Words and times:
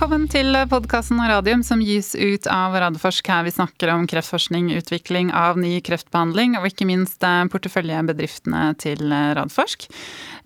Velkommen 0.00 0.30
til 0.32 0.56
podkasten 0.64 1.18
Radium 1.28 1.60
som 1.60 1.82
gis 1.84 2.14
ut 2.16 2.46
av 2.48 2.72
Radforsk, 2.72 3.26
her 3.28 3.42
vi 3.44 3.50
snakker 3.52 3.90
om 3.92 4.06
kreftforskning, 4.08 4.70
utvikling 4.72 5.28
av 5.36 5.60
ny 5.60 5.74
kreftbehandling 5.84 6.54
og 6.56 6.64
ikke 6.70 6.86
minst 6.88 7.20
eh, 7.20 7.42
porteføljebedriftene 7.52 8.62
til 8.80 9.12
eh, 9.12 9.26
Radforsk. 9.36 9.84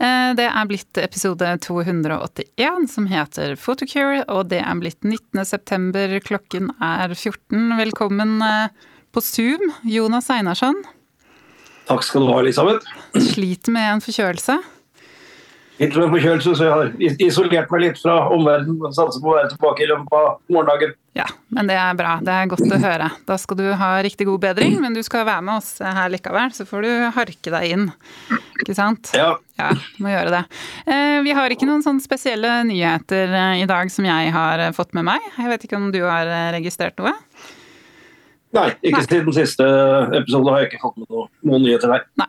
Eh, 0.02 0.32
det 0.34 0.48
er 0.48 0.66
blitt 0.66 0.98
episode 0.98 1.52
281 1.68 2.90
som 2.96 3.06
heter 3.06 3.54
Photocure, 3.54 4.26
og 4.26 4.50
det 4.50 4.58
er 4.58 4.82
blitt 4.82 5.06
19.9. 5.06 6.18
Klokken 6.26 6.74
er 6.82 7.14
14. 7.14 7.78
Velkommen 7.78 8.40
på 9.14 9.22
Zoom, 9.22 9.70
Jonas 9.86 10.34
Einarsson. 10.34 10.82
Takk 11.86 12.02
skal 12.02 12.26
du 12.26 12.34
ha, 12.34 12.42
Elisabeth. 12.42 12.90
Sliter 13.30 13.78
med 13.78 13.92
en 13.92 14.02
forkjølelse? 14.02 14.64
Litt 15.80 15.96
forkjølelse, 15.96 16.52
så 16.54 16.66
jeg 16.68 16.74
har 16.74 17.22
isolert 17.24 17.72
meg 17.72 17.80
litt 17.82 17.96
fra 17.98 18.20
omverdenen. 18.34 18.92
Satser 18.94 19.22
på 19.22 19.32
å 19.32 19.38
være 19.40 19.50
tilbake 19.54 19.82
i 19.82 19.88
løpet 19.90 20.14
av 20.14 20.28
morgendagen. 20.54 20.94
Ja, 21.18 21.26
men 21.54 21.70
det 21.70 21.76
er 21.78 21.96
bra. 21.98 22.16
Det 22.22 22.30
er 22.34 22.50
godt 22.50 22.66
å 22.74 22.78
høre. 22.82 23.08
Da 23.26 23.38
skal 23.38 23.58
du 23.58 23.66
ha 23.78 23.90
riktig 24.02 24.26
god 24.26 24.42
bedring, 24.42 24.76
men 24.82 24.94
du 24.94 25.02
skal 25.06 25.26
være 25.26 25.42
med 25.46 25.58
oss 25.60 25.76
her 25.82 26.10
likevel. 26.14 26.54
Så 26.54 26.66
får 26.66 26.86
du 26.86 26.92
harke 27.14 27.54
deg 27.54 27.74
inn. 27.74 27.88
Ikke 28.62 28.74
sant? 28.78 29.10
Ja. 29.18 29.34
Ja, 29.54 29.68
må 30.02 30.10
gjøre 30.10 30.32
det. 30.34 30.40
Eh, 30.90 31.20
vi 31.22 31.34
har 31.36 31.52
ikke 31.54 31.66
noen 31.68 31.82
sånne 31.84 32.02
spesielle 32.02 32.56
nyheter 32.66 33.30
eh, 33.30 33.60
i 33.62 33.68
dag 33.70 33.90
som 33.94 34.06
jeg 34.08 34.32
har 34.34 34.62
eh, 34.64 34.72
fått 34.74 34.90
med 34.98 35.06
meg. 35.06 35.22
Jeg 35.38 35.52
vet 35.52 35.66
ikke 35.68 35.78
om 35.78 35.92
du 35.94 36.00
har 36.02 36.26
registrert 36.56 36.98
noe? 36.98 37.14
Nei, 38.54 38.68
ikke 38.86 39.00
Nei. 39.00 39.06
siden 39.08 39.34
siste 39.34 39.66
episode 40.14 40.52
har 40.52 40.62
jeg 40.62 40.68
ikke 40.70 40.82
fått 40.84 40.98
med 41.00 41.08
noen, 41.10 41.30
noen 41.48 41.64
nyheter 41.66 41.90
der. 41.90 42.04
Nei, 42.20 42.28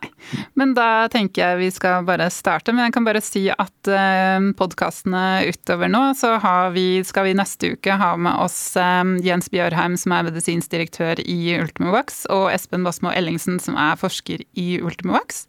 men 0.58 0.72
da 0.74 1.06
tenker 1.12 1.42
jeg 1.42 1.60
vi 1.60 1.68
skal 1.74 2.06
bare 2.08 2.26
starte. 2.34 2.74
Men 2.74 2.88
jeg 2.88 2.96
kan 2.96 3.06
bare 3.06 3.22
si 3.22 3.44
at 3.52 3.90
eh, 3.90 4.48
podkastene 4.58 5.22
utover 5.46 5.90
nå, 5.92 6.02
så 6.18 6.34
vi, 6.74 6.86
skal 7.06 7.28
vi 7.28 7.36
neste 7.38 7.72
uke 7.76 7.98
ha 8.00 8.10
med 8.18 8.42
oss 8.42 8.58
eh, 8.80 9.14
Jens 9.26 9.50
Bjørheim, 9.52 9.94
som 10.00 10.16
er 10.16 10.26
medisinsk 10.26 10.72
direktør 10.74 11.22
i 11.22 11.38
Ultimovax, 11.60 12.24
og 12.34 12.48
Espen 12.54 12.86
Basmo 12.86 13.14
Ellingsen, 13.14 13.60
som 13.62 13.78
er 13.78 13.98
forsker 14.00 14.42
i 14.58 14.68
Ultimovax. 14.82 15.44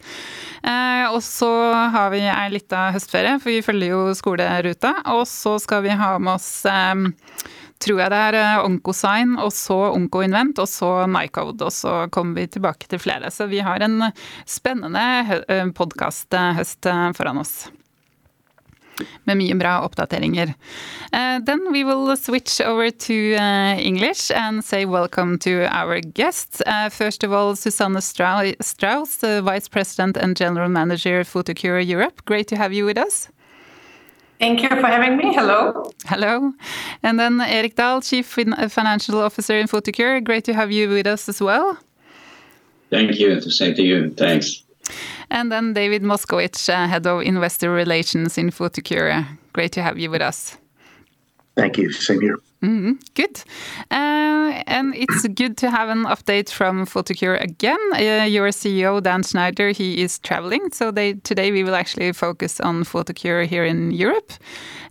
Eh, 0.62 1.06
og 1.10 1.23
så 1.26 1.52
har 1.94 2.14
vi 2.14 2.22
ei 2.30 2.48
lita 2.54 2.92
høstferie, 2.94 3.38
for 3.42 3.54
vi 3.54 3.66
følger 3.66 3.96
jo 3.96 4.04
skoleruta. 4.18 4.94
Og 5.16 5.26
så 5.30 5.58
skal 5.64 5.86
vi 5.88 5.98
ha 5.98 6.14
med 6.22 6.38
oss 6.38 6.52
eh, 6.70 6.94
tror 7.83 8.02
jeg 8.02 8.14
det 8.14 8.20
er 8.42 8.66
Onkosign, 8.66 8.97
Oncosign, 8.97 9.38
og 9.39 9.53
så 9.53 9.78
OncoInvent, 9.94 10.59
og 10.59 10.70
så 10.70 11.08
Nycode. 11.08 11.66
Og 11.66 11.73
så 11.73 12.08
kommer 12.11 12.42
vi 12.42 12.47
tilbake 12.47 12.88
til 12.88 13.00
flere. 13.00 13.31
Så 13.31 13.47
vi 13.47 13.59
har 13.59 13.81
en 13.81 14.11
spennende 14.45 15.44
eh, 15.47 15.67
podkast-høst 15.75 16.86
eh, 16.86 17.11
foran 17.17 17.44
oss. 17.44 17.70
Med 19.30 19.38
mye 19.38 19.53
bra 19.53 19.75
oppdateringer. 19.86 20.55
Uh, 21.14 21.38
then 21.45 21.72
we 21.72 21.83
will 21.83 22.17
switch 22.17 22.59
over 22.59 22.89
to 22.89 23.36
uh, 23.38 23.78
English 23.78 24.31
and 24.33 24.66
say 24.66 24.86
welcome 24.86 25.38
to 25.38 25.67
our 25.70 26.02
guests. 26.02 26.64
Uh, 26.66 26.89
first 26.89 27.23
of 27.23 27.31
all, 27.31 27.55
Susanne 27.55 28.02
Strauss, 28.02 29.20
Vice 29.22 29.70
President 29.70 30.17
and 30.17 30.36
General 30.36 30.70
Manager 30.70 31.23
Photocure 31.23 31.80
Europe. 31.80 32.25
Great 32.25 32.48
to 32.48 32.55
have 32.55 32.73
you 32.73 32.86
with 32.86 32.98
us. 32.98 33.30
Thank 34.40 34.62
you 34.62 34.70
for 34.70 34.88
having 34.88 35.18
me. 35.18 35.34
Hello. 35.34 35.92
Hello. 36.06 36.54
And 37.02 37.20
then 37.20 37.42
Erik 37.42 37.76
Dahl, 37.76 38.02
Chief 38.02 38.26
Financial 38.26 39.20
Officer 39.20 39.58
in 39.58 39.68
Photocure. 39.68 40.24
Great 40.24 40.44
to 40.46 40.54
have 40.54 40.72
you 40.72 40.90
with 40.90 41.08
us 41.08 41.28
as 41.28 41.42
well. 41.42 41.78
Thank 42.90 43.20
you. 43.20 43.40
The 43.40 43.52
same 43.52 43.74
to 43.76 43.84
you. 43.84 44.12
Thanks. 44.12 44.64
And 45.30 45.52
then 45.52 45.73
David 45.73 46.04
Moskowitz, 46.04 46.70
uh, 46.70 46.88
Head 46.88 47.06
of 47.08 47.22
Investor 47.22 47.72
Relations 47.72 48.38
in 48.38 48.52
Photocure. 48.52 49.26
Great 49.54 49.72
to 49.73 49.82
have 49.82 49.98
you 49.98 50.10
with 50.10 50.22
us. 50.22 50.58
Thank 51.56 51.78
you. 51.78 51.92
Same 51.92 52.22
here. 52.22 52.38
Mm. 52.62 52.98
Good. 53.14 53.44
Uh, 53.92 54.64
and 54.66 54.95
it's 54.95 55.28
good 55.28 55.58
to 55.58 55.70
have 55.70 55.90
an 55.90 56.06
update 56.06 56.50
from 56.50 56.88
Photocure 56.88 57.40
again. 57.40 57.78
Uh, 57.94 58.26
your 58.26 58.50
CEO, 58.50 59.02
Dan 59.02 59.22
Schneider, 59.22 59.70
he 59.70 60.02
is 60.02 60.18
traveling. 60.20 60.72
So 60.72 60.90
they, 60.90 61.14
today 61.14 61.52
we 61.52 61.64
will 61.64 61.76
actually 61.76 62.12
focus 62.14 62.60
on 62.60 62.84
Photocure 62.84 63.46
here 63.46 63.64
in 63.64 63.92
Europe 63.92 64.34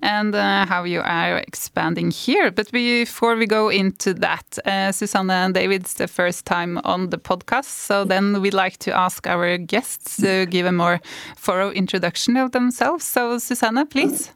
and 0.00 0.32
uh, 0.34 0.65
how 0.66 0.84
you 0.84 1.00
are 1.00 1.38
expanding 1.38 2.12
here. 2.12 2.53
But 2.53 2.71
before 2.71 3.34
we 3.34 3.47
go 3.47 3.69
into 3.69 4.15
that, 4.15 4.59
uh, 4.65 4.93
Susanne 4.93 5.31
and 5.31 5.53
David, 5.53 5.82
it's 5.82 5.94
the 5.94 6.06
first 6.06 6.47
time 6.47 6.78
on 6.84 7.10
the 7.10 7.19
podcast. 7.19 7.65
So 7.65 8.05
then 8.05 8.41
we'd 8.41 8.55
like 8.55 8.76
to 8.78 8.97
ask 8.97 9.26
our 9.26 9.59
guests 9.59 10.19
to 10.19 10.47
give 10.47 10.66
a 10.66 10.72
more 10.72 11.00
thorough 11.37 11.71
introduction 11.72 12.37
of 12.37 12.53
themselves. 12.53 13.05
So 13.05 13.38
Susanna, 13.38 13.87
please. 13.87 14.31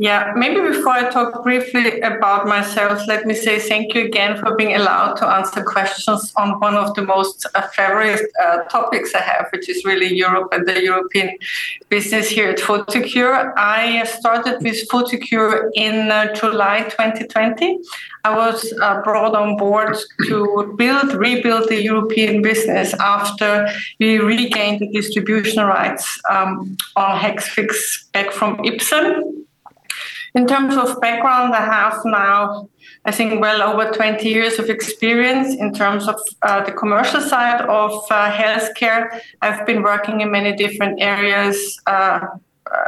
Yeah, 0.00 0.32
maybe 0.34 0.62
before 0.62 0.92
I 0.92 1.10
talk 1.10 1.42
briefly 1.42 2.00
about 2.00 2.46
myself, 2.46 3.06
let 3.06 3.26
me 3.26 3.34
say 3.34 3.58
thank 3.58 3.92
you 3.94 4.06
again 4.06 4.38
for 4.38 4.56
being 4.56 4.74
allowed 4.74 5.16
to 5.16 5.26
answer 5.26 5.62
questions 5.62 6.32
on 6.38 6.58
one 6.58 6.74
of 6.74 6.94
the 6.94 7.02
most 7.02 7.46
uh, 7.54 7.60
favorite 7.76 8.22
uh, 8.42 8.62
topics 8.70 9.14
I 9.14 9.20
have, 9.20 9.48
which 9.52 9.68
is 9.68 9.84
really 9.84 10.10
Europe 10.14 10.48
and 10.52 10.66
the 10.66 10.82
European 10.82 11.36
business 11.90 12.30
here 12.30 12.48
at 12.48 12.56
Photocure. 12.56 13.52
I 13.58 14.04
started 14.04 14.62
with 14.62 14.88
Photocure 14.88 15.68
in 15.74 16.10
uh, 16.10 16.32
July 16.32 16.84
2020. 16.84 17.80
I 18.24 18.34
was 18.34 18.72
uh, 18.80 19.02
brought 19.02 19.34
on 19.34 19.58
board 19.58 19.98
to 20.28 20.74
build, 20.78 21.12
rebuild 21.12 21.68
the 21.68 21.82
European 21.82 22.40
business 22.40 22.94
after 22.94 23.68
we 23.98 24.18
regained 24.18 24.80
the 24.80 24.88
distribution 24.88 25.62
rights 25.62 26.18
um, 26.30 26.78
on 26.96 27.18
Hexvix 27.20 28.10
back 28.12 28.32
from 28.32 28.56
Ipsen. 28.64 29.39
In 30.34 30.46
terms 30.46 30.76
of 30.76 31.00
background, 31.00 31.54
I 31.54 31.64
have 31.64 32.00
now, 32.04 32.68
I 33.04 33.10
think, 33.10 33.40
well 33.40 33.62
over 33.62 33.90
20 33.90 34.28
years 34.28 34.58
of 34.58 34.70
experience 34.70 35.54
in 35.56 35.72
terms 35.74 36.06
of 36.06 36.20
uh, 36.42 36.64
the 36.64 36.72
commercial 36.72 37.20
side 37.20 37.60
of 37.62 37.92
uh, 38.10 38.30
healthcare. 38.30 39.20
I've 39.42 39.66
been 39.66 39.82
working 39.82 40.20
in 40.20 40.30
many 40.30 40.54
different 40.54 41.00
areas. 41.00 41.80
Uh, 41.86 42.20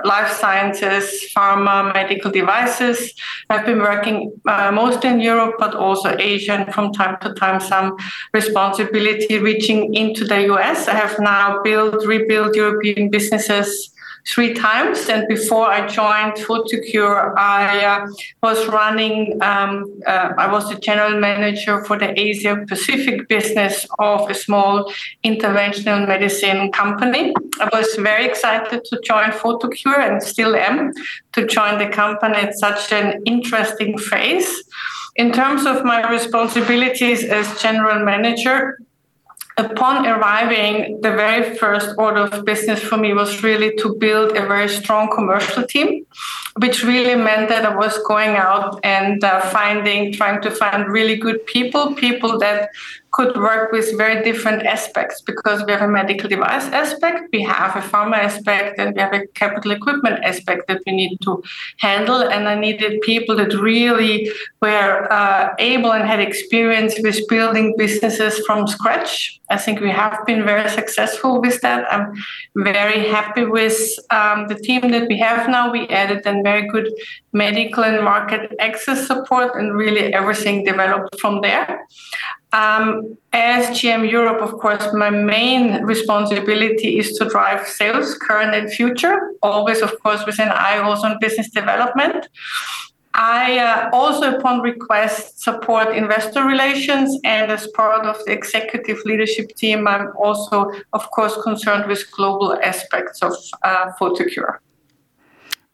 life 0.05 0.31
sciences, 0.31 1.33
pharma, 1.37 1.93
medical 1.93 2.31
devices. 2.31 3.13
I've 3.51 3.67
been 3.67 3.81
working 3.81 4.33
uh, 4.47 4.71
mostly 4.71 5.11
in 5.11 5.21
Europe, 5.21 5.57
but 5.59 5.75
also 5.75 6.15
Asia, 6.19 6.53
and 6.53 6.73
from 6.73 6.93
time 6.93 7.17
to 7.23 7.35
time, 7.35 7.59
some 7.59 7.97
responsibility 8.33 9.39
reaching 9.39 9.93
into 9.95 10.25
the 10.25 10.53
US. 10.53 10.87
I 10.89 10.95
have 10.95 11.19
now 11.19 11.63
built, 11.63 12.07
rebuilt 12.07 12.55
European 12.55 13.11
businesses 13.11 13.93
three 14.27 14.55
times. 14.55 15.09
And 15.09 15.27
before 15.29 15.67
I 15.67 15.87
joined 15.87 16.35
Photocure, 16.35 17.35
I 17.37 17.85
uh, 17.85 18.07
was 18.43 18.67
running, 18.69 19.43
um, 19.43 20.01
uh, 20.07 20.33
I 20.39 20.51
was 20.51 20.69
the 20.69 20.77
general 20.77 21.19
manager 21.19 21.85
for 21.85 21.99
the 21.99 22.19
Asia 22.19 22.65
Pacific 22.69 23.29
business 23.29 23.87
of 23.99 24.31
a 24.31 24.35
small 24.35 24.93
interventional 25.25 26.07
medicine 26.07 26.71
company. 26.73 27.35
I 27.61 27.69
was 27.73 27.95
very 27.97 28.27
excited 28.27 28.85
to 28.85 29.01
join 29.05 29.31
Photocure 29.31 29.99
and 29.99 30.23
still 30.23 30.55
am 30.57 30.93
to 31.33 31.47
join 31.47 31.79
the 31.79 31.89
company 31.89 32.37
at 32.37 32.55
such 32.59 32.93
an 32.93 33.23
interesting 33.25 33.99
phase. 33.99 34.63
In 35.17 35.31
terms 35.31 35.67
of 35.67 35.85
my 35.85 36.11
responsibilities 36.11 37.25
as 37.25 37.61
general 37.61 38.03
manager, 38.05 38.79
upon 39.57 40.07
arriving, 40.07 41.01
the 41.01 41.11
very 41.11 41.57
first 41.57 41.95
order 41.99 42.23
of 42.23 42.45
business 42.45 42.81
for 42.81 42.97
me 42.97 43.13
was 43.13 43.43
really 43.43 43.75
to 43.77 43.95
build 43.97 44.37
a 44.37 44.47
very 44.47 44.69
strong 44.69 45.11
commercial 45.11 45.63
team, 45.65 46.07
which 46.59 46.83
really 46.85 47.15
meant 47.15 47.49
that 47.49 47.65
I 47.65 47.75
was 47.75 47.99
going 48.07 48.37
out 48.37 48.81
and 48.83 49.23
uh, 49.23 49.41
finding, 49.51 50.13
trying 50.13 50.41
to 50.43 50.51
find 50.51 50.89
really 50.89 51.17
good 51.17 51.45
people, 51.47 51.95
people 51.95 52.39
that 52.39 52.71
could 53.13 53.37
work 53.37 53.73
with 53.73 53.97
very 53.99 54.23
different 54.23 54.65
aspects 54.65 55.21
because 55.21 55.63
we 55.67 55.73
have 55.73 55.83
a 55.83 55.89
medical 55.89 56.29
device 56.29 56.65
aspect, 56.83 57.29
we 57.33 57.43
have 57.43 57.77
a 57.77 57.87
pharma 57.87 58.17
aspect, 58.17 58.79
and 58.79 58.95
we 58.95 59.01
have 59.01 59.13
a 59.13 59.27
capital 59.35 59.71
equipment 59.71 60.25
aspect 60.25 60.67
that 60.69 60.81
we 60.87 60.93
need 60.93 61.19
to 61.21 61.43
handle. 61.77 62.23
And 62.23 62.49
I 62.49 62.55
needed 62.55 63.03
people 63.03 63.37
that 63.37 63.53
really 63.53 64.31
were 64.63 65.13
uh, 65.13 65.55
able 65.59 65.93
and 65.93 66.05
had 66.07 66.21
experience 66.21 66.95
with 67.03 67.21
building 67.29 67.75
businesses 67.77 68.39
from 68.47 68.67
scratch. 68.67 69.39
I 69.51 69.59
think 69.59 69.81
we 69.81 69.91
have 69.91 70.19
been 70.27 70.47
very 70.47 70.69
successful 70.71 71.41
with 71.43 71.61
that. 71.61 71.85
I'm 71.93 72.15
very 72.57 73.09
happy 73.09 73.45
with 73.45 73.79
um, 74.09 74.49
the 74.49 74.55
team 74.55 74.91
that 74.91 75.07
we 75.09 75.19
have 75.19 75.51
now. 75.51 75.71
We 75.71 75.87
added 75.89 76.25
then 76.25 76.43
very 76.43 76.67
good 76.67 76.91
medical 77.35 77.85
and 77.85 78.03
market 78.03 78.55
access 78.59 79.07
support, 79.07 79.55
and 79.57 79.75
really 79.75 80.15
everything 80.15 80.65
developed 80.65 81.21
from 81.21 81.43
there. 81.43 81.87
Um, 82.53 83.17
as 83.33 83.69
GM 83.79 84.11
Europe, 84.11 84.43
of 84.43 84.53
course, 84.61 84.93
my 84.93 85.09
main 85.09 85.83
responsibility 85.85 86.99
is 86.99 87.17
to 87.19 87.25
drive 87.25 87.67
sales, 87.67 88.15
current 88.15 88.55
and 88.55 88.71
future, 88.71 89.33
always, 89.43 89.81
of 89.81 89.99
course, 90.03 90.27
with 90.27 90.39
an 90.39 90.51
eye 90.51 90.79
also 90.79 91.09
on 91.09 91.17
business 91.19 91.49
development. 91.49 92.29
I 93.15 93.59
uh, 93.59 93.91
also, 93.93 94.37
upon 94.37 94.61
request, 94.61 95.41
support 95.41 95.95
investor 95.95 96.45
relations, 96.45 97.19
and 97.25 97.51
as 97.51 97.67
part 97.69 98.07
of 98.07 98.23
the 98.25 98.33
executive 98.33 98.99
leadership 99.05 99.55
team, 99.57 99.87
I'm 99.87 100.09
also, 100.17 100.71
of 100.93 101.11
course, 101.11 101.37
concerned 101.43 101.87
with 101.87 102.11
global 102.11 102.59
aspects 102.63 103.23
of 103.23 103.35
uh, 103.63 103.93
Photocure. 103.99 104.59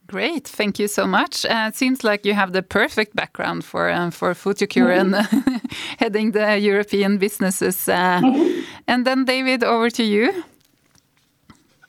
Great, 0.08 0.48
thank 0.48 0.78
you 0.78 0.88
so 0.88 1.06
much. 1.06 1.44
Uh, 1.44 1.66
it 1.68 1.76
seems 1.76 2.02
like 2.02 2.24
you 2.24 2.32
have 2.32 2.54
the 2.54 2.62
perfect 2.62 3.14
background 3.14 3.62
for 3.62 3.90
uh, 3.90 4.10
for 4.10 4.34
Photocure 4.34 4.96
mm 4.96 5.12
-hmm. 5.12 5.22
and 5.22 5.60
heading 6.02 6.32
the 6.32 6.58
European 6.70 7.18
businesses. 7.18 7.88
Uh, 7.88 7.94
mm 7.94 8.34
-hmm. 8.34 8.64
And 8.86 9.04
then, 9.04 9.24
David, 9.24 9.64
over 9.64 9.90
to 9.90 10.02
you. 10.02 10.32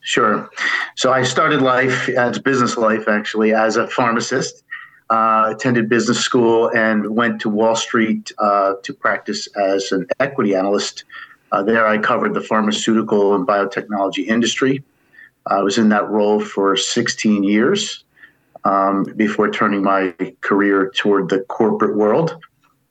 Sure. 0.01 0.49
So 0.95 1.17
I 1.19 1.25
started 1.25 1.61
life 1.61 2.17
as 2.17 2.41
business 2.41 2.75
life 2.75 3.11
actually 3.11 3.55
as 3.55 3.77
a 3.77 3.87
pharmacist. 3.87 4.63
Uh, 5.11 5.53
attended 5.53 5.87
business 5.87 6.19
school 6.23 6.69
and 6.75 7.05
went 7.15 7.41
to 7.41 7.49
Wall 7.49 7.75
Street 7.75 8.33
uh, 8.37 8.71
to 8.85 8.93
practice 8.93 9.49
as 9.73 9.91
an 9.91 10.05
equity 10.17 10.57
analyst. 10.57 11.05
Uh, 11.51 11.63
there, 11.65 11.95
I 11.95 11.97
covered 12.01 12.33
the 12.33 12.45
pharmaceutical 12.51 13.33
and 13.35 13.47
biotechnology 13.47 14.25
industry. 14.27 14.83
I 15.57 15.61
was 15.63 15.77
in 15.77 15.89
that 15.89 16.05
role 16.09 16.39
for 16.45 16.77
16 16.77 17.43
years 17.43 18.05
um, 18.63 19.03
before 19.15 19.49
turning 19.49 19.83
my 19.83 20.13
career 20.41 20.91
toward 20.95 21.29
the 21.29 21.39
corporate 21.41 21.95
world 21.95 22.37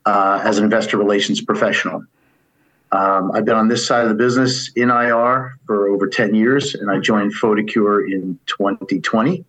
uh, 0.06 0.41
as 0.44 0.59
an 0.59 0.65
investor 0.65 0.97
relations 0.97 1.41
professional. 1.41 2.05
Um, 2.91 3.32
I've 3.32 3.44
been 3.44 3.56
on 3.56 3.69
this 3.69 3.87
side 3.87 4.05
of 4.05 4.09
the 4.09 4.15
business 4.15 4.70
in 4.75 4.91
IR 4.91 5.59
for 5.67 5.88
over 5.88 6.09
10 6.09 6.35
years, 6.35 6.75
and 6.75 6.91
I 6.91 6.99
joined 6.99 7.35
Photocure 7.35 8.11
in 8.11 8.38
2020. 8.47 9.44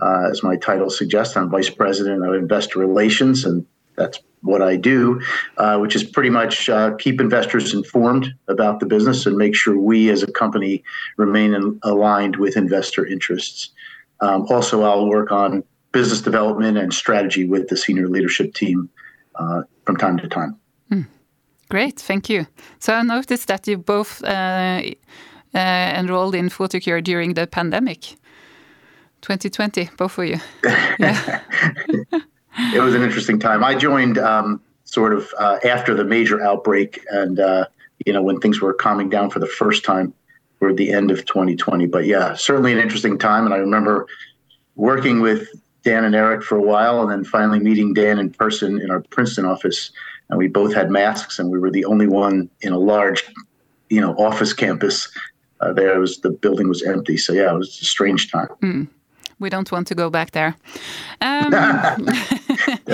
Uh, 0.00 0.28
as 0.30 0.42
my 0.42 0.56
title 0.56 0.88
suggests, 0.88 1.36
I'm 1.36 1.50
Vice 1.50 1.68
President 1.68 2.24
of 2.24 2.32
Investor 2.34 2.78
Relations, 2.78 3.44
and 3.44 3.66
that's 3.96 4.20
what 4.42 4.62
I 4.62 4.76
do, 4.76 5.20
uh, 5.56 5.78
which 5.78 5.96
is 5.96 6.04
pretty 6.04 6.30
much 6.30 6.68
uh, 6.68 6.94
keep 6.96 7.20
investors 7.20 7.74
informed 7.74 8.32
about 8.46 8.80
the 8.80 8.86
business 8.86 9.26
and 9.26 9.36
make 9.36 9.54
sure 9.54 9.76
we 9.76 10.10
as 10.10 10.22
a 10.22 10.30
company 10.30 10.84
remain 11.16 11.54
in, 11.54 11.78
aligned 11.82 12.36
with 12.36 12.56
investor 12.56 13.04
interests. 13.04 13.70
Um, 14.20 14.46
also, 14.50 14.82
I'll 14.82 15.06
work 15.06 15.30
on 15.30 15.64
business 15.92 16.20
development 16.20 16.76
and 16.78 16.92
strategy 16.92 17.44
with 17.44 17.68
the 17.68 17.76
senior 17.76 18.08
leadership 18.08 18.54
team 18.54 18.88
uh, 19.36 19.62
from 19.84 19.96
time 19.96 20.18
to 20.18 20.28
time. 20.28 20.56
Mm. 20.90 21.06
Great, 21.68 21.98
thank 21.98 22.28
you. 22.28 22.46
So 22.78 22.94
I 22.94 23.02
noticed 23.02 23.48
that 23.48 23.66
you 23.66 23.78
both 23.78 24.22
uh, 24.24 24.82
uh, 25.54 25.58
enrolled 25.98 26.34
in 26.34 26.48
Photocure 26.48 27.02
during 27.02 27.34
the 27.34 27.46
pandemic. 27.46 28.16
2020, 29.22 29.90
both 29.96 30.18
of 30.18 30.26
you. 30.26 30.38
Yeah. 30.98 31.40
it 32.74 32.82
was 32.82 32.94
an 32.94 33.02
interesting 33.02 33.38
time. 33.38 33.62
I 33.62 33.74
joined 33.74 34.18
um, 34.18 34.60
sort 34.84 35.12
of 35.12 35.32
uh, 35.38 35.58
after 35.64 35.94
the 35.94 36.04
major 36.04 36.40
outbreak, 36.40 37.04
and 37.10 37.38
uh, 37.38 37.66
you 38.04 38.12
know 38.12 38.22
when 38.22 38.40
things 38.40 38.60
were 38.60 38.74
calming 38.74 39.08
down 39.08 39.30
for 39.30 39.38
the 39.38 39.46
first 39.46 39.84
time 39.84 40.12
toward 40.58 40.76
the 40.76 40.92
end 40.92 41.10
of 41.10 41.24
2020. 41.24 41.86
But 41.86 42.06
yeah, 42.06 42.34
certainly 42.34 42.72
an 42.72 42.78
interesting 42.78 43.18
time. 43.18 43.44
And 43.44 43.54
I 43.54 43.58
remember 43.58 44.06
working 44.76 45.20
with 45.20 45.48
Dan 45.84 46.04
and 46.04 46.14
Erik 46.14 46.42
for 46.42 46.56
a 46.56 46.62
while, 46.62 47.02
and 47.02 47.10
then 47.10 47.24
finally 47.24 47.60
meeting 47.60 47.94
Dan 47.94 48.18
in 48.18 48.30
person 48.30 48.80
in 48.80 48.90
our 48.90 49.00
Princeton 49.00 49.44
office. 49.44 49.90
And 50.28 50.38
we 50.38 50.48
both 50.48 50.74
had 50.74 50.90
masks, 50.90 51.38
and 51.38 51.50
we 51.50 51.58
were 51.58 51.70
the 51.70 51.84
only 51.84 52.06
one 52.06 52.50
in 52.60 52.72
a 52.72 52.78
large, 52.78 53.24
you 53.88 54.00
know, 54.00 54.14
office 54.14 54.52
campus. 54.52 55.08
Uh, 55.60 55.72
there 55.72 55.98
was 55.98 56.18
the 56.18 56.30
building 56.30 56.68
was 56.68 56.82
empty. 56.82 57.16
So 57.16 57.32
yeah, 57.32 57.52
it 57.52 57.56
was 57.56 57.80
a 57.80 57.84
strange 57.84 58.30
time. 58.30 58.48
Mm 58.62 58.88
we 59.38 59.50
don't 59.50 59.70
want 59.70 59.86
to 59.88 59.94
go 59.94 60.10
back 60.10 60.32
there. 60.32 60.56
Um, 61.20 61.50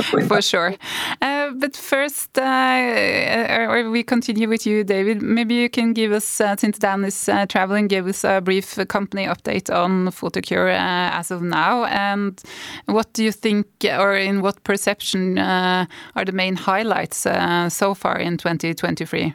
for 0.03 0.43
sure. 0.43 0.75
Uh, 1.21 1.51
but 1.57 1.77
first, 1.77 2.39
uh, 2.39 2.43
uh, 2.43 3.67
or 3.69 3.91
we 3.91 4.03
continue 4.03 4.49
with 4.49 4.67
you, 4.67 4.85
David. 4.85 5.23
Maybe 5.23 5.55
you 5.55 5.71
can 5.71 5.93
give 5.93 6.13
us, 6.13 6.41
uh, 6.41 6.57
since 6.57 6.79
Dan 6.79 7.05
is 7.05 7.29
uh, 7.29 7.47
traveling, 7.47 7.89
give 7.89 8.07
us 8.07 8.25
a 8.25 8.41
brief 8.41 8.77
company 8.89 9.27
update 9.27 9.75
on 9.75 10.09
Photocure 10.09 10.69
uh, 10.69 11.19
as 11.19 11.31
of 11.31 11.43
now. 11.43 11.85
And 11.85 12.41
what 12.87 13.13
do 13.13 13.25
you 13.25 13.33
think, 13.33 13.67
or 13.85 14.15
in 14.15 14.41
what 14.43 14.63
perception, 14.65 15.39
are 15.39 16.25
the 16.25 16.33
main 16.33 16.57
highlights 16.57 17.27
so 17.69 17.95
far 17.95 18.19
in 18.19 18.37
2023? 18.37 19.35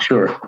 Sure. 0.00 0.40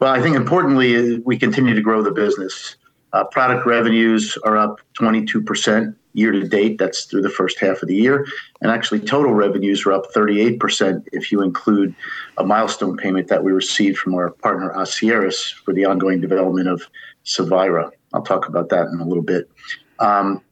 Well, 0.00 0.12
I 0.12 0.20
think 0.20 0.36
importantly, 0.36 1.18
we 1.20 1.38
continue 1.38 1.74
to 1.74 1.82
grow 1.82 2.02
the 2.02 2.10
business. 2.10 2.76
Uh, 3.12 3.24
product 3.24 3.66
revenues 3.66 4.36
are 4.44 4.56
up 4.56 4.80
22% 4.98 5.94
year 6.16 6.32
to 6.32 6.46
date. 6.46 6.78
That's 6.78 7.04
through 7.04 7.22
the 7.22 7.30
first 7.30 7.60
half 7.60 7.82
of 7.82 7.88
the 7.88 7.94
year. 7.94 8.26
And 8.60 8.70
actually, 8.70 9.00
total 9.00 9.34
revenues 9.34 9.84
are 9.86 9.92
up 9.92 10.12
38% 10.14 11.06
if 11.12 11.30
you 11.30 11.42
include 11.42 11.94
a 12.38 12.44
milestone 12.44 12.96
payment 12.96 13.28
that 13.28 13.44
we 13.44 13.52
received 13.52 13.98
from 13.98 14.14
our 14.14 14.30
partner 14.30 14.72
Asieris 14.74 15.52
for 15.64 15.72
the 15.72 15.84
ongoing 15.84 16.20
development 16.20 16.68
of 16.68 16.82
Cevira. 17.24 17.90
I'll 18.12 18.22
talk 18.22 18.48
about 18.48 18.70
that 18.70 18.86
in 18.86 19.00
a 19.00 19.04
little 19.04 19.22
bit. 19.22 19.50
Um, 19.98 20.42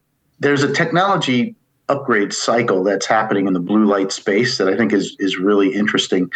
there's 0.40 0.62
a 0.62 0.72
technology 0.72 1.54
upgrade 1.88 2.32
cycle 2.32 2.82
that's 2.82 3.06
happening 3.06 3.46
in 3.46 3.52
the 3.52 3.60
blue 3.60 3.84
light 3.84 4.10
space 4.10 4.58
that 4.58 4.68
I 4.68 4.76
think 4.76 4.92
is, 4.92 5.16
is 5.18 5.38
really 5.38 5.74
interesting. 5.74 6.30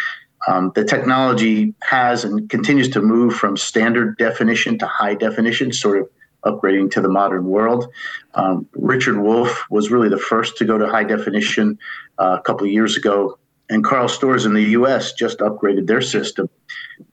Um, 0.47 0.71
the 0.75 0.85
technology 0.85 1.73
has 1.81 2.23
and 2.23 2.49
continues 2.49 2.89
to 2.91 3.01
move 3.01 3.33
from 3.33 3.57
standard 3.57 4.17
definition 4.17 4.77
to 4.79 4.85
high 4.85 5.15
definition, 5.15 5.73
sort 5.73 5.99
of 5.99 6.09
upgrading 6.45 6.91
to 6.91 7.01
the 7.01 7.09
modern 7.09 7.45
world. 7.45 7.87
Um, 8.33 8.67
Richard 8.73 9.19
Wolf 9.19 9.65
was 9.69 9.91
really 9.91 10.09
the 10.09 10.17
first 10.17 10.57
to 10.57 10.65
go 10.65 10.77
to 10.77 10.87
high 10.87 11.03
definition 11.03 11.77
uh, 12.17 12.37
a 12.39 12.41
couple 12.41 12.65
of 12.65 12.73
years 12.73 12.97
ago, 12.97 13.37
and 13.69 13.83
Karl 13.83 14.07
Storz 14.07 14.45
in 14.45 14.53
the 14.53 14.63
U.S. 14.71 15.13
just 15.13 15.39
upgraded 15.39 15.87
their 15.87 16.01
system 16.01 16.49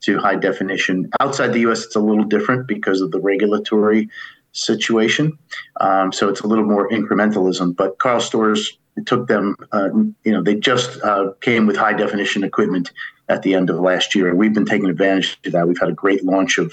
to 0.01 0.19
high 0.19 0.37
definition. 0.37 1.11
Outside 1.21 1.53
the 1.53 1.61
U.S., 1.61 1.85
it's 1.85 1.97
a 1.97 2.01
little 2.01 2.25
different 2.25 2.67
because 2.67 3.01
of 3.01 3.11
the 3.11 3.21
regulatory 3.21 4.09
situation, 4.53 5.39
um, 5.81 6.13
so 6.13 6.29
it's 6.29 6.41
a 6.41 6.47
little 6.47 6.65
more 6.65 6.89
incrementalism. 6.89 7.77
But 7.77 7.99
Karl 7.99 8.21
Storz 8.21 8.73
it 8.97 9.07
took 9.07 9.29
them, 9.29 9.57
uh, 9.73 9.91
you 10.25 10.33
know, 10.33 10.43
they 10.43 10.55
just 10.55 11.01
uh, 11.03 11.33
came 11.41 11.67
with 11.67 11.77
high 11.77 11.93
definition 11.93 12.43
equipment 12.43 12.93
at 13.29 13.43
the 13.43 13.55
end 13.55 13.69
of 13.69 13.79
last 13.79 14.15
year, 14.15 14.29
and 14.29 14.39
we've 14.39 14.55
been 14.55 14.65
taking 14.65 14.89
advantage 14.89 15.39
of 15.45 15.53
that. 15.53 15.69
We've 15.69 15.79
had 15.79 15.91
a 15.91 15.95
great 15.95 16.25
launch 16.25 16.59
of 16.59 16.73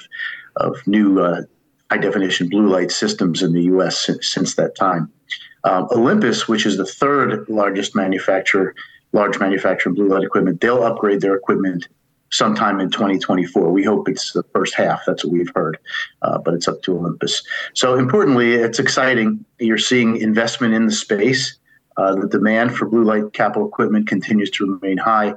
of 0.55 0.85
new 0.85 1.19
uh, 1.19 1.41
high 1.93 1.99
definition 1.99 2.49
blue 2.49 2.67
light 2.67 2.91
systems 2.91 3.43
in 3.43 3.53
the 3.53 3.63
U.S. 3.63 3.97
since, 3.97 4.27
since 4.27 4.55
that 4.55 4.75
time. 4.75 5.11
Um, 5.63 5.87
Olympus, 5.91 6.47
which 6.47 6.65
is 6.65 6.77
the 6.77 6.85
third 6.85 7.47
largest 7.47 7.95
manufacturer, 7.95 8.73
large 9.11 9.39
manufacturer 9.39 9.91
of 9.91 9.95
blue 9.95 10.09
light 10.09 10.23
equipment, 10.23 10.59
they'll 10.59 10.83
upgrade 10.83 11.21
their 11.21 11.35
equipment 11.35 11.87
sometime 12.31 12.79
in 12.79 12.89
2024. 12.89 13.71
We 13.71 13.83
hope 13.83 14.09
it's 14.09 14.33
the 14.33 14.41
first 14.53 14.73
half. 14.73 15.01
That's 15.05 15.23
what 15.23 15.33
we've 15.33 15.51
heard, 15.53 15.77
uh, 16.23 16.39
but 16.39 16.55
it's 16.55 16.67
up 16.67 16.81
to 16.83 16.97
Olympus. 16.97 17.43
So 17.75 17.95
importantly, 17.95 18.55
it's 18.55 18.79
exciting. 18.79 19.45
You're 19.59 19.77
seeing 19.77 20.17
investment 20.17 20.73
in 20.73 20.87
the 20.87 20.91
space. 20.91 21.57
Uh, 21.95 22.15
the 22.15 22.27
demand 22.27 22.75
for 22.75 22.87
blue 22.87 23.03
light 23.03 23.33
capital 23.33 23.67
equipment 23.67 24.07
continues 24.07 24.49
to 24.49 24.65
remain 24.65 24.97
high. 24.97 25.35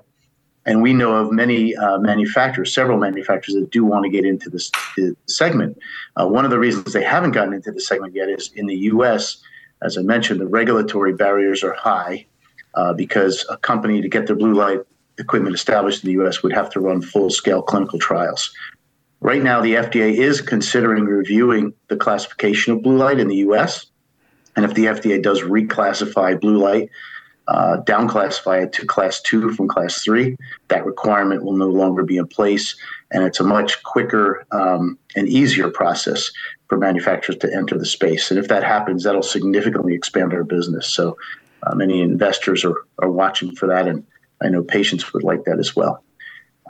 And 0.66 0.82
we 0.82 0.92
know 0.92 1.14
of 1.14 1.30
many 1.30 1.76
uh, 1.76 1.98
manufacturers, 1.98 2.74
several 2.74 2.98
manufacturers 2.98 3.54
that 3.54 3.70
do 3.70 3.84
want 3.84 4.04
to 4.04 4.10
get 4.10 4.24
into 4.24 4.50
this, 4.50 4.70
this 4.96 5.14
segment. 5.26 5.78
Uh, 6.16 6.26
one 6.26 6.44
of 6.44 6.50
the 6.50 6.58
reasons 6.58 6.92
they 6.92 7.04
haven't 7.04 7.30
gotten 7.30 7.54
into 7.54 7.70
the 7.70 7.80
segment 7.80 8.14
yet 8.14 8.28
is 8.28 8.50
in 8.56 8.66
the 8.66 8.76
US, 8.76 9.38
as 9.82 9.96
I 9.96 10.02
mentioned, 10.02 10.40
the 10.40 10.46
regulatory 10.46 11.12
barriers 11.12 11.62
are 11.62 11.72
high 11.72 12.26
uh, 12.74 12.92
because 12.92 13.46
a 13.48 13.56
company 13.56 14.02
to 14.02 14.08
get 14.08 14.26
their 14.26 14.34
blue 14.34 14.54
light 14.54 14.80
equipment 15.18 15.54
established 15.54 16.04
in 16.04 16.08
the 16.08 16.24
US 16.24 16.42
would 16.42 16.52
have 16.52 16.68
to 16.70 16.80
run 16.80 17.00
full 17.00 17.30
scale 17.30 17.62
clinical 17.62 18.00
trials. 18.00 18.52
Right 19.20 19.42
now, 19.42 19.60
the 19.60 19.74
FDA 19.74 20.14
is 20.14 20.40
considering 20.40 21.04
reviewing 21.04 21.72
the 21.88 21.96
classification 21.96 22.72
of 22.72 22.82
blue 22.82 22.96
light 22.96 23.20
in 23.20 23.28
the 23.28 23.36
US. 23.36 23.86
And 24.56 24.64
if 24.64 24.74
the 24.74 24.86
FDA 24.86 25.22
does 25.22 25.42
reclassify 25.42 26.40
blue 26.40 26.58
light 26.58 26.90
uh, 27.48 27.78
downclassify 27.82 28.64
it 28.64 28.72
to 28.72 28.86
class 28.86 29.20
two 29.20 29.52
from 29.52 29.68
class 29.68 30.02
three. 30.02 30.36
That 30.68 30.84
requirement 30.84 31.44
will 31.44 31.56
no 31.56 31.68
longer 31.68 32.02
be 32.02 32.16
in 32.16 32.26
place, 32.26 32.76
and 33.10 33.24
it's 33.24 33.40
a 33.40 33.44
much 33.44 33.82
quicker 33.82 34.44
um, 34.50 34.98
and 35.14 35.28
easier 35.28 35.70
process 35.70 36.30
for 36.68 36.78
manufacturers 36.78 37.38
to 37.38 37.54
enter 37.54 37.78
the 37.78 37.86
space. 37.86 38.30
And 38.30 38.40
if 38.40 38.48
that 38.48 38.64
happens, 38.64 39.04
that'll 39.04 39.22
significantly 39.22 39.94
expand 39.94 40.32
our 40.34 40.42
business. 40.42 40.88
So 40.88 41.16
uh, 41.62 41.74
many 41.74 42.02
investors 42.02 42.64
are, 42.64 42.74
are 42.98 43.10
watching 43.10 43.54
for 43.54 43.66
that, 43.68 43.86
and 43.86 44.04
I 44.42 44.48
know 44.48 44.62
patients 44.62 45.12
would 45.12 45.22
like 45.22 45.44
that 45.44 45.58
as 45.58 45.76
well. 45.76 46.02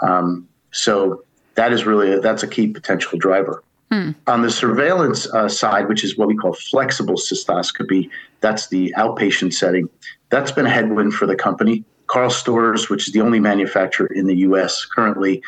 Um, 0.02 0.46
so 0.72 1.24
that 1.54 1.72
is 1.72 1.86
really 1.86 2.12
a, 2.12 2.20
that's 2.20 2.42
a 2.42 2.48
key 2.48 2.68
potential 2.68 3.18
driver. 3.18 3.62
Hmm. 3.90 4.10
On 4.26 4.42
the 4.42 4.50
surveillance 4.50 5.32
uh, 5.32 5.48
side, 5.48 5.88
which 5.88 6.04
is 6.04 6.18
what 6.18 6.28
we 6.28 6.36
call 6.36 6.52
flexible 6.52 7.14
cystoscopy, 7.14 8.10
that's 8.40 8.68
the 8.68 8.92
outpatient 8.98 9.54
setting. 9.54 9.88
That's 10.30 10.52
been 10.52 10.66
a 10.66 10.70
headwind 10.70 11.14
for 11.14 11.26
the 11.26 11.36
company. 11.36 11.84
Karl 12.06 12.30
Storz, 12.30 12.88
which 12.88 13.08
is 13.08 13.14
the 13.14 13.20
only 13.20 13.40
manufacturer 13.40 14.06
in 14.06 14.26
the 14.26 14.36
U.S. 14.38 14.84
currently, 14.84 15.42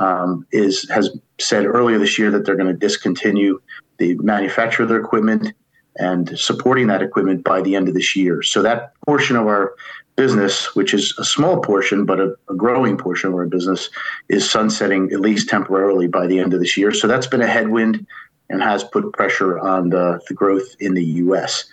um, 0.00 0.46
is 0.52 0.88
has 0.90 1.10
said 1.40 1.64
earlier 1.64 1.98
this 1.98 2.18
year 2.18 2.30
that 2.30 2.44
they're 2.44 2.56
going 2.56 2.72
to 2.72 2.78
discontinue 2.78 3.60
the 3.98 4.14
manufacture 4.16 4.82
of 4.82 4.88
their 4.88 5.00
equipment 5.00 5.52
and 5.96 6.38
supporting 6.38 6.86
that 6.86 7.02
equipment 7.02 7.44
by 7.44 7.60
the 7.60 7.76
end 7.76 7.88
of 7.88 7.94
this 7.94 8.16
year. 8.16 8.42
So 8.42 8.62
that 8.62 8.92
portion 9.06 9.36
of 9.36 9.46
our 9.46 9.74
business, 10.16 10.74
which 10.74 10.94
is 10.94 11.14
a 11.18 11.24
small 11.24 11.60
portion 11.60 12.04
but 12.04 12.20
a, 12.20 12.34
a, 12.48 12.54
growing 12.54 12.96
portion 12.96 13.28
of 13.28 13.34
our 13.34 13.46
business, 13.46 13.90
is 14.28 14.48
sunsetting 14.48 15.12
at 15.12 15.20
least 15.20 15.48
temporarily 15.48 16.06
by 16.06 16.26
the 16.26 16.38
end 16.38 16.54
of 16.54 16.60
this 16.60 16.76
year. 16.76 16.92
So 16.92 17.06
that's 17.06 17.26
been 17.26 17.42
a 17.42 17.46
headwind 17.46 18.06
and 18.48 18.62
has 18.62 18.84
put 18.84 19.12
pressure 19.12 19.58
on 19.58 19.90
the, 19.90 20.20
the 20.28 20.34
growth 20.34 20.74
in 20.80 20.94
the 20.94 21.04
US. 21.04 21.64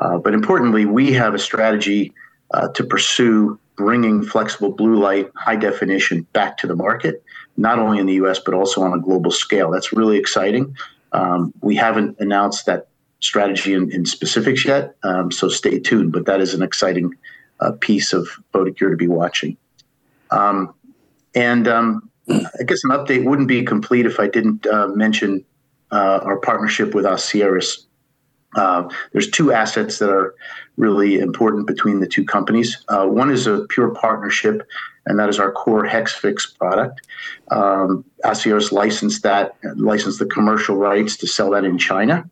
Uh, 0.00 0.18
but 0.18 0.34
importantly, 0.34 0.84
we 0.84 1.12
have 1.12 1.34
a 1.34 1.38
strategy 1.38 2.12
uh, 2.52 2.68
to 2.68 2.84
pursue 2.84 3.58
bringing 3.76 4.22
flexible 4.22 4.70
blue 4.70 4.96
light 4.96 5.30
high 5.36 5.56
definition 5.56 6.22
back 6.32 6.56
to 6.58 6.66
the 6.66 6.76
market, 6.76 7.22
not 7.56 7.78
only 7.78 7.98
in 7.98 8.06
the 8.06 8.14
US, 8.14 8.38
but 8.38 8.54
also 8.54 8.82
on 8.82 8.92
a 8.92 9.00
global 9.00 9.30
scale. 9.30 9.70
That's 9.70 9.92
really 9.92 10.18
exciting. 10.18 10.76
Um, 11.12 11.52
we 11.60 11.76
haven't 11.76 12.16
announced 12.18 12.66
that 12.66 12.88
strategy 13.20 13.72
in, 13.72 13.90
in 13.92 14.04
specifics 14.04 14.64
yet, 14.64 14.96
um, 15.02 15.30
so 15.30 15.48
stay 15.48 15.78
tuned, 15.78 16.12
but 16.12 16.26
that 16.26 16.40
is 16.40 16.54
an 16.54 16.62
exciting 16.62 17.14
uh, 17.60 17.72
piece 17.80 18.12
of 18.12 18.28
Photocure 18.52 18.90
to 18.90 18.96
be 18.96 19.08
watching. 19.08 19.56
Um, 20.30 20.74
and 21.34 21.66
um, 21.68 22.10
I 22.28 22.62
guess 22.66 22.84
an 22.84 22.90
update 22.90 23.24
wouldn't 23.24 23.48
be 23.48 23.64
complete 23.64 24.06
if 24.06 24.20
I 24.20 24.28
didn't 24.28 24.66
uh, 24.66 24.88
mention 24.88 25.44
uh, 25.90 26.20
our 26.22 26.38
partnership 26.38 26.94
with 26.94 27.04
Asieris. 27.04 27.84
Uh, 28.56 28.88
there's 29.12 29.30
two 29.30 29.52
assets 29.52 29.98
that 29.98 30.10
are 30.10 30.34
really 30.76 31.18
important 31.18 31.66
between 31.66 32.00
the 32.00 32.06
two 32.06 32.24
companies. 32.24 32.84
Uh, 32.88 33.06
one 33.06 33.30
is 33.30 33.46
a 33.46 33.66
pure 33.68 33.90
partnership, 33.90 34.66
and 35.06 35.18
that 35.18 35.28
is 35.28 35.38
our 35.38 35.52
core 35.52 35.86
Hexvix 35.86 36.56
product. 36.58 37.06
Um, 37.50 38.04
Asieris 38.24 38.72
licensed 38.72 39.22
that, 39.22 39.56
licensed 39.76 40.18
the 40.18 40.26
commercial 40.26 40.76
rights 40.76 41.16
to 41.18 41.26
sell 41.26 41.50
that 41.50 41.64
in 41.64 41.78
China. 41.78 42.28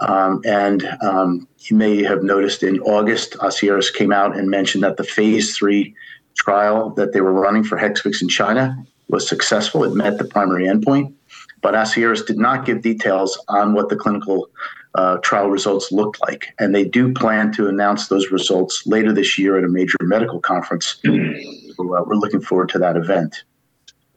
Um, 0.00 0.42
and 0.44 0.84
um, 1.00 1.48
you 1.60 1.76
may 1.76 2.02
have 2.02 2.22
noticed 2.22 2.62
in 2.62 2.80
August, 2.80 3.34
Asieris 3.34 3.92
came 3.92 4.12
out 4.12 4.36
and 4.36 4.50
mentioned 4.50 4.82
that 4.82 4.96
the 4.96 5.04
phase 5.04 5.56
three 5.56 5.94
trial 6.36 6.90
that 6.90 7.12
they 7.12 7.20
were 7.20 7.32
running 7.32 7.62
for 7.62 7.78
Hexvix 7.78 8.20
in 8.20 8.28
China 8.28 8.76
was 9.08 9.28
successful. 9.28 9.84
It 9.84 9.94
met 9.94 10.18
the 10.18 10.24
primary 10.24 10.64
endpoint. 10.64 11.12
But 11.60 11.74
Asieris 11.74 12.26
did 12.26 12.38
not 12.38 12.64
give 12.64 12.82
details 12.82 13.40
on 13.48 13.72
what 13.74 13.88
the 13.88 13.96
clinical 13.96 14.50
uh, 14.94 15.18
trial 15.18 15.48
results 15.48 15.90
looked 15.90 16.20
like. 16.20 16.54
And 16.58 16.74
they 16.74 16.84
do 16.84 17.12
plan 17.12 17.52
to 17.52 17.68
announce 17.68 18.08
those 18.08 18.30
results 18.30 18.86
later 18.86 19.12
this 19.12 19.38
year 19.38 19.58
at 19.58 19.64
a 19.64 19.68
major 19.68 19.96
medical 20.02 20.40
conference. 20.40 20.98
so, 21.04 21.10
uh, 21.10 22.04
we're 22.04 22.14
looking 22.14 22.40
forward 22.40 22.68
to 22.70 22.78
that 22.78 22.96
event. 22.96 23.44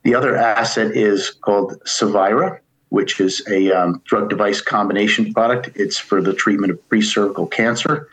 The 0.03 0.13
other 0.13 0.35
asset 0.35 0.91
is 0.91 1.31
called 1.31 1.81
Cevira, 1.85 2.59
which 2.89 3.19
is 3.19 3.41
a 3.49 3.71
um, 3.71 4.01
drug 4.05 4.29
device 4.29 4.61
combination 4.61 5.33
product. 5.33 5.69
It's 5.75 5.97
for 5.97 6.21
the 6.21 6.33
treatment 6.33 6.71
of 6.71 6.89
pre 6.89 7.01
cervical 7.01 7.47
cancer. 7.47 8.07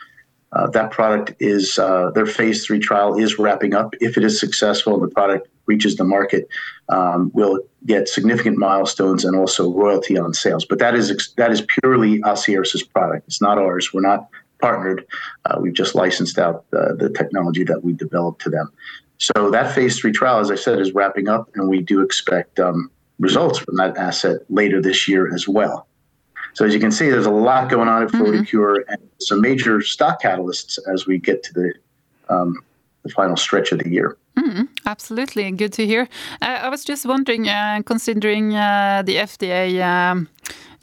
Uh, 0.53 0.67
that 0.67 0.91
product 0.91 1.33
is 1.39 1.79
uh, 1.79 2.11
their 2.11 2.25
phase 2.25 2.65
three 2.65 2.79
trial 2.79 3.17
is 3.17 3.39
wrapping 3.39 3.73
up. 3.73 3.93
If 3.99 4.17
it 4.17 4.23
is 4.23 4.39
successful 4.39 4.93
and 4.93 5.03
the 5.03 5.13
product 5.13 5.47
reaches 5.65 5.95
the 5.95 6.03
market, 6.03 6.47
um, 6.89 7.31
we'll 7.33 7.59
get 7.85 8.07
significant 8.07 8.57
milestones 8.57 9.25
and 9.25 9.35
also 9.35 9.71
royalty 9.71 10.17
on 10.17 10.33
sales. 10.33 10.65
But 10.65 10.79
that 10.79 10.95
is 10.95 11.33
that 11.37 11.51
is 11.51 11.61
purely 11.61 12.19
Asieris' 12.21 12.89
product. 12.91 13.27
It's 13.27 13.41
not 13.41 13.57
ours. 13.57 13.93
We're 13.93 14.01
not 14.01 14.27
partnered. 14.59 15.05
Uh, 15.45 15.57
we've 15.61 15.73
just 15.73 15.93
licensed 15.93 16.37
out 16.39 16.65
the 16.71 17.11
technology 17.15 17.63
that 17.65 17.83
we 17.83 17.93
developed 17.93 18.41
to 18.43 18.49
them. 18.49 18.71
So 19.17 19.51
that 19.51 19.73
phase 19.73 19.99
three 19.99 20.11
trial, 20.11 20.39
as 20.39 20.51
I 20.51 20.55
said, 20.55 20.79
is 20.79 20.93
wrapping 20.93 21.27
up, 21.29 21.49
and 21.55 21.69
we 21.69 21.81
do 21.81 22.01
expect 22.01 22.59
um, 22.59 22.89
results 23.19 23.59
from 23.59 23.75
that 23.77 23.97
asset 23.97 24.41
later 24.49 24.81
this 24.81 25.07
year 25.07 25.33
as 25.33 25.47
well. 25.47 25.87
So 26.53 26.65
as 26.65 26.73
you 26.73 26.79
can 26.79 26.91
see, 26.91 27.09
there's 27.09 27.25
a 27.25 27.31
lot 27.31 27.69
going 27.69 27.87
on 27.87 28.03
at 28.03 28.09
Photocure 28.09 28.77
mm-hmm. 28.77 28.91
and 28.91 29.01
some 29.19 29.41
major 29.41 29.81
stock 29.81 30.21
catalysts 30.21 30.77
as 30.91 31.07
we 31.07 31.17
get 31.17 31.43
to 31.43 31.53
the 31.53 31.73
um, 32.29 32.63
the 33.03 33.09
final 33.09 33.35
stretch 33.35 33.71
of 33.71 33.79
the 33.79 33.89
year. 33.89 34.17
Mm, 34.53 34.67
absolutely, 34.85 35.49
good 35.51 35.73
to 35.73 35.85
hear. 35.85 36.07
Uh, 36.41 36.59
I 36.61 36.69
was 36.69 36.85
just 36.85 37.05
wondering, 37.05 37.49
uh, 37.49 37.81
considering 37.85 38.55
uh, 38.55 39.01
the 39.03 39.15
FDA 39.15 39.81
um, 39.81 40.29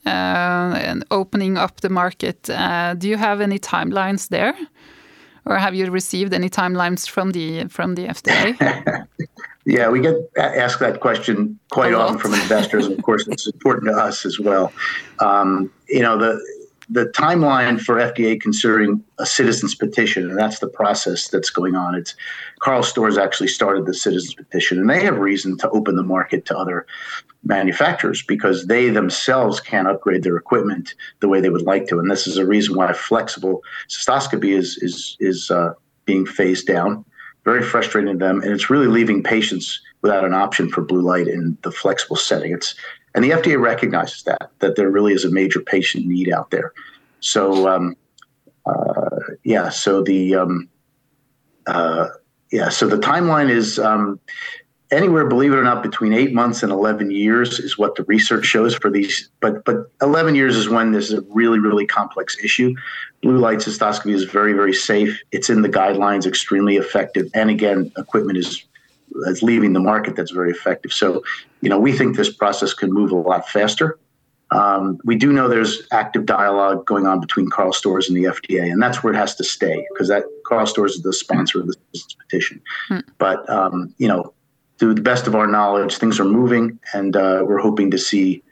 uh, 0.05 0.97
opening 1.13 1.57
up 1.57 1.81
the 1.81 1.89
market, 1.89 2.51
uh, 2.51 2.95
do 2.95 3.09
you 3.09 3.17
have 3.17 3.41
any 3.41 3.61
timelines 3.61 4.29
there, 4.29 4.55
or 5.45 5.57
have 5.57 5.75
you 5.77 5.89
received 5.89 6.35
any 6.35 6.51
timelines 6.51 7.09
from 7.09 7.31
the 7.31 7.69
from 7.69 7.95
the 7.95 8.09
FDA? 8.09 9.07
yeah, 9.65 9.89
we 9.89 10.01
get 10.01 10.17
asked 10.37 10.81
that 10.81 10.99
question 10.99 11.57
quite 11.71 11.95
often 11.95 12.19
from 12.19 12.35
investors. 12.35 12.89
of 12.89 13.01
course, 13.03 13.29
it's 13.29 13.47
important 13.47 13.87
to 13.87 13.93
us 13.93 14.27
as 14.27 14.41
well. 14.41 14.73
Um, 15.21 15.71
you 15.89 16.03
know 16.03 16.19
the 16.19 16.41
the 16.91 17.07
timeline 17.07 17.81
for 17.81 17.97
FDA 17.97 18.41
considering 18.41 19.03
a 19.19 19.25
citizens 19.25 19.75
petition, 19.77 20.29
and 20.29 20.37
that's 20.37 20.59
the 20.59 20.69
process 20.69 21.29
that's 21.29 21.51
going 21.51 21.77
on. 21.77 21.95
It's 21.95 22.17
Karl 22.59 22.83
Storz 22.83 23.17
actually 23.17 23.49
started 23.49 23.87
the 23.87 23.95
citizens 23.95 24.35
petition, 24.35 24.79
and 24.79 24.91
they 24.91 25.03
have 25.05 25.19
reason 25.19 25.57
to 25.59 25.71
open 25.71 25.95
the 25.95 26.03
market 26.03 26.45
to 26.47 26.59
other 26.59 26.87
manufacturers 27.45 28.23
because 28.23 28.67
they 28.67 28.91
themselves 28.91 29.61
can't 29.61 29.89
upgrade 29.89 30.25
their 30.25 30.37
equipment 30.37 30.95
the 31.21 31.29
way 31.29 31.41
they 31.41 31.49
would 31.49 31.63
like 31.63 31.87
to, 31.87 32.01
and 32.01 32.11
this 32.11 32.27
is 32.27 32.37
a 32.37 32.47
reason 32.47 32.75
why 32.75 32.93
flexible 32.93 33.63
cystoscopy 33.89 34.57
is 34.57 34.77
is 34.79 35.17
is 35.21 35.51
uh, 35.51 35.73
being 36.07 36.27
phased 36.27 36.67
down. 36.67 37.05
Very 37.45 37.63
frustrating 37.63 38.19
to 38.19 38.19
them, 38.19 38.43
and 38.43 38.53
it's 38.53 38.69
really 38.69 38.89
leaving 38.89 39.23
patients 39.23 39.81
without 40.03 40.25
an 40.25 40.35
option 40.35 40.69
for 40.69 40.83
blue 40.83 41.03
light 41.03 41.29
in 41.29 41.57
the 41.63 41.71
flexible 41.71 42.17
setting. 42.17 42.53
It's 42.53 42.75
and 43.15 43.25
the 43.25 43.31
FDA 43.31 43.61
recognizes 43.61 44.23
that 44.25 44.51
that 44.61 44.77
there 44.77 44.91
really 44.91 45.13
is 45.13 45.25
a 45.25 45.31
major 45.31 45.61
patient 45.61 46.07
need 46.07 46.31
out 46.33 46.51
there. 46.51 46.73
So 47.21 47.69
um, 47.69 47.97
uh, 48.67 49.19
yeah, 49.45 49.69
so 49.69 50.03
the 50.03 50.37
um, 50.37 50.69
uh, 51.67 52.09
yeah, 52.51 52.69
so 52.69 52.87
the 52.87 52.99
timeline 52.99 53.51
is 53.51 53.79
um, 53.79 54.21
anywhere, 54.91 55.27
believe 55.27 55.53
it 55.53 55.57
or 55.57 55.63
not, 55.63 55.83
between 55.83 56.13
eight 56.13 56.33
months 56.33 56.63
and 56.63 56.73
eleven 56.73 57.11
years 57.11 57.59
is 57.59 57.79
what 57.79 57.97
the 57.97 58.05
research 58.05 58.45
shows 58.45 58.75
for 58.75 58.91
these. 58.91 59.29
But 59.41 59.65
but 59.65 59.91
eleven 60.01 60.35
years 60.35 60.57
is 60.57 60.69
when 60.69 60.93
this 60.93 61.11
is 61.11 61.19
a 61.19 61.23
really 61.31 61.59
really 61.59 61.87
complex 61.87 62.37
issue. 62.43 62.75
Blue 63.23 63.39
light 63.39 63.59
cystoscopy 63.59 64.15
is 64.15 64.25
very 64.25 64.53
very 64.53 64.75
safe. 64.75 65.21
It's 65.33 65.51
in 65.51 65.63
the 65.63 65.69
guidelines, 65.69 66.27
extremely 66.27 66.77
effective, 66.77 67.29
and 67.35 67.51
again, 67.51 67.93
equipment 67.97 68.39
is 68.39 68.65
that's 69.25 69.43
leaving 69.43 69.73
the 69.73 69.81
market 69.81 70.17
that's 70.17 70.31
very 70.31 70.51
effective. 70.51 70.93
So, 70.93 71.23
you 71.61 71.69
know, 71.69 71.79
we 71.79 71.93
think 71.93 72.17
this 72.17 72.33
process 72.33 72.75
can 72.75 72.93
move 72.93 73.13
a 73.13 73.17
lot 73.17 73.49
faster. 73.49 73.99
Um, 74.53 74.99
we 75.05 75.17
do 75.17 75.33
know 75.33 75.49
there's 75.49 75.83
active 75.93 76.27
dialogue 76.27 76.85
going 76.85 77.07
on 77.07 77.21
between 77.21 77.49
Karl 77.49 77.73
Storz 77.73 78.09
and 78.09 78.17
the 78.17 78.25
FDA, 78.25 78.71
and 78.71 78.83
that's 78.83 79.03
where 79.03 79.13
it 79.13 79.17
has 79.17 79.37
to 79.37 79.45
stay 79.45 79.87
because 79.93 80.09
that 80.09 80.25
Karl 80.45 80.67
Storz 80.67 80.91
is 80.91 81.03
the 81.03 81.13
sponsor 81.13 81.61
of 81.61 81.67
this 81.67 82.15
petition. 82.15 82.61
Hmm. 82.89 82.99
But 83.19 83.49
um, 83.49 83.95
you 83.99 84.09
know, 84.09 84.35
to 84.79 84.93
the 84.93 85.03
best 85.03 85.29
of 85.29 85.37
our 85.37 85.47
knowledge, 85.47 85.99
things 85.99 86.19
are 86.19 86.25
moving, 86.25 86.81
and 86.95 87.15
uh, 87.15 87.45
we're 87.47 87.61
hoping 87.61 87.93
to 87.93 87.99
see 87.99 88.43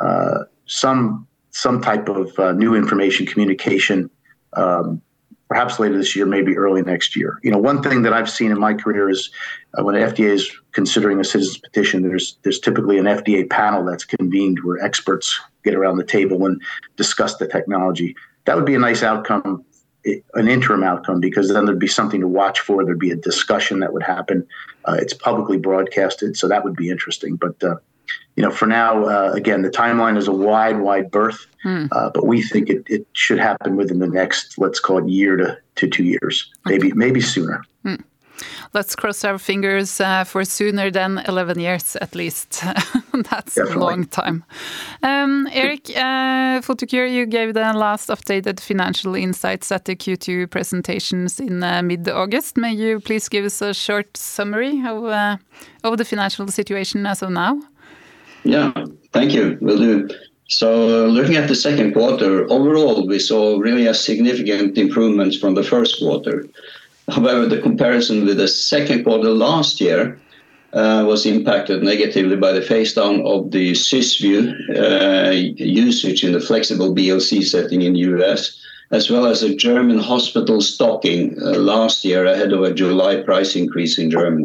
uh, 0.00 0.44
some 0.66 1.26
some 1.50 1.80
type 1.80 2.08
of 2.08 2.38
uh, 2.38 2.52
new 2.52 2.76
information 2.76 3.26
communication 3.26 4.10
um, 4.52 5.02
perhaps 5.48 5.78
later 5.78 5.96
this 5.96 6.14
year, 6.14 6.26
maybe 6.26 6.56
early 6.56 6.82
next 6.82 7.16
year. 7.16 7.40
You 7.42 7.50
know, 7.50 7.58
one 7.58 7.82
thing 7.82 8.02
that 8.02 8.12
I've 8.12 8.30
seen 8.30 8.50
in 8.50 8.60
my 8.60 8.74
career 8.74 9.08
is 9.08 9.30
uh, 9.78 9.82
when 9.82 9.94
the 9.94 10.02
FDA 10.02 10.28
is 10.30 10.50
considering 10.72 11.18
a 11.20 11.24
citizen's 11.24 11.58
petition, 11.58 12.02
there's 12.02 12.36
there's 12.42 12.60
typically 12.60 12.98
an 12.98 13.06
FDA 13.06 13.48
panel 13.48 13.84
that's 13.84 14.04
convened 14.04 14.60
where 14.62 14.82
experts 14.82 15.40
get 15.64 15.74
around 15.74 15.96
the 15.96 16.04
table 16.04 16.46
and 16.46 16.60
discuss 16.96 17.36
the 17.36 17.48
technology. 17.48 18.14
That 18.44 18.56
would 18.56 18.66
be 18.66 18.74
a 18.74 18.78
nice 18.78 19.02
outcome, 19.02 19.64
an 20.04 20.48
interim 20.48 20.82
outcome, 20.82 21.20
because 21.20 21.52
then 21.52 21.64
there'd 21.64 21.78
be 21.78 21.86
something 21.86 22.20
to 22.20 22.28
watch 22.28 22.60
for. 22.60 22.84
There'd 22.84 22.98
be 22.98 23.10
a 23.10 23.16
discussion 23.16 23.80
that 23.80 23.92
would 23.92 24.02
happen. 24.02 24.46
Uh, 24.84 24.96
it's 24.98 25.14
publicly 25.14 25.58
broadcasted, 25.58 26.36
so 26.36 26.48
that 26.48 26.64
would 26.64 26.76
be 26.76 26.88
interesting. 26.88 27.36
But 27.36 27.62
uh, 27.62 27.76
you 28.38 28.44
know, 28.44 28.52
for 28.52 28.66
now, 28.66 29.04
uh, 29.04 29.32
again, 29.32 29.62
the 29.62 29.68
timeline 29.68 30.16
is 30.16 30.28
a 30.28 30.32
wide, 30.32 30.78
wide 30.78 31.10
berth, 31.10 31.48
hmm. 31.64 31.86
uh, 31.90 32.08
but 32.10 32.24
we 32.24 32.40
think 32.40 32.70
it, 32.70 32.84
it 32.86 33.04
should 33.12 33.40
happen 33.40 33.74
within 33.74 33.98
the 33.98 34.06
next, 34.06 34.56
let's 34.58 34.78
call 34.78 34.98
it 34.98 35.08
year 35.08 35.36
to, 35.36 35.58
to 35.74 35.88
two 35.88 36.04
years, 36.04 36.48
maybe 36.64 36.92
maybe 36.92 37.20
sooner. 37.20 37.64
Hmm. 37.82 37.96
Let's 38.74 38.94
cross 38.94 39.24
our 39.24 39.38
fingers 39.38 40.00
uh, 40.00 40.22
for 40.22 40.44
sooner 40.44 40.88
than 40.88 41.18
11 41.26 41.58
years 41.58 41.96
at 41.96 42.14
least. 42.14 42.60
That's 43.12 43.56
Definitely. 43.56 43.74
a 43.74 43.78
long 43.78 44.04
time. 44.06 44.44
Um, 45.02 45.48
Erik, 45.50 45.90
uh, 45.90 46.62
Photocure, 46.62 47.12
you 47.12 47.26
gave 47.26 47.54
the 47.54 47.72
last 47.72 48.08
updated 48.08 48.60
financial 48.60 49.16
insights 49.16 49.72
at 49.72 49.86
the 49.86 49.96
Q2 49.96 50.48
presentations 50.48 51.40
in 51.40 51.64
uh, 51.64 51.82
mid-August. 51.82 52.56
May 52.56 52.74
you 52.74 53.00
please 53.00 53.28
give 53.28 53.44
us 53.44 53.60
a 53.60 53.74
short 53.74 54.16
summary 54.16 54.80
of, 54.86 55.04
uh, 55.06 55.38
of 55.82 55.98
the 55.98 56.04
financial 56.04 56.46
situation 56.46 57.04
as 57.04 57.20
of 57.22 57.30
now? 57.30 57.60
Yeah, 58.44 58.72
thank 59.12 59.32
you. 59.32 59.58
Will 59.60 59.78
do. 59.78 60.08
So 60.48 61.06
looking 61.06 61.36
at 61.36 61.48
the 61.48 61.54
second 61.54 61.92
quarter, 61.92 62.50
overall, 62.50 63.06
we 63.06 63.18
saw 63.18 63.58
really 63.58 63.86
a 63.86 63.94
significant 63.94 64.78
improvement 64.78 65.34
from 65.34 65.54
the 65.54 65.62
first 65.62 65.98
quarter. 65.98 66.46
However, 67.08 67.46
the 67.46 67.60
comparison 67.60 68.24
with 68.24 68.38
the 68.38 68.48
second 68.48 69.04
quarter 69.04 69.30
last 69.30 69.80
year 69.80 70.18
uh, 70.72 71.04
was 71.06 71.26
impacted 71.26 71.82
negatively 71.82 72.36
by 72.36 72.52
the 72.52 72.62
phase 72.62 72.94
down 72.94 73.24
of 73.26 73.50
the 73.50 73.72
Cysview 73.72 74.52
uh, 74.76 75.30
usage 75.30 76.24
in 76.24 76.32
the 76.32 76.40
flexible 76.40 76.94
BLC 76.94 77.42
setting 77.44 77.82
in 77.82 77.94
the 77.94 78.00
US, 78.00 78.58
as 78.90 79.10
well 79.10 79.26
as 79.26 79.42
a 79.42 79.54
German 79.54 79.98
hospital 79.98 80.60
stocking 80.60 81.36
uh, 81.42 81.58
last 81.58 82.04
year 82.04 82.26
ahead 82.26 82.52
of 82.52 82.62
a 82.62 82.72
July 82.72 83.16
price 83.22 83.56
increase 83.56 83.98
in 83.98 84.10
Germany. 84.10 84.44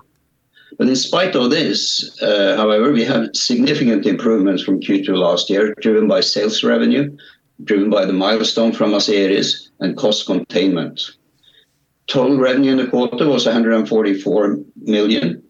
But 0.77 0.88
in 0.88 0.96
spite 0.96 1.36
of 1.36 1.50
this, 1.51 2.22
uh, 2.22 2.56
however, 2.58 2.92
we 2.92 3.03
have 3.03 3.30
significant 3.34 4.06
improvements 4.06 4.63
from 4.63 4.80
Q2 4.80 5.10
last 5.10 5.50
year, 5.50 5.74
driven 5.82 6.08
by 6.08 6.22
sales 6.22 6.63
revenue, 6.63 7.15
driven 7.63 7.89
by 7.89 8.06
the 8.06 8.13
milestone 8.13 8.72
from 8.72 8.92
Asieris 8.92 9.70
and 9.80 9.98
cost 9.98 10.25
containment. 10.25 11.01
Total 12.08 12.38
revenue 12.38 12.72
in 12.72 12.77
the 12.77 12.88
quarter 12.88 13.27
was 13.27 13.46
144 13.46 14.58
million, 14.82 15.44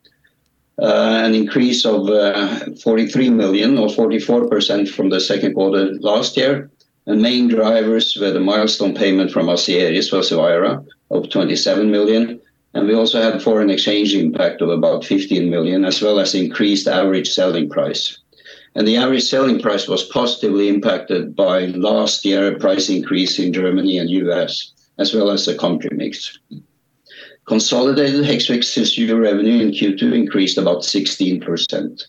uh, 0.81 1.21
an 1.23 1.33
increase 1.33 1.85
of 1.85 2.09
uh, 2.09 2.65
43 2.81 3.29
million 3.29 3.77
or 3.77 3.87
44% 3.87 4.89
from 4.89 5.09
the 5.09 5.19
second 5.19 5.53
quarter 5.53 5.93
last 5.99 6.37
year. 6.37 6.69
And 7.05 7.21
main 7.21 7.49
drivers 7.49 8.15
were 8.19 8.31
the 8.31 8.39
milestone 8.39 8.95
payment 8.95 9.31
from 9.31 9.47
Asieris 9.47 10.09
for 10.09 10.19
Cevira 10.19 10.85
of 11.11 11.29
27 11.29 11.91
million, 11.91 12.39
and 12.73 12.87
we 12.87 12.95
also 12.95 13.21
had 13.21 13.41
foreign 13.41 13.69
exchange 13.69 14.15
impact 14.15 14.61
of 14.61 14.69
about 14.69 15.05
15 15.05 15.49
million, 15.49 15.85
as 15.85 16.01
well 16.01 16.19
as 16.19 16.33
increased 16.33 16.87
average 16.87 17.29
selling 17.31 17.69
price. 17.69 18.17
And 18.75 18.87
the 18.87 18.97
average 18.97 19.23
selling 19.23 19.59
price 19.59 19.87
was 19.87 20.03
positively 20.03 20.67
impacted 20.67 21.35
by 21.35 21.67
last 21.67 22.25
year 22.25 22.57
price 22.57 22.89
increase 22.89 23.37
in 23.37 23.53
Germany 23.53 23.99
and 23.99 24.09
US, 24.09 24.71
as 24.97 25.13
well 25.13 25.29
as 25.29 25.45
the 25.45 25.55
country 25.55 25.91
mix. 25.95 26.39
Consolidated 27.45 28.25
Hexvix 28.25 28.71
Cysview 28.71 29.21
revenue 29.21 29.61
in 29.61 29.71
Q2 29.71 30.13
increased 30.13 30.57
about 30.57 30.81
16%. 30.81 32.03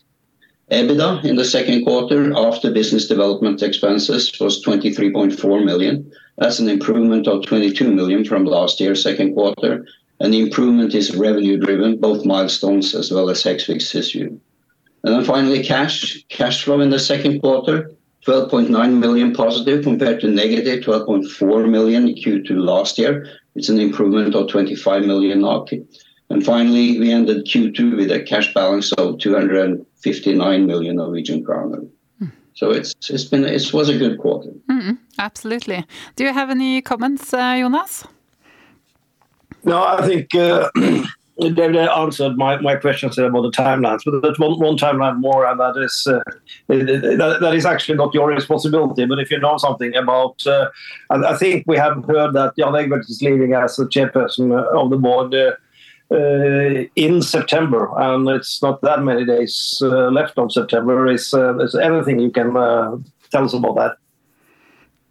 EBITDA 0.71 1.23
in 1.25 1.35
the 1.35 1.45
second 1.45 1.83
quarter 1.83 2.33
after 2.35 2.71
business 2.71 3.07
development 3.07 3.61
expenses 3.61 4.31
was 4.39 4.63
23.4 4.65 5.63
million. 5.63 6.11
That's 6.39 6.57
an 6.57 6.69
improvement 6.69 7.27
of 7.27 7.45
22 7.45 7.91
million 7.93 8.25
from 8.25 8.45
last 8.45 8.79
year's 8.79 9.03
second 9.03 9.35
quarter, 9.35 9.85
and 10.19 10.33
the 10.33 10.41
improvement 10.41 10.93
is 10.93 11.15
revenue 11.15 11.57
driven, 11.57 11.97
both 11.97 12.25
milestones 12.25 12.95
as 12.95 13.11
well 13.11 13.29
as 13.29 13.43
Hexvix 13.43 13.83
Cysview. 13.83 14.39
And 15.03 15.13
then 15.13 15.23
finally, 15.23 15.63
cash. 15.63 16.23
Cash 16.29 16.63
flow 16.63 16.79
in 16.79 16.89
the 16.89 16.99
second 16.99 17.41
quarter, 17.41 17.91
12.9 18.25 18.97
million 18.97 19.33
positive 19.33 19.83
compared 19.83 20.19
to 20.21 20.27
negative 20.27 20.83
12.4 20.83 21.69
million 21.69 22.07
in 22.07 22.15
Q2 22.15 22.49
last 22.51 22.97
year. 22.97 23.27
It's 23.55 23.69
an 23.69 23.79
improvement 23.79 24.33
of 24.33 24.49
25 24.49 25.05
million 25.05 25.41
NOK. 25.41 25.69
And 26.29 26.43
finally, 26.43 26.99
we 26.99 27.11
ended 27.11 27.45
Q2 27.45 27.97
with 27.97 28.11
a 28.11 28.23
cash 28.23 28.51
balance 28.53 28.91
of 28.93 29.19
259 29.19 30.65
million 30.65 30.95
Norwegian 30.95 31.43
kroner. 31.43 31.83
Mm. 32.19 32.31
So 32.55 32.71
it's 32.71 32.95
it's 33.09 33.25
been 33.25 33.45
it 33.45 33.73
was 33.73 33.89
a 33.89 33.97
good 33.97 34.17
quarter. 34.17 34.49
Mm, 34.71 34.97
absolutely. 35.19 35.85
Do 36.15 36.23
you 36.23 36.33
have 36.33 36.49
any 36.49 36.81
comments, 36.81 37.31
uh, 37.31 37.57
Jonas? 37.59 38.05
No, 39.65 39.83
I 39.83 40.05
think 40.05 40.33
uh, 40.35 40.69
David 41.39 41.75
answered 41.75 42.37
my, 42.37 42.61
my 42.61 42.75
questions 42.75 43.17
about 43.17 43.41
the 43.41 43.51
timelines, 43.51 44.01
but 44.05 44.21
there's 44.21 44.39
one, 44.39 44.57
one 44.59 44.77
timeline 44.77 45.19
more, 45.19 45.45
and 45.45 45.59
that 45.59 45.75
is 45.77 46.07
uh, 46.07 46.19
that, 46.67 47.39
that 47.41 47.55
is 47.55 47.65
actually 47.65 47.97
not 47.97 48.13
your 48.13 48.29
responsibility. 48.29 49.05
But 49.05 49.19
if 49.19 49.31
you 49.31 49.39
know 49.39 49.57
something 49.57 49.95
about, 49.95 50.45
uh, 50.45 50.69
I 51.09 51.35
think 51.35 51.65
we 51.67 51.77
have 51.77 52.05
heard 52.05 52.33
that 52.33 52.55
Jan 52.57 52.75
Egbert 52.75 53.09
is 53.09 53.21
leaving 53.21 53.53
as 53.53 53.75
the 53.75 53.85
chairperson 53.85 54.55
of 54.73 54.89
the 54.89 54.97
board. 54.97 55.33
Uh, 55.33 55.51
uh, 56.11 56.83
in 56.95 57.19
September, 57.19 57.89
and 57.97 58.29
it's 58.29 58.61
not 58.61 58.79
that 58.83 59.01
many 59.01 59.25
days 59.25 59.79
uh, 59.81 60.11
left 60.11 60.37
of 60.37 60.51
September. 60.51 61.07
Is, 61.11 61.33
uh, 61.33 61.57
is 61.57 61.73
anything 61.73 62.19
you 62.19 62.29
can 62.29 62.53
tell 63.31 63.43
us 63.43 63.53
about 63.55 63.75
that? 63.77 63.97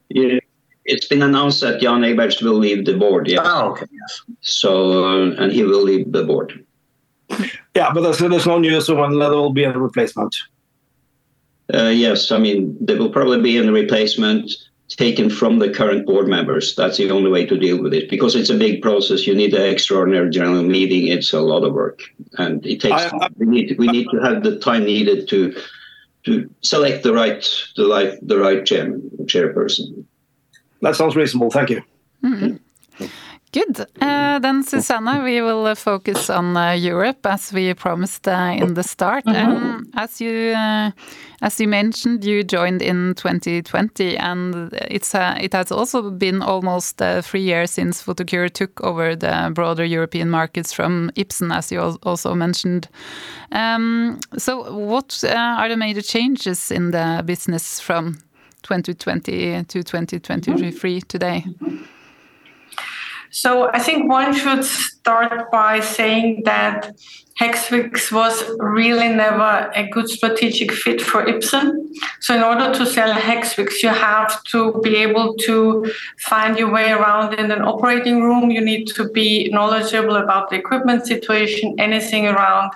Yeah, 0.08 0.38
it's 0.84 1.06
been 1.06 1.22
announced 1.22 1.60
that 1.60 1.80
Jan 1.80 2.02
Egberts 2.02 2.42
will 2.42 2.54
leave 2.54 2.84
the 2.84 2.96
board. 2.96 3.28
Yes. 3.28 3.40
Oh, 3.44 3.70
okay. 3.72 3.86
Yes. 3.90 4.22
So, 4.40 5.04
uh, 5.04 5.30
and 5.38 5.52
he 5.52 5.62
will 5.64 5.82
leave 5.82 6.12
the 6.12 6.24
board. 6.24 6.64
Yeah, 7.74 7.92
but 7.92 8.02
there's, 8.02 8.18
there's 8.18 8.46
no 8.46 8.58
news 8.58 8.88
of 8.88 8.98
when 8.98 9.18
there 9.18 9.30
will 9.30 9.52
be 9.52 9.64
a 9.64 9.72
replacement. 9.72 10.36
Uh, 11.72 11.88
yes, 11.88 12.30
I 12.30 12.38
mean 12.38 12.76
there 12.80 12.98
will 12.98 13.10
probably 13.10 13.40
be 13.40 13.56
a 13.56 13.72
replacement 13.72 14.50
taken 14.88 15.30
from 15.30 15.58
the 15.58 15.70
current 15.70 16.06
board 16.06 16.28
members. 16.28 16.74
That's 16.76 16.98
the 16.98 17.10
only 17.10 17.30
way 17.30 17.46
to 17.46 17.58
deal 17.58 17.82
with 17.82 17.94
it 17.94 18.10
because 18.10 18.36
it's 18.36 18.50
a 18.50 18.56
big 18.56 18.82
process. 18.82 19.26
You 19.26 19.34
need 19.34 19.54
an 19.54 19.62
extraordinary 19.62 20.30
general 20.30 20.62
meeting. 20.62 21.08
It's 21.08 21.32
a 21.32 21.40
lot 21.40 21.64
of 21.64 21.72
work, 21.72 22.02
and 22.38 22.64
it 22.66 22.80
takes. 22.80 23.02
I, 23.02 23.16
I, 23.16 23.28
we 23.38 23.46
need 23.46 23.76
we 23.78 23.86
need 23.86 24.08
to 24.10 24.18
have 24.18 24.42
the 24.42 24.58
time 24.58 24.84
needed 24.84 25.26
to 25.28 25.56
to 26.24 26.50
select 26.60 27.02
the 27.02 27.14
right 27.14 27.48
the 27.76 27.88
right 27.88 28.28
the 28.28 28.38
right 28.38 28.64
chairman 28.64 29.10
chairperson. 29.22 30.04
That 30.84 30.96
sounds 30.96 31.16
reasonable. 31.16 31.50
Thank 31.50 31.70
you. 31.70 31.82
Mm. 32.22 32.60
Good. 33.52 33.86
Uh, 34.00 34.40
then, 34.40 34.64
Susanna, 34.64 35.22
we 35.22 35.40
will 35.40 35.74
focus 35.76 36.28
on 36.28 36.56
uh, 36.56 36.72
Europe 36.72 37.24
as 37.24 37.52
we 37.52 37.72
promised 37.72 38.26
uh, 38.26 38.52
in 38.56 38.74
the 38.74 38.82
start. 38.82 39.24
Mm 39.24 39.34
-hmm. 39.34 39.56
um, 39.56 39.86
as 39.94 40.20
you 40.20 40.52
uh, 40.52 40.90
as 41.40 41.60
you 41.60 41.68
mentioned, 41.68 42.24
you 42.24 42.42
joined 42.42 42.82
in 42.82 43.14
2020, 43.14 44.18
and 44.18 44.72
it's 44.90 45.14
uh, 45.14 45.44
it 45.44 45.52
has 45.52 45.70
also 45.72 46.10
been 46.10 46.42
almost 46.42 47.00
uh, 47.00 47.22
three 47.22 47.44
years 47.44 47.74
since 47.74 48.04
Photocure 48.04 48.48
took 48.48 48.80
over 48.80 49.16
the 49.16 49.50
broader 49.54 49.84
European 49.86 50.30
markets 50.30 50.74
from 50.74 51.10
Ipsen, 51.14 51.52
as 51.52 51.72
you 51.72 51.98
also 52.02 52.34
mentioned. 52.34 52.88
Um, 53.52 54.18
so, 54.36 54.52
what 54.88 55.24
are 55.24 55.68
the 55.68 55.76
major 55.76 56.02
changes 56.02 56.70
in 56.70 56.90
the 56.90 57.22
business 57.24 57.80
from 57.80 58.16
2020 58.64 59.64
to 59.64 59.82
2023 59.82 60.72
mm-hmm. 60.72 61.06
today? 61.06 61.44
So 63.30 63.68
I 63.72 63.80
think 63.80 64.08
one 64.08 64.32
should 64.32 64.64
start 64.64 65.50
by 65.50 65.80
saying 65.80 66.42
that 66.44 66.96
Hexvix 67.40 68.12
was 68.12 68.44
really 68.60 69.08
never 69.08 69.72
a 69.74 69.88
good 69.88 70.08
strategic 70.08 70.70
fit 70.70 71.02
for 71.02 71.24
Ipsen. 71.26 71.72
So 72.20 72.36
in 72.36 72.44
order 72.44 72.72
to 72.72 72.86
sell 72.86 73.12
Hexvix, 73.12 73.82
you 73.82 73.88
have 73.88 74.40
to 74.44 74.80
be 74.84 74.94
able 74.96 75.34
to 75.48 75.92
find 76.20 76.56
your 76.56 76.70
way 76.70 76.92
around 76.92 77.34
in 77.34 77.50
an 77.50 77.62
operating 77.62 78.22
room. 78.22 78.52
You 78.52 78.60
need 78.60 78.86
to 78.94 79.08
be 79.08 79.50
knowledgeable 79.50 80.14
about 80.14 80.50
the 80.50 80.56
equipment 80.56 81.04
situation, 81.04 81.74
anything 81.80 82.28
around 82.28 82.70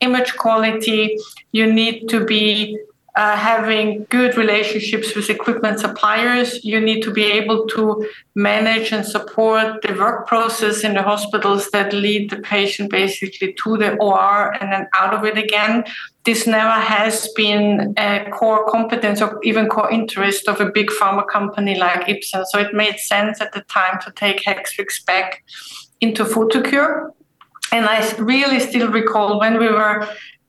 image 0.00 0.36
quality. 0.36 1.16
You 1.52 1.72
need 1.72 2.10
to 2.10 2.22
be 2.22 2.78
uh, 3.14 3.36
having 3.36 4.06
good 4.08 4.36
relationships 4.38 5.14
with 5.14 5.28
equipment 5.28 5.78
suppliers. 5.78 6.64
You 6.64 6.80
need 6.80 7.02
to 7.02 7.12
be 7.12 7.24
able 7.24 7.66
to 7.68 8.08
manage 8.34 8.90
and 8.90 9.04
support 9.04 9.82
the 9.82 9.92
work 9.94 10.26
process 10.26 10.82
in 10.82 10.94
the 10.94 11.02
hospitals 11.02 11.70
that 11.70 11.92
lead 11.92 12.30
the 12.30 12.38
patient 12.38 12.90
basically 12.90 13.54
to 13.64 13.76
the 13.76 13.96
OR 13.98 14.52
and 14.60 14.72
then 14.72 14.88
out 14.94 15.12
of 15.12 15.24
it 15.24 15.36
again. 15.36 15.84
This 16.24 16.46
never 16.46 16.80
has 16.80 17.28
been 17.34 17.94
a 17.98 18.30
core 18.30 18.64
competence 18.70 19.20
or 19.20 19.38
even 19.42 19.68
core 19.68 19.90
interest 19.90 20.48
of 20.48 20.60
a 20.60 20.70
big 20.70 20.88
pharma 20.88 21.26
company 21.28 21.78
like 21.78 22.06
Ipsen. 22.06 22.46
So 22.46 22.60
it 22.60 22.72
made 22.72 22.98
sense 22.98 23.40
at 23.40 23.52
the 23.52 23.62
time 23.62 23.98
to 24.04 24.12
take 24.12 24.42
Hexvix 24.42 25.04
back 25.04 25.44
into 26.00 26.24
Photocure. 26.24 27.10
And 27.72 27.86
I 27.86 28.08
really 28.18 28.60
still 28.60 28.88
recall 28.88 29.40
when 29.40 29.58
we 29.58 29.68
were 29.68 30.06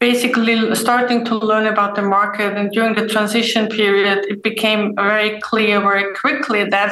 basically 0.09 0.57
starting 0.75 1.23
to 1.23 1.33
learn 1.49 1.65
about 1.65 1.95
the 1.95 2.01
market. 2.01 2.49
And 2.57 2.69
during 2.75 2.93
the 2.99 3.07
transition 3.07 3.63
period, 3.79 4.17
it 4.33 4.43
became 4.43 4.81
very 4.95 5.39
clear 5.39 5.79
very 5.79 6.13
quickly 6.13 6.61
that 6.75 6.91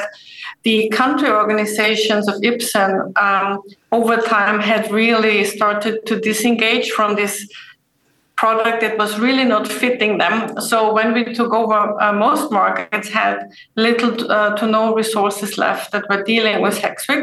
the 0.62 0.88
country 1.00 1.30
organizations 1.42 2.24
of 2.30 2.36
Ipsen 2.50 2.92
um, 3.26 3.60
over 3.98 4.16
time 4.16 4.60
had 4.60 4.90
really 4.90 5.44
started 5.44 5.94
to 6.08 6.14
disengage 6.30 6.86
from 6.96 7.10
this 7.20 7.34
product 8.42 8.80
that 8.80 8.98
was 8.98 9.20
really 9.20 9.44
not 9.44 9.64
fitting 9.82 10.18
them. 10.18 10.60
So 10.60 10.92
when 10.92 11.08
we 11.16 11.22
took 11.38 11.52
over, 11.60 11.80
uh, 12.02 12.12
most 12.12 12.50
markets 12.50 13.08
had 13.08 13.36
little 13.76 14.12
uh, 14.36 14.56
to 14.56 14.66
no 14.66 14.84
resources 15.02 15.50
left 15.64 15.92
that 15.92 16.04
were 16.10 16.24
dealing 16.24 16.60
with 16.60 16.76
Hexvix. 16.84 17.22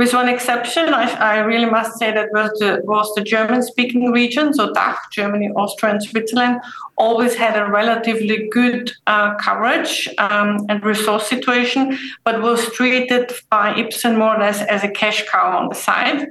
With 0.00 0.12
one 0.12 0.28
exception, 0.28 0.84
I, 0.92 1.04
I 1.34 1.36
really 1.50 1.70
must 1.78 1.92
say 2.00 2.08
that 2.18 2.30
was 2.32 2.50
the, 2.60 2.70
was 2.84 3.06
the 3.14 3.22
German-speaking 3.22 4.10
region, 4.10 4.52
so 4.54 4.72
DACH, 4.72 4.98
Germany, 5.12 5.48
Austria, 5.54 5.92
and 5.92 6.02
Switzerland, 6.02 6.56
always 6.98 7.34
had 7.36 7.54
a 7.56 7.70
relatively 7.70 8.48
good 8.48 8.90
uh, 9.06 9.36
coverage 9.36 10.08
um, 10.18 10.66
and 10.68 10.84
resource 10.84 11.28
situation, 11.28 11.96
but 12.24 12.42
was 12.42 12.60
treated 12.72 13.30
by 13.50 13.72
Ipsen 13.74 14.18
more 14.18 14.34
or 14.34 14.40
less 14.40 14.62
as 14.62 14.82
a 14.82 14.88
cash 14.88 15.20
cow 15.28 15.56
on 15.58 15.68
the 15.68 15.76
side. 15.76 16.26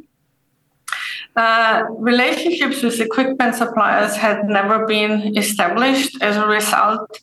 Uh, 1.35 1.83
relationships 1.89 2.81
with 2.81 3.01
equipment 3.01 3.53
suppliers 3.55 4.15
had 4.15 4.45
never 4.45 4.87
been 4.87 5.37
established. 5.37 6.15
As 6.21 6.37
a 6.37 6.47
result, 6.47 7.19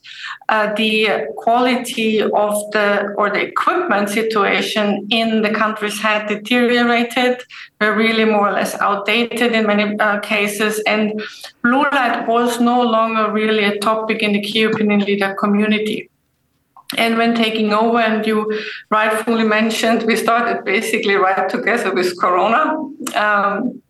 uh, 0.51 0.75
the 0.75 1.29
quality 1.38 2.20
of 2.20 2.53
the 2.72 3.14
or 3.16 3.31
the 3.31 3.40
equipment 3.40 4.11
situation 4.11 5.07
in 5.11 5.40
the 5.40 5.51
countries 5.51 5.98
had 5.98 6.27
deteriorated. 6.27 7.42
Were 7.81 7.96
really 7.96 8.27
more 8.27 8.51
or 8.51 8.53
less 8.53 8.75
outdated 8.81 9.53
in 9.53 9.66
many 9.66 9.98
uh, 9.98 10.20
cases, 10.20 10.81
and 10.87 11.20
blue 11.62 11.83
light 11.83 12.29
was 12.29 12.61
no 12.61 12.83
longer 12.83 13.33
really 13.33 13.64
a 13.64 13.79
topic 13.79 14.22
in 14.22 14.33
the 14.33 14.42
key 14.42 14.64
opinion 14.64 15.01
leader 15.01 15.35
community. 15.40 16.11
And 16.98 17.16
when 17.16 17.35
taking 17.35 17.72
over, 17.72 17.98
and 17.98 18.27
you 18.27 18.61
rightfully 18.90 19.44
mentioned, 19.44 20.03
we 20.03 20.16
started 20.16 20.64
basically 20.64 21.14
right 21.14 21.48
together 21.48 21.92
with 21.94 22.20
Corona. 22.20 22.77
Um, 23.16 23.82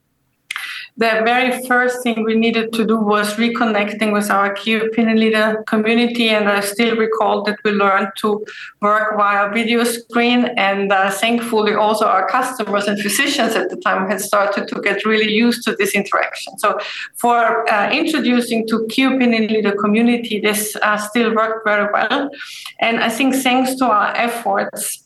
the 0.96 1.22
very 1.24 1.66
first 1.66 2.02
thing 2.02 2.22
we 2.22 2.34
needed 2.34 2.72
to 2.74 2.84
do 2.84 2.98
was 2.98 3.34
reconnecting 3.34 4.12
with 4.12 4.30
our 4.30 4.52
key 4.52 4.74
opinion 4.74 5.18
leader 5.18 5.64
community. 5.66 6.28
And 6.28 6.48
I 6.48 6.60
still 6.60 6.96
recall 6.96 7.42
that 7.44 7.58
we 7.64 7.70
learned 7.70 8.08
to 8.18 8.44
work 8.82 9.16
via 9.16 9.50
video 9.50 9.84
screen. 9.84 10.50
And 10.56 10.92
uh, 10.92 11.10
thankfully, 11.10 11.74
also 11.74 12.06
our 12.06 12.28
customers 12.28 12.86
and 12.88 13.00
physicians 13.00 13.54
at 13.54 13.70
the 13.70 13.76
time 13.76 14.08
had 14.08 14.20
started 14.20 14.68
to 14.68 14.82
get 14.82 15.04
really 15.06 15.32
used 15.32 15.64
to 15.64 15.74
this 15.76 15.94
interaction. 15.94 16.58
So, 16.58 16.78
for 17.16 17.68
uh, 17.70 17.90
introducing 17.90 18.68
to 18.68 18.86
key 18.90 19.04
opinion 19.04 19.46
leader 19.46 19.72
community, 19.72 20.40
this 20.40 20.76
uh, 20.82 20.98
still 20.98 21.34
worked 21.34 21.64
very 21.64 21.90
well. 21.90 22.30
And 22.80 23.00
I 23.00 23.08
think 23.08 23.34
thanks 23.36 23.76
to 23.76 23.86
our 23.86 24.14
efforts, 24.14 25.04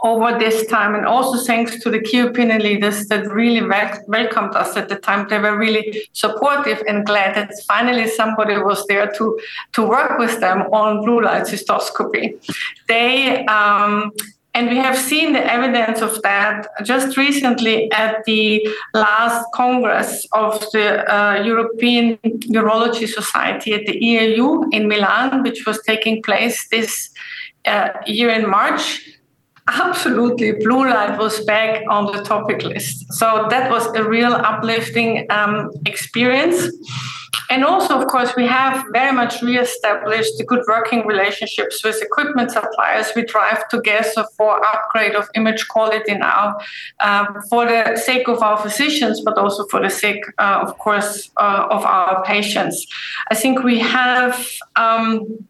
over 0.00 0.38
this 0.38 0.66
time, 0.66 0.94
and 0.94 1.06
also 1.06 1.44
thanks 1.44 1.82
to 1.82 1.90
the 1.90 2.00
key 2.00 2.20
opinion 2.20 2.62
leaders 2.62 3.06
that 3.08 3.26
really 3.32 3.66
welcomed 4.06 4.54
us 4.54 4.76
at 4.76 4.88
the 4.88 4.96
time. 4.96 5.28
They 5.28 5.38
were 5.38 5.56
really 5.56 6.08
supportive 6.12 6.82
and 6.86 7.04
glad 7.04 7.34
that 7.34 7.52
finally 7.66 8.08
somebody 8.08 8.56
was 8.58 8.86
there 8.86 9.10
to 9.12 9.38
to 9.72 9.82
work 9.86 10.18
with 10.18 10.40
them 10.40 10.62
on 10.72 11.04
blue 11.04 11.22
light 11.22 11.44
cystoscopy. 11.44 12.38
They 12.86 13.44
um, 13.46 14.12
and 14.54 14.70
we 14.70 14.76
have 14.76 14.98
seen 14.98 15.34
the 15.34 15.52
evidence 15.52 16.00
of 16.00 16.20
that 16.22 16.66
just 16.82 17.16
recently 17.16 17.90
at 17.92 18.24
the 18.24 18.66
last 18.92 19.46
Congress 19.54 20.26
of 20.32 20.58
the 20.72 20.88
uh, 21.14 21.42
European 21.44 22.16
Urology 22.58 23.06
Society 23.06 23.72
at 23.74 23.86
the 23.86 24.00
EAU 24.00 24.64
in 24.72 24.88
Milan, 24.88 25.42
which 25.44 25.64
was 25.66 25.80
taking 25.86 26.22
place 26.22 26.66
this 26.68 27.10
uh, 27.66 27.90
year 28.06 28.30
in 28.30 28.50
March 28.50 29.07
absolutely 29.68 30.52
blue 30.52 30.88
light 30.88 31.18
was 31.18 31.44
back 31.44 31.82
on 31.88 32.06
the 32.06 32.22
topic 32.22 32.62
list. 32.62 33.12
So 33.12 33.46
that 33.50 33.70
was 33.70 33.86
a 33.94 34.02
real 34.02 34.32
uplifting 34.32 35.26
um, 35.30 35.70
experience. 35.86 36.68
And 37.50 37.64
also 37.64 37.98
of 37.98 38.06
course 38.08 38.34
we 38.36 38.46
have 38.46 38.84
very 38.92 39.12
much 39.12 39.42
re-established 39.42 40.36
the 40.36 40.44
good 40.44 40.64
working 40.68 41.06
relationships 41.06 41.82
with 41.82 42.02
equipment 42.02 42.50
suppliers. 42.50 43.06
We 43.16 43.24
drive 43.24 43.68
together 43.68 44.26
for 44.36 44.64
upgrade 44.64 45.14
of 45.14 45.28
image 45.34 45.66
quality 45.68 46.14
now 46.14 46.58
um, 47.00 47.26
for 47.48 47.64
the 47.64 47.96
sake 47.96 48.28
of 48.28 48.42
our 48.42 48.58
physicians 48.58 49.22
but 49.22 49.38
also 49.38 49.66
for 49.68 49.80
the 49.80 49.90
sake 49.90 50.22
uh, 50.38 50.60
of 50.62 50.78
course 50.78 51.30
uh, 51.38 51.66
of 51.70 51.84
our 51.84 52.22
patients. 52.24 52.86
I 53.30 53.34
think 53.34 53.62
we 53.62 53.78
have 53.78 54.46
um, 54.76 55.47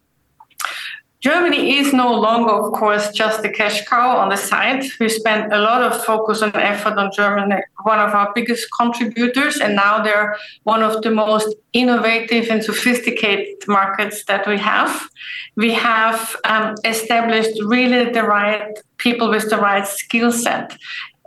Germany 1.21 1.77
is 1.77 1.91
no 1.91 2.13
longer, 2.13 2.53
of 2.53 2.71
course, 2.71 3.11
just 3.11 3.43
a 3.43 3.49
cash 3.49 3.85
cow 3.85 4.17
on 4.17 4.29
the 4.29 4.37
side. 4.37 4.85
We 5.01 5.09
spent 5.09 5.51
a 5.51 5.59
lot 5.59 5.81
of 5.83 6.05
focus 6.05 6.41
and 6.41 6.55
effort 6.55 6.97
on 6.97 7.11
Germany, 7.13 7.61
one 7.83 7.99
of 7.99 8.13
our 8.13 8.31
biggest 8.33 8.67
contributors, 8.79 9.57
and 9.57 9.75
now 9.75 10.01
they're 10.01 10.37
one 10.63 10.81
of 10.81 11.01
the 11.01 11.11
most 11.11 11.53
innovative 11.73 12.49
and 12.49 12.63
sophisticated 12.63 13.67
markets 13.67 14.23
that 14.25 14.47
we 14.47 14.57
have. 14.59 15.09
We 15.57 15.73
have 15.73 16.37
um, 16.45 16.75
established 16.85 17.61
really 17.65 18.11
the 18.11 18.23
right 18.23 18.79
people 18.97 19.29
with 19.29 19.49
the 19.49 19.57
right 19.57 19.85
skill 19.85 20.31
set 20.31 20.77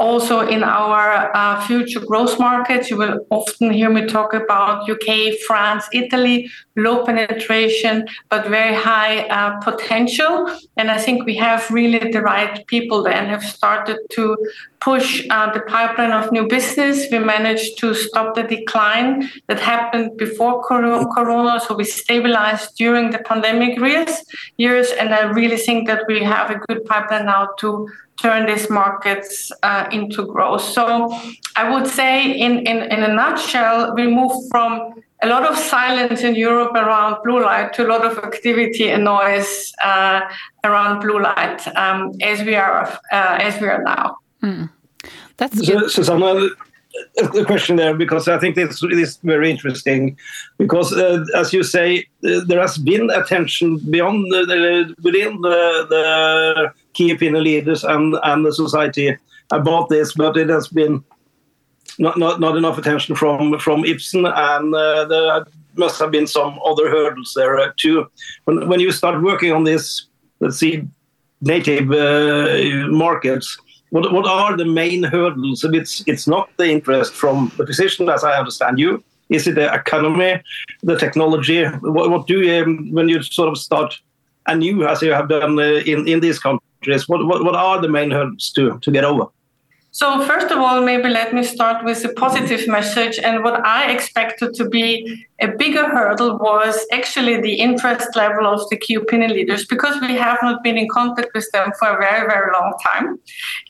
also 0.03 0.41
in 0.41 0.65
our 0.65 1.31
uh, 1.37 1.61
future 1.67 2.01
growth 2.01 2.37
markets. 2.39 2.91
You 2.91 2.97
will 2.97 3.25
often 3.31 3.71
hear 3.71 3.89
me 3.89 4.05
talk 4.07 4.35
about 4.35 4.91
UK, 4.91 5.35
France, 5.47 5.85
Italy, 5.93 6.51
low 6.77 7.05
penetration, 7.07 8.07
but 8.29 8.49
very 8.49 8.75
high 8.75 9.29
uh, 9.29 9.61
potential. 9.61 10.35
And 10.77 10.91
I 10.91 10.99
think 10.99 11.25
we 11.25 11.37
have 11.37 11.71
really 11.71 12.11
the 12.11 12.21
right 12.21 12.67
people 12.67 13.05
there 13.05 13.15
and 13.15 13.29
have 13.29 13.45
started 13.45 13.99
to 14.17 14.37
push 14.81 15.25
uh, 15.31 15.53
the 15.53 15.61
pipeline 15.61 16.11
of 16.11 16.33
new 16.33 16.49
business. 16.49 17.07
We 17.13 17.21
managed 17.21 17.79
to 17.79 17.95
stop 17.95 18.35
the 18.35 18.43
decline 18.43 19.31
that 19.47 19.61
happened 19.61 20.17
before 20.17 20.65
Corona. 20.65 21.61
So 21.61 21.77
we 21.77 21.85
stabilized 21.85 22.77
during 22.77 23.11
the 23.11 23.21
pandemic 23.21 23.79
years, 23.79 24.25
years. 24.57 24.91
And 24.91 25.15
I 25.15 25.31
really 25.31 25.59
think 25.59 25.87
that 25.87 26.03
we 26.09 26.25
have 26.25 26.51
a 26.51 26.59
good 26.67 26.85
pipeline 26.87 27.27
now 27.27 27.51
to 27.61 27.89
turn 28.23 28.47
these 28.47 28.71
markets 28.71 29.51
uh, 29.63 29.89
into 29.91 30.25
growth. 30.27 30.63
So 30.63 30.85
I 31.57 31.65
would 31.73 31.87
say, 31.87 32.31
in, 32.31 32.53
in, 32.71 32.79
in 32.95 33.03
a 33.03 33.13
nutshell, 33.13 33.95
we 33.95 34.07
move 34.07 34.33
from 34.51 34.95
a 35.23 35.29
lot 35.29 35.45
of 35.45 35.57
silence 35.57 36.23
in 36.23 36.35
Europe 36.35 36.75
around 36.75 37.17
blue 37.25 37.41
light 37.43 37.73
to 37.75 37.87
a 37.87 37.89
lot 37.89 38.05
of 38.05 38.19
activity 38.19 38.91
and 38.91 39.05
noise 39.05 39.73
uh, 39.83 40.21
around 40.65 41.01
blue 41.01 41.21
light 41.21 41.61
um, 41.77 42.13
as 42.23 42.43
we 42.43 42.55
are 42.55 42.87
uh, 43.13 43.39
as 43.41 43.61
we 43.61 43.69
are 43.69 43.83
now. 43.83 44.17
Mm. 44.43 44.71
That's 45.37 45.67
so, 45.67 45.89
Susanna, 45.89 46.49
a 47.19 47.45
question 47.45 47.77
there 47.77 47.95
because 47.95 48.29
I 48.29 48.39
think 48.39 48.57
this 48.57 48.83
is 48.83 49.19
very 49.23 49.51
interesting 49.51 50.17
because 50.59 50.93
uh, 50.93 51.25
as 51.35 51.53
you 51.53 51.63
say 51.63 52.07
uh, 52.25 52.41
there 52.47 52.61
has 52.61 52.79
been 52.79 53.11
attention 53.11 53.79
beyond 53.91 54.31
the, 54.33 54.95
within 55.03 55.41
the, 55.41 55.87
the 55.89 56.73
key 56.93 57.11
opinion 57.11 57.45
leaders 57.45 57.85
and, 57.85 58.17
and 58.23 58.45
the 58.45 58.53
society 58.53 59.17
about 59.51 59.89
this, 59.89 60.15
but 60.15 60.37
it 60.37 60.49
has 60.49 60.69
been 60.69 61.03
not, 61.99 62.19
not, 62.19 62.41
not 62.41 62.57
enough 62.57 62.79
attention 62.79 63.15
from, 63.15 63.59
from 63.59 63.83
Ipsen, 63.83 64.31
and 64.35 64.75
uh, 64.75 65.05
there 65.05 65.45
must 65.77 65.99
have 65.99 66.11
been 66.11 66.27
some 66.27 66.59
other 66.65 66.89
hurdles 66.89 67.33
there 67.37 67.59
uh, 67.59 67.73
too. 67.77 68.07
When, 68.45 68.69
when 68.69 68.81
you 68.81 68.93
start 68.93 69.23
working 69.23 69.53
on 69.53 69.65
this, 69.65 70.07
let's 70.41 70.59
see, 70.59 70.87
native 71.41 71.91
uh, 71.91 72.89
markets, 72.89 73.59
what, 73.91 74.13
what 74.13 74.27
are 74.27 74.57
the 74.57 74.65
main 74.65 75.03
hurdles? 75.03 75.65
It's, 75.65 76.03
it's 76.07 76.27
not 76.27 76.49
the 76.57 76.71
interest 76.71 77.13
from 77.13 77.53
the 77.59 77.67
physician, 77.67 78.09
as 78.09 78.25
I 78.25 78.39
understand 78.39 78.79
you. 78.79 79.05
Is 79.29 79.47
it 79.47 79.55
the 79.55 79.73
economy, 79.73 80.43
the 80.83 80.97
technology? 80.99 81.65
What, 81.65 82.11
what 82.11 82.27
do 82.27 82.41
you, 82.41 82.63
um, 82.63 82.93
when 82.93 83.09
you 83.09 83.23
sort 83.23 83.49
of 83.49 83.59
start 83.59 83.99
anew, 84.47 84.87
as 84.87 85.03
you 85.03 85.13
have 85.13 85.29
done 85.29 85.59
uh, 85.59 85.83
in, 85.85 86.09
in 86.09 86.21
these 86.21 86.39
countries? 86.39 86.72
What, 87.07 87.27
what, 87.27 87.45
what 87.45 87.55
are 87.55 87.81
the 87.81 87.89
main 87.89 88.11
hurdles 88.11 88.51
to, 88.57 88.79
to 88.81 88.91
get 88.91 89.05
over? 89.05 89.27
So, 89.95 90.25
first 90.25 90.51
of 90.51 90.59
all, 90.59 90.81
maybe 90.81 91.11
let 91.11 91.35
me 91.35 91.43
start 91.43 91.85
with 91.85 92.03
a 92.03 92.09
positive 92.15 92.67
message. 92.67 93.19
And 93.19 93.45
what 93.45 93.63
I 93.63 93.93
expected 93.93 94.55
to 94.55 94.67
be 94.67 95.27
a 95.39 95.49
bigger 95.49 95.87
hurdle 95.87 96.39
was 96.39 96.87
actually 96.93 97.43
the 97.43 97.57
interest 97.57 98.17
level 98.17 98.47
of 98.47 98.67
the 98.71 98.79
key 98.79 98.95
opinion 98.95 99.33
leaders 99.33 99.67
because 99.67 100.01
we 100.01 100.15
have 100.15 100.39
not 100.43 100.63
been 100.63 100.79
in 100.79 100.89
contact 100.89 101.29
with 101.35 101.47
them 101.53 101.73
for 101.79 101.89
a 101.89 101.99
very, 101.99 102.27
very 102.27 102.51
long 102.55 102.73
time. 102.83 103.19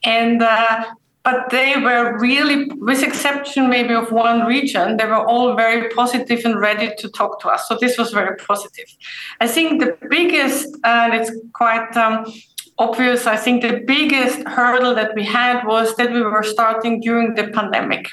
And 0.05 0.43
uh, 0.43 0.85
but 1.25 1.51
they 1.51 1.77
were 1.77 2.19
really, 2.19 2.69
with 2.79 3.03
exception 3.03 3.71
maybe 3.71 3.95
of 3.95 4.11
one 4.11 4.45
region, 4.45 4.97
they 4.97 5.05
were 5.07 5.25
all 5.25 5.55
very 5.55 5.89
positive 5.91 6.45
and 6.45 6.59
ready 6.59 6.93
to 6.99 7.09
talk 7.11 7.41
to 7.41 7.49
us. 7.49 7.69
So 7.69 7.79
this 7.81 7.97
was 7.97 8.13
very 8.13 8.37
positive. 8.37 8.87
I 9.41 9.47
think 9.47 9.81
the 9.81 9.97
biggest, 10.11 10.77
and 10.83 11.15
it's 11.15 11.31
quite 11.53 11.97
um, 11.97 12.27
obvious. 12.79 13.27
I 13.27 13.37
think 13.37 13.63
the 13.63 13.83
biggest 13.87 14.47
hurdle 14.47 14.95
that 14.95 15.15
we 15.15 15.25
had 15.25 15.65
was 15.65 15.95
that 15.97 16.13
we 16.13 16.23
were 16.23 16.43
starting 16.43 17.01
during 17.01 17.35
the 17.35 17.49
pandemic. 17.49 18.07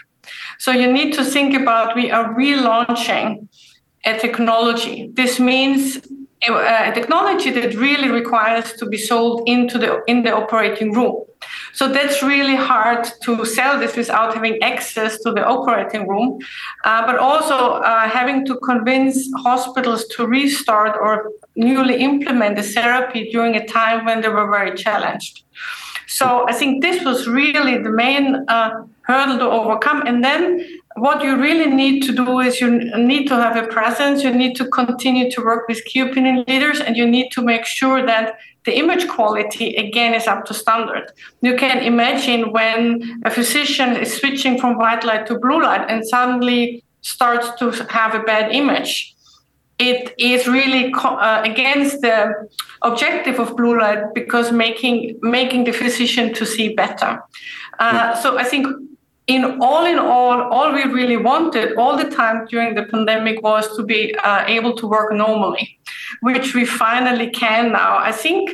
So 0.60 0.72
you 0.72 0.92
need 0.92 1.14
to 1.14 1.24
think 1.24 1.56
about 1.56 1.96
we 1.96 2.12
are 2.12 2.34
relaunching 2.34 3.48
a 4.06 4.18
technology. 4.18 5.10
This 5.14 5.40
means 5.40 6.00
a 6.48 6.92
technology 6.94 7.52
that 7.52 7.76
really 7.76 8.10
requires 8.10 8.74
to 8.74 8.86
be 8.86 8.98
sold 8.98 9.44
into 9.46 9.78
the 9.78 10.02
in 10.08 10.24
the 10.24 10.34
operating 10.34 10.94
room. 10.94 11.26
So 11.74 11.88
that's 11.88 12.22
really 12.22 12.56
hard 12.56 13.08
to 13.24 13.46
sell 13.46 13.80
this 13.80 13.96
without 13.96 14.34
having 14.34 14.62
access 14.62 15.20
to 15.20 15.32
the 15.32 15.46
operating 15.46 16.08
room, 16.08 16.40
uh, 16.86 17.06
but 17.06 17.18
also 17.18 17.56
uh, 17.56 18.10
having 18.10 18.46
to 18.46 18.56
convince 18.58 19.30
hospitals 19.38 20.06
to 20.16 20.28
restart 20.28 20.98
or 21.00 21.32
newly 21.56 21.98
implement 21.98 22.56
the 22.56 22.64
therapy 22.64 23.30
during 23.32 23.56
a 23.56 23.66
time 23.66 24.06
when 24.06 24.22
they 24.22 24.30
were 24.30 24.50
very 24.50 24.76
challenged. 24.76 25.44
So 26.08 26.46
I 26.50 26.54
think 26.54 26.82
this 26.82 27.06
was 27.06 27.28
really 27.28 27.78
the 27.78 27.92
main 27.92 28.44
uh, 28.48 28.72
hurdle 29.04 29.38
to 29.38 29.50
overcome. 29.50 30.02
And 30.08 30.24
then 30.24 30.79
what 31.02 31.24
you 31.24 31.36
really 31.38 31.68
need 31.68 32.02
to 32.04 32.12
do 32.14 32.40
is 32.40 32.60
you 32.62 32.70
need 32.98 33.28
to 33.28 33.36
have 33.36 33.56
a 33.56 33.68
presence, 33.68 34.24
you 34.24 34.32
need 34.32 34.56
to 34.56 34.66
continue 34.70 35.30
to 35.32 35.42
work 35.44 35.68
with 35.68 35.84
key 35.86 36.00
opinion 36.00 36.44
leaders, 36.48 36.80
and 36.80 36.96
you 36.98 37.08
need 37.08 37.30
to 37.32 37.42
make 37.42 37.66
sure 37.66 38.06
that 38.06 38.38
the 38.66 38.78
image 38.78 39.08
quality 39.08 39.76
again 39.76 40.14
is 40.14 40.28
up 40.28 40.46
to 40.46 40.54
standard. 40.54 41.12
You 41.42 41.56
can 41.56 41.80
imagine 41.80 42.52
when 42.52 43.22
a 43.24 43.32
physician 43.32 43.96
is 43.96 44.14
switching 44.18 44.60
from 44.60 44.78
white 44.78 45.04
light 45.04 45.26
to 45.28 45.40
blue 45.40 45.62
light 45.62 45.90
and 45.90 46.06
suddenly 46.08 46.84
starts 47.02 47.48
to 47.60 47.72
have 47.90 48.14
a 48.14 48.20
bad 48.20 48.52
image. 48.52 49.16
It 49.78 50.14
is 50.20 50.46
really 50.46 50.94
uh, 50.94 51.42
against 51.46 52.02
the 52.02 52.50
objective 52.82 53.40
of 53.40 53.56
blue 53.56 53.80
light 53.80 54.14
because 54.14 54.52
making 54.52 55.18
making 55.22 55.64
the 55.64 55.72
physician 55.72 56.34
to 56.34 56.46
see 56.46 56.76
better. 56.76 57.24
Uh, 57.80 58.14
so 58.22 58.38
I 58.38 58.44
think 58.44 58.68
in 59.30 59.62
all 59.62 59.86
in 59.86 60.00
all, 60.00 60.42
all 60.54 60.74
we 60.74 60.84
really 60.84 61.16
wanted 61.16 61.78
all 61.78 61.96
the 61.96 62.10
time 62.10 62.48
during 62.48 62.74
the 62.74 62.84
pandemic 62.84 63.42
was 63.44 63.66
to 63.78 63.84
be 63.84 64.16
uh, 64.16 64.44
able 64.48 64.74
to 64.76 64.88
work 64.88 65.14
normally, 65.14 65.80
which 66.22 66.56
we 66.56 66.66
finally 66.66 67.30
can 67.30 67.72
now. 67.72 67.98
I 68.00 68.12
think 68.12 68.50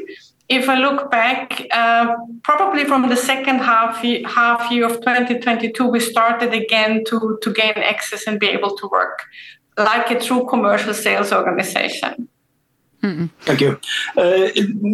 if 0.49 0.67
I 0.67 0.75
look 0.75 1.09
back, 1.09 1.65
uh, 1.71 2.13
probably 2.43 2.83
from 2.83 3.07
the 3.09 3.15
second 3.15 3.59
half 3.59 4.03
half 4.25 4.69
year 4.69 4.85
of 4.85 4.95
2022, 4.99 5.87
we 5.87 5.99
started 5.99 6.53
again 6.53 7.03
to 7.05 7.39
to 7.41 7.53
gain 7.53 7.77
access 7.93 8.27
and 8.27 8.39
be 8.39 8.47
able 8.47 8.75
to 8.75 8.85
work 8.87 9.23
like 9.77 10.11
a 10.11 10.19
true 10.19 10.45
commercial 10.45 10.93
sales 10.93 11.31
organization. 11.31 12.27
Mm. 13.01 13.29
Thank 13.41 13.61
you. 13.61 13.79
Uh, 14.17 14.49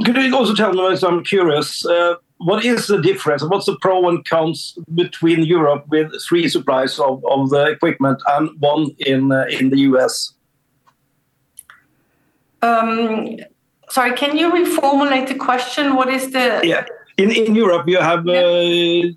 could 0.06 0.18
you 0.18 0.36
also 0.36 0.54
tell 0.54 0.74
me, 0.74 0.98
I'm 1.04 1.24
curious, 1.24 1.86
uh, 1.86 2.16
what 2.44 2.66
is 2.66 2.88
the 2.88 3.02
difference? 3.02 3.44
What's 3.44 3.66
the 3.66 3.78
pro 3.82 4.10
and 4.10 4.28
cons 4.28 4.78
between 4.96 5.44
Europe 5.44 5.86
with 5.90 6.12
three 6.28 6.48
suppliers 6.50 7.00
of, 7.00 7.24
of 7.26 7.50
the 7.50 7.66
equipment 7.66 8.22
and 8.28 8.50
one 8.60 8.96
in 9.00 9.32
uh, 9.32 9.46
in 9.50 9.70
the 9.70 9.80
US? 9.92 10.34
Um, 12.62 13.38
sorry, 13.90 14.14
can 14.16 14.38
you 14.38 14.52
reformulate 14.52 15.28
the 15.28 15.36
question? 15.36 15.96
What 15.96 16.10
is 16.10 16.32
the 16.32 16.62
yeah? 16.64 16.86
In, 17.18 17.30
in 17.30 17.54
Europe, 17.54 17.88
you 17.88 18.00
have 18.00 18.28
uh, 18.28 18.42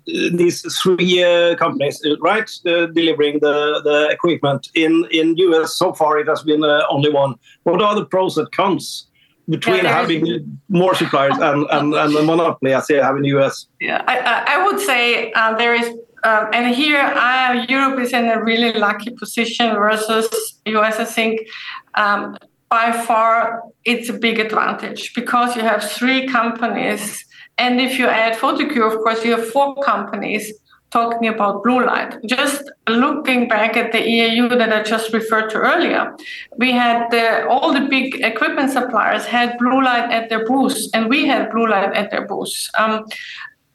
these 0.05 0.61
three 0.79 1.23
uh, 1.23 1.55
companies, 1.55 2.05
right, 2.19 2.47
uh, 2.67 2.87
delivering 2.87 3.39
the, 3.39 3.81
the 3.83 4.09
equipment. 4.11 4.69
In 4.75 5.07
in 5.09 5.35
US, 5.37 5.77
so 5.77 5.93
far, 5.93 6.19
it 6.19 6.27
has 6.27 6.43
been 6.43 6.63
uh, 6.63 6.83
only 6.89 7.09
one. 7.09 7.35
What 7.63 7.81
are 7.81 7.95
the 7.95 8.05
pros 8.05 8.37
and 8.37 8.51
cons 8.51 9.07
between 9.49 9.83
yeah, 9.83 9.93
having 9.93 10.59
more 10.69 10.95
suppliers 10.95 11.37
and, 11.39 11.65
and, 11.71 11.93
and 11.93 12.15
the 12.15 12.23
monopoly 12.23 12.73
as 12.73 12.87
they 12.87 12.95
have 12.95 13.15
in 13.15 13.21
the 13.21 13.29
US? 13.37 13.67
Yeah, 13.79 14.03
I, 14.07 14.55
I 14.55 14.65
would 14.65 14.79
say 14.79 15.31
uh, 15.33 15.55
there 15.55 15.75
is 15.75 15.87
um, 16.23 16.47
and 16.53 16.73
here, 16.73 16.99
uh, 16.99 17.65
Europe 17.69 17.99
is 17.99 18.11
in 18.11 18.25
a 18.25 18.43
really 18.43 18.73
lucky 18.73 19.11
position 19.11 19.75
versus 19.75 20.27
US. 20.65 20.99
I 20.99 21.05
think 21.05 21.47
um, 21.93 22.35
by 22.67 22.91
far 22.91 23.61
it's 23.83 24.09
a 24.09 24.13
big 24.13 24.39
advantage 24.39 25.13
because 25.13 25.55
you 25.55 25.61
have 25.61 25.83
three 25.83 26.27
companies 26.27 27.23
and 27.57 27.79
if 27.79 27.97
you 27.97 28.07
add 28.07 28.37
Photocure, 28.37 28.91
of 28.91 28.97
course, 28.99 29.23
you 29.23 29.31
have 29.31 29.47
four 29.49 29.75
companies 29.81 30.51
talking 30.95 31.27
about 31.27 31.61
blue 31.61 31.85
light. 31.85 32.11
Just 32.25 32.71
looking 32.87 33.49
back 33.49 33.75
at 33.75 33.91
the 33.91 33.97
EAU 33.97 34.47
that 34.57 34.71
I 34.71 34.81
just 34.81 35.11
referred 35.11 35.49
to 35.49 35.57
earlier, 35.57 36.15
we 36.57 36.71
had 36.71 37.09
the, 37.11 37.45
all 37.49 37.73
the 37.73 37.85
big 37.95 38.21
equipment 38.31 38.71
suppliers 38.71 39.25
had 39.25 39.57
blue 39.57 39.83
light 39.83 40.09
at 40.09 40.29
their 40.29 40.45
booths, 40.45 40.89
and 40.93 41.09
we 41.09 41.27
had 41.27 41.51
blue 41.51 41.67
light 41.67 41.93
at 41.93 42.11
their 42.11 42.25
booths. 42.25 42.71
Um, 42.77 43.05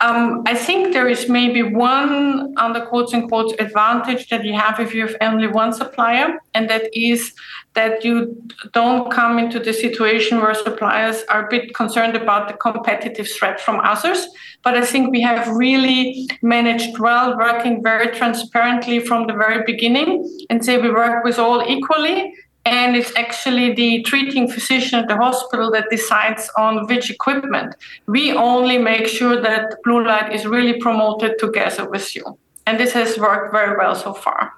um, 0.01 0.43
I 0.47 0.55
think 0.55 0.95
there 0.95 1.09
is 1.09 1.29
maybe 1.29 1.63
one 1.63 2.55
under 2.57 2.87
quotes 2.87 3.13
and 3.13 3.29
quotes 3.29 3.53
advantage 3.61 4.29
that 4.31 4.45
you 4.45 4.55
have 4.55 4.81
if 4.81 4.95
you 4.95 5.07
have 5.07 5.17
only 5.21 5.47
one 5.47 5.75
supplier, 5.75 6.39
and 6.55 6.71
that 6.71 6.89
is 6.95 7.35
that 7.75 8.03
you 8.03 8.35
don't 8.73 9.13
come 9.13 9.39
into 9.39 9.59
the 9.59 9.75
situation 9.75 10.41
where 10.41 10.55
suppliers 10.55 11.23
are 11.29 11.47
a 11.47 11.49
bit 11.51 11.75
concerned 11.75 12.17
about 12.17 12.49
the 12.49 12.55
competitive 12.55 13.29
threat 13.29 13.61
from 13.61 13.79
others. 13.81 14.27
But 14.63 14.75
I 14.75 14.87
think 14.87 15.11
we 15.11 15.21
have 15.21 15.47
really 15.49 16.29
managed 16.41 16.99
well, 16.99 17.37
working 17.37 17.83
very 17.83 18.09
transparently 18.17 19.01
from 19.01 19.27
the 19.27 19.35
very 19.35 19.63
beginning, 19.67 20.27
and 20.49 20.65
say 20.65 20.79
we 20.79 20.91
work 20.91 21.25
with 21.25 21.39
all 21.39 21.63
equally 21.69 22.35
and 22.65 22.95
it's 22.95 23.15
actually 23.17 23.73
the 23.75 24.03
treating 24.03 24.51
physician 24.51 24.99
at 24.99 25.09
the 25.09 25.17
hospital 25.17 25.71
that 25.71 25.87
decides 25.91 26.51
on 26.59 26.87
which 26.87 27.11
equipment. 27.11 27.75
We 28.07 28.33
only 28.33 28.79
make 28.79 29.07
sure 29.07 29.41
that 29.41 29.77
blue 29.85 30.05
light 30.05 30.33
is 30.33 30.47
really 30.47 30.79
promoted 30.79 31.39
together 31.39 31.89
with 31.89 32.15
you. 32.15 32.39
And 32.67 32.79
this 32.79 32.93
has 32.93 33.19
worked 33.19 33.53
very 33.53 33.77
well 33.77 33.95
so 33.95 34.13
far. 34.13 34.53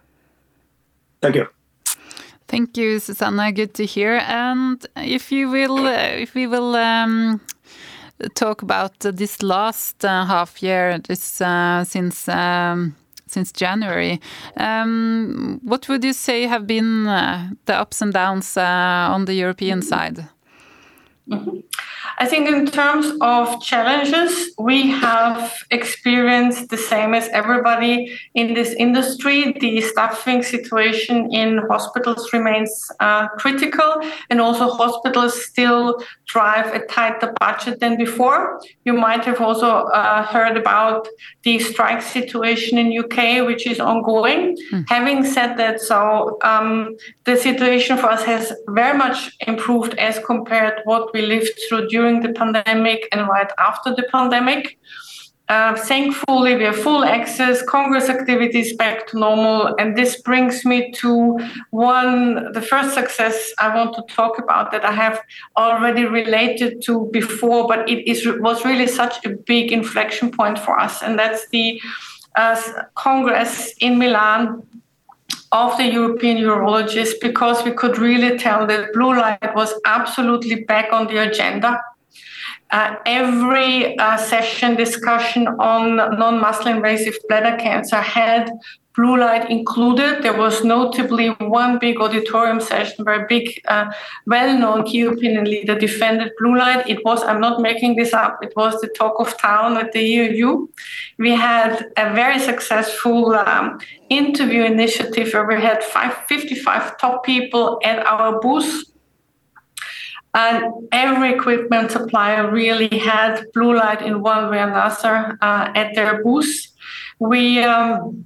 Thank 1.20 1.36
you. 1.36 1.46
Thank 2.48 2.76
you, 2.76 2.98
Susanna. 2.98 3.52
Good 3.52 3.74
to 3.74 3.86
hear. 3.86 4.20
And 4.26 4.84
if 4.96 5.32
you 5.32 5.48
will, 5.48 5.86
if 5.86 6.34
we 6.34 6.46
will 6.46 6.74
um, 6.76 7.40
talk 8.34 8.62
about 8.62 8.98
this 8.98 9.42
last 9.42 10.04
uh, 10.04 10.26
half 10.26 10.62
year, 10.62 10.98
this 10.98 11.40
uh, 11.40 11.84
since 11.84 12.28
um, 12.28 12.94
since 13.32 13.52
January. 13.52 14.20
Um, 14.56 15.60
what 15.62 15.88
would 15.88 16.04
you 16.04 16.12
say 16.12 16.46
have 16.46 16.66
been 16.66 17.06
uh, 17.06 17.50
the 17.64 17.74
ups 17.74 18.02
and 18.02 18.12
downs 18.12 18.56
uh, 18.56 19.08
on 19.14 19.24
the 19.24 19.34
European 19.34 19.82
side? 19.82 20.28
Mm 21.26 21.38
-hmm. 21.38 21.62
I 22.18 22.26
think 22.26 22.48
in 22.48 22.66
terms 22.66 23.06
of 23.20 23.60
challenges, 23.62 24.52
we 24.58 24.90
have 24.90 25.52
experienced 25.70 26.68
the 26.68 26.76
same 26.76 27.14
as 27.14 27.28
everybody 27.28 28.18
in 28.34 28.54
this 28.54 28.74
industry. 28.74 29.56
The 29.58 29.80
staffing 29.80 30.42
situation 30.42 31.32
in 31.32 31.60
hospitals 31.68 32.32
remains 32.32 32.70
uh, 33.00 33.28
critical, 33.28 34.00
and 34.30 34.40
also 34.40 34.70
hospitals 34.70 35.44
still 35.44 36.02
drive 36.26 36.74
a 36.74 36.84
tighter 36.86 37.32
budget 37.40 37.80
than 37.80 37.96
before. 37.96 38.60
You 38.84 38.94
might 38.94 39.24
have 39.24 39.40
also 39.40 39.68
uh, 39.68 40.24
heard 40.24 40.56
about 40.56 41.08
the 41.42 41.58
strike 41.58 42.02
situation 42.02 42.78
in 42.78 42.96
UK, 42.96 43.46
which 43.46 43.66
is 43.66 43.80
ongoing. 43.80 44.56
Mm. 44.72 44.84
Having 44.88 45.24
said 45.24 45.56
that, 45.56 45.80
so 45.80 46.38
um, 46.42 46.96
the 47.24 47.36
situation 47.36 47.96
for 47.96 48.06
us 48.06 48.22
has 48.24 48.52
very 48.68 48.96
much 48.96 49.30
improved 49.46 49.94
as 49.98 50.18
compared 50.24 50.80
what 50.84 51.11
we 51.12 51.22
lived 51.22 51.58
through 51.68 51.88
during 51.88 52.20
the 52.20 52.32
pandemic 52.32 53.08
and 53.12 53.28
right 53.28 53.50
after 53.58 53.94
the 53.94 54.04
pandemic. 54.12 54.78
Uh, 55.48 55.76
thankfully, 55.76 56.56
we 56.56 56.64
have 56.64 56.76
full 56.76 57.04
access, 57.04 57.62
Congress 57.62 58.08
activities 58.08 58.74
back 58.74 59.06
to 59.08 59.18
normal. 59.18 59.74
And 59.78 59.96
this 59.96 60.22
brings 60.22 60.64
me 60.64 60.92
to 60.92 61.38
one, 61.70 62.52
the 62.52 62.62
first 62.62 62.94
success 62.94 63.52
I 63.58 63.74
want 63.76 63.94
to 63.96 64.02
talk 64.14 64.38
about 64.38 64.70
that 64.72 64.84
I 64.84 64.92
have 64.92 65.20
already 65.56 66.04
related 66.06 66.80
to 66.82 67.10
before, 67.12 67.68
but 67.68 67.86
it 67.88 68.08
is, 68.08 68.26
was 68.40 68.64
really 68.64 68.86
such 68.86 69.26
a 69.26 69.30
big 69.30 69.72
inflection 69.72 70.30
point 70.30 70.58
for 70.58 70.78
us. 70.78 71.02
And 71.02 71.18
that's 71.18 71.46
the 71.48 71.82
uh, 72.36 72.60
Congress 72.94 73.74
in 73.78 73.98
Milan 73.98 74.62
of 75.52 75.76
the 75.76 75.84
European 75.84 76.38
urologists 76.38 77.20
because 77.20 77.62
we 77.64 77.72
could 77.72 77.98
really 77.98 78.38
tell 78.38 78.66
that 78.66 78.92
blue 78.92 79.14
light 79.14 79.54
was 79.54 79.74
absolutely 79.84 80.64
back 80.64 80.92
on 80.92 81.06
the 81.06 81.18
agenda 81.18 81.78
uh, 82.72 82.96
every 83.06 83.96
uh, 83.98 84.16
session 84.16 84.74
discussion 84.74 85.46
on 85.46 85.96
non-muscle 85.96 86.68
invasive 86.68 87.16
bladder 87.28 87.56
cancer 87.58 87.96
had 87.96 88.50
blue 88.94 89.18
light 89.18 89.50
included. 89.50 90.22
There 90.22 90.36
was 90.36 90.64
notably 90.64 91.28
one 91.28 91.78
big 91.78 92.00
auditorium 92.00 92.60
session 92.60 93.04
where 93.04 93.24
a 93.24 93.26
big, 93.28 93.60
uh, 93.68 93.92
well-known 94.26 94.84
key 94.84 95.02
opinion 95.02 95.44
leader 95.44 95.78
defended 95.78 96.32
blue 96.38 96.56
light. 96.58 96.88
It 96.88 97.04
was, 97.04 97.22
I'm 97.22 97.40
not 97.40 97.60
making 97.60 97.96
this 97.96 98.12
up, 98.12 98.38
it 98.42 98.52
was 98.56 98.80
the 98.80 98.88
talk 98.88 99.20
of 99.20 99.36
town 99.38 99.76
at 99.76 99.92
the 99.92 100.00
EAU. 100.00 100.68
We 101.18 101.30
had 101.30 101.90
a 101.96 102.12
very 102.14 102.38
successful 102.38 103.34
um, 103.34 103.80
interview 104.08 104.64
initiative 104.64 105.32
where 105.32 105.46
we 105.46 105.60
had 105.60 105.82
five, 105.84 106.14
55 106.28 106.98
top 106.98 107.24
people 107.24 107.80
at 107.84 108.04
our 108.06 108.40
booth 108.40 108.91
and 110.34 110.88
every 110.92 111.32
equipment 111.34 111.90
supplier 111.90 112.50
really 112.50 112.98
had 112.98 113.44
blue 113.52 113.76
light 113.76 114.02
in 114.02 114.22
one 114.22 114.50
way 114.50 114.58
or 114.58 114.68
another 114.68 115.38
uh, 115.42 115.72
at 115.74 115.94
their 115.94 116.22
booth. 116.22 116.68
We 117.18 117.62
um, 117.62 118.24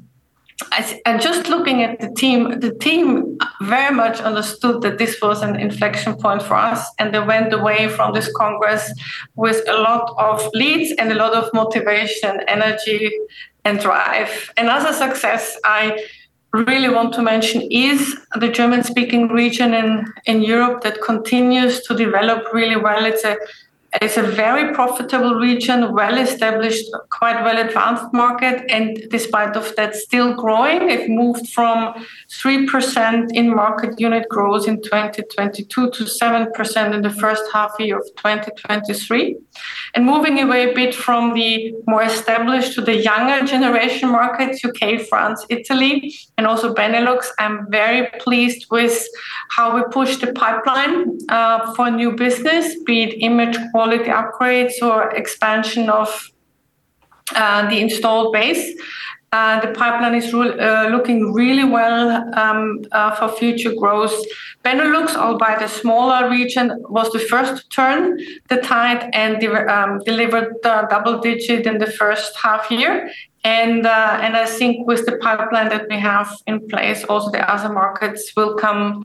and 1.05 1.21
just 1.21 1.49
looking 1.49 1.83
at 1.83 2.01
the 2.01 2.09
team, 2.15 2.61
the 2.61 2.75
team 2.75 3.39
very 3.61 3.95
much 3.95 4.21
understood 4.21 4.81
that 4.83 4.97
this 4.97 5.21
was 5.21 5.43
an 5.43 5.57
inflection 5.57 6.15
point 6.15 6.43
for 6.43 6.55
us, 6.55 6.89
and 6.99 7.15
they 7.15 7.21
went 7.21 7.53
away 7.53 7.89
from 7.89 8.15
this 8.15 8.33
congress 8.35 8.91
with 9.35 9.63
a 9.69 9.75
lot 9.75 10.15
of 10.19 10.49
leads 10.55 10.93
and 10.99 11.13
a 11.13 11.15
lot 11.15 11.35
of 11.35 11.53
motivation, 11.53 12.41
energy, 12.49 13.13
and 13.65 13.81
drive. 13.81 14.51
Another 14.57 14.93
success 14.93 15.59
I 15.65 16.03
really 16.65 16.89
want 16.89 17.13
to 17.15 17.23
mention 17.23 17.63
is 17.71 18.17
the 18.41 18.49
German 18.49 18.83
speaking 18.83 19.29
region 19.29 19.75
in, 19.75 20.13
in 20.27 20.43
Europe 20.43 20.83
that 20.83 21.03
continues 21.03 21.83
to 21.83 21.95
develop 21.95 22.53
really 22.53 22.77
well. 22.77 23.05
It's 23.05 23.25
a 23.25 23.37
it's 24.03 24.17
a 24.17 24.23
very 24.23 24.75
profitable 24.75 25.35
region, 25.37 25.93
well 25.93 26.19
established, 26.19 26.85
quite 27.11 27.43
well 27.45 27.59
advanced 27.59 28.13
market, 28.13 28.65
and 28.69 29.03
despite 29.11 29.57
of 29.57 29.75
that, 29.77 29.95
still 29.95 30.35
growing. 30.35 30.91
It 30.91 31.09
moved 31.09 31.49
from 31.49 32.05
three 32.31 32.67
percent 32.67 33.35
in 33.35 33.55
market 33.55 33.99
unit 33.99 34.29
growth 34.29 34.69
in 34.69 34.83
2022 34.83 35.91
to 35.91 36.07
seven 36.07 36.53
percent 36.53 36.95
in 36.95 37.03
the 37.03 37.11
first 37.11 37.45
half 37.53 37.73
year 37.79 37.99
of 37.99 38.05
2023, 38.17 39.37
and 39.95 40.05
moving 40.05 40.41
away 40.41 40.71
a 40.71 40.75
bit 40.75 40.95
from 40.95 41.35
the 41.35 41.75
more 41.87 42.03
established 42.03 42.75
to 42.75 42.83
the 42.83 42.97
younger 42.97 43.47
generation 43.47 44.11
markets, 44.11 44.65
UK, 44.65 45.01
France, 45.09 45.47
Italy, 45.49 46.15
and 46.37 46.47
also 46.47 46.75
Benelux. 46.75 47.27
I'm 47.39 47.71
very 47.71 48.09
pleased 48.19 48.67
with 48.71 49.07
how 49.51 49.75
we 49.75 49.83
push 49.91 50.17
the 50.19 50.33
pipeline 50.33 51.19
uh, 51.31 51.73
for 51.75 51.91
new 51.91 52.13
business, 52.13 52.75
be 52.85 53.05
it 53.05 53.15
image 53.21 53.57
quality 53.71 53.86
upgrades 53.91 54.83
or 54.83 55.11
expansion 55.11 55.89
of 55.89 56.31
uh, 57.35 57.69
the 57.69 57.81
installed 57.81 58.33
base. 58.33 58.75
Uh, 59.33 59.61
the 59.61 59.73
pipeline 59.73 60.15
is 60.15 60.33
uh, 60.33 60.89
looking 60.91 61.33
really 61.33 61.65
well 61.65 62.09
um, 62.39 62.83
uh, 62.93 63.11
for 63.17 63.29
future 63.37 63.75
growth. 63.75 64.15
Benelux, 64.65 65.15
albeit 65.17 65.61
a 65.63 65.69
smaller 65.69 66.31
region, 66.31 66.73
was 66.89 67.11
the 67.13 67.19
first 67.19 67.57
to 67.57 67.69
turn 67.69 68.19
the 68.49 68.57
tide 68.59 69.11
and 69.13 69.41
de- 69.41 69.67
um, 69.67 70.01
delivered 70.07 70.55
double 70.63 71.19
digit 71.19 71.67
in 71.67 71.79
the 71.79 71.87
first 71.87 72.37
half 72.43 72.71
year. 72.71 73.11
And, 73.47 73.87
uh, 73.87 74.19
and 74.23 74.37
I 74.37 74.45
think 74.45 74.89
with 74.89 75.07
the 75.07 75.19
pipeline 75.19 75.69
that 75.69 75.87
we 75.89 75.99
have 76.01 76.29
in 76.49 76.67
place, 76.67 77.05
also 77.05 77.31
the 77.31 77.49
other 77.49 77.73
markets 77.73 78.33
will 78.37 78.57
come 78.57 79.05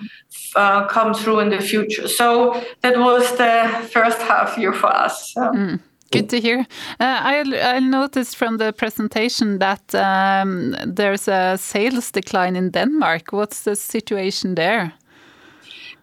uh, 0.56 0.88
come 0.88 1.14
through 1.14 1.42
in 1.42 1.50
the 1.50 1.62
future. 1.62 2.08
So 2.08 2.60
that 2.82 2.98
was 2.98 3.38
the 3.38 3.70
first 3.92 4.20
half 4.22 4.58
year 4.58 4.74
for 4.74 4.88
us. 4.88 5.34
So. 5.34 5.42
Mm. 5.42 5.80
Good 6.12 6.30
to 6.30 6.42
hear. 6.42 6.60
Uh, 7.00 7.20
I, 7.34 7.76
I 7.76 7.80
noticed 7.80 8.36
from 8.36 8.58
the 8.58 8.74
presentation 8.74 9.60
that 9.60 9.96
um, 9.96 10.76
there's 10.86 11.28
a 11.28 11.58
sales 11.58 12.12
decline 12.12 12.56
in 12.56 12.72
Denmark. 12.72 13.32
What's 13.32 13.62
the 13.62 13.76
situation 13.76 14.56
there? 14.56 14.92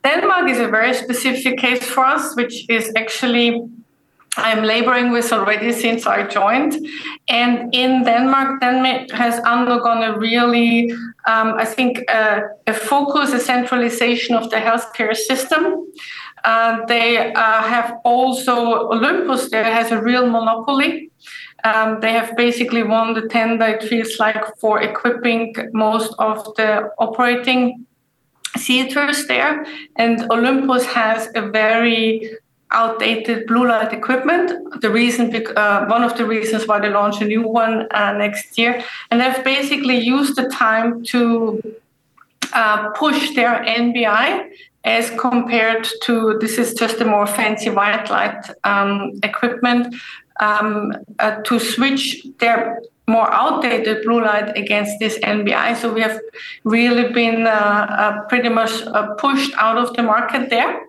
Denmark 0.05 0.48
is 0.48 0.61
a 0.61 0.68
very 0.68 0.94
specific 0.94 1.59
case 1.59 1.85
for 1.85 2.07
us, 2.07 2.37
which 2.37 2.70
is 2.70 2.90
actually 2.96 3.68
I'm 4.37 4.62
laboring 4.62 5.11
with 5.11 5.33
already 5.33 5.73
since 5.73 6.07
I 6.07 6.27
joined. 6.27 6.87
And 7.29 7.75
in 7.75 8.05
Denmark, 8.05 8.61
Denmark 8.61 9.11
has 9.11 9.41
undergone 9.41 10.03
a 10.03 10.17
really, 10.17 10.91
um, 11.27 11.55
I 11.57 11.64
think, 11.64 11.99
uh, 12.09 12.41
a 12.67 12.73
focus, 12.73 13.33
a 13.33 13.41
centralization 13.41 14.37
of 14.37 14.51
the 14.51 14.57
healthcare 14.57 15.17
system. 15.17 15.87
Uh, 16.45 16.85
they 16.87 17.33
uh, 17.33 17.62
have 17.62 17.97
also, 18.05 18.91
Olympus 18.91 19.51
there 19.51 19.64
has 19.64 19.91
a 19.91 20.01
real 20.01 20.29
monopoly. 20.29 21.11
Um, 21.64 21.99
they 22.01 22.12
have 22.12 22.37
basically 22.37 22.85
won 22.85 23.14
the 23.14 23.27
tender, 23.29 23.67
it 23.67 23.83
feels 23.83 24.21
like, 24.21 24.57
for 24.61 24.81
equipping 24.81 25.55
most 25.73 26.14
of 26.21 26.55
the 26.55 26.91
operating 26.99 27.85
theaters 28.57 29.27
there. 29.27 29.67
And 29.97 30.31
Olympus 30.31 30.87
has 30.87 31.29
a 31.35 31.43
very 31.51 32.38
outdated 32.70 33.46
blue 33.46 33.66
light 33.66 33.92
equipment. 33.92 34.81
The 34.81 34.90
reason, 34.90 35.35
uh, 35.57 35.87
one 35.87 36.02
of 36.02 36.16
the 36.16 36.26
reasons 36.26 36.66
why 36.66 36.81
they 36.81 36.88
launch 36.88 37.20
a 37.20 37.24
new 37.24 37.42
one 37.42 37.87
uh, 37.92 38.12
next 38.12 38.59
year, 38.59 38.83
and 39.11 39.20
they've 39.20 39.44
basically 39.44 39.98
used 39.98 40.37
the 40.37 40.48
time 40.48 41.02
to 41.04 41.62
uh, 42.52 42.90
push 42.90 43.35
their 43.35 43.64
NBI 43.64 44.50
as 44.85 45.11
compared 45.18 45.88
to 46.02 46.38
this 46.40 46.57
is 46.57 46.72
just 46.74 47.00
a 47.00 47.04
more 47.04 47.26
fancy 47.26 47.70
white 47.70 48.09
light 48.11 48.50
um, 48.64 49.12
equipment 49.22 49.94
um, 50.40 50.92
uh, 51.18 51.37
to 51.42 51.59
switch 51.59 52.26
their 52.38 52.81
more 53.07 53.33
outdated 53.33 54.04
blue 54.04 54.22
light 54.22 54.57
against 54.57 54.98
this 54.98 55.18
NBI. 55.18 55.76
So 55.76 55.92
we 55.92 56.02
have 56.02 56.20
really 56.64 57.11
been 57.12 57.46
uh, 57.46 57.50
uh, 57.50 58.22
pretty 58.28 58.50
much 58.50 58.70
pushed 59.18 59.52
out 59.57 59.78
of 59.78 59.94
the 59.96 60.02
market 60.02 60.50
there. 60.50 60.81